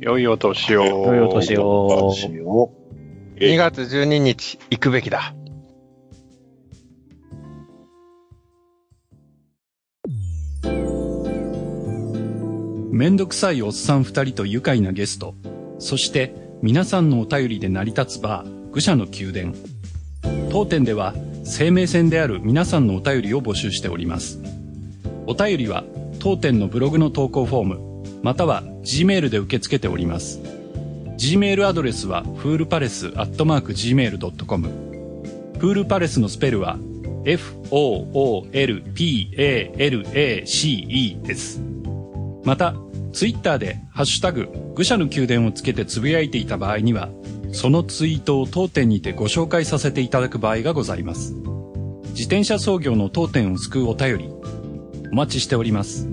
[0.00, 0.84] 良いお年を。
[0.84, 2.72] 良いお年を。
[3.36, 5.34] 2月12日、行くべきだ。
[12.92, 15.34] めんどくさいおっさん二人と愉快なゲスト、
[15.78, 19.54] そして皆さんのお便りで成り立つバー、愚者の宮殿。
[20.50, 24.41] 当店では生命線である皆さんのお便りを募集しております。
[25.26, 25.84] お便りは
[26.18, 27.80] 当店のブログの投稿フォーム、
[28.22, 30.40] または Gmail で受け付けております。
[31.18, 34.68] Gmail アドレスはフールパレスアットマーク Gmail.com。
[35.58, 36.78] フールパレスのスペルは
[37.24, 38.42] f-o-o-l-p-a-l-a-c-e
[41.22, 41.62] です。
[42.44, 42.74] また、
[43.12, 47.10] ツイッターでハッシュタグ、愚者の宮殿をつけてつぶやいていた場合には、
[47.52, 51.34] そのツイートを当店にてご紹介させていただく場合がございます。
[52.10, 54.28] 自転車操業の当店を救うお便り、
[55.12, 56.08] お待ちしております。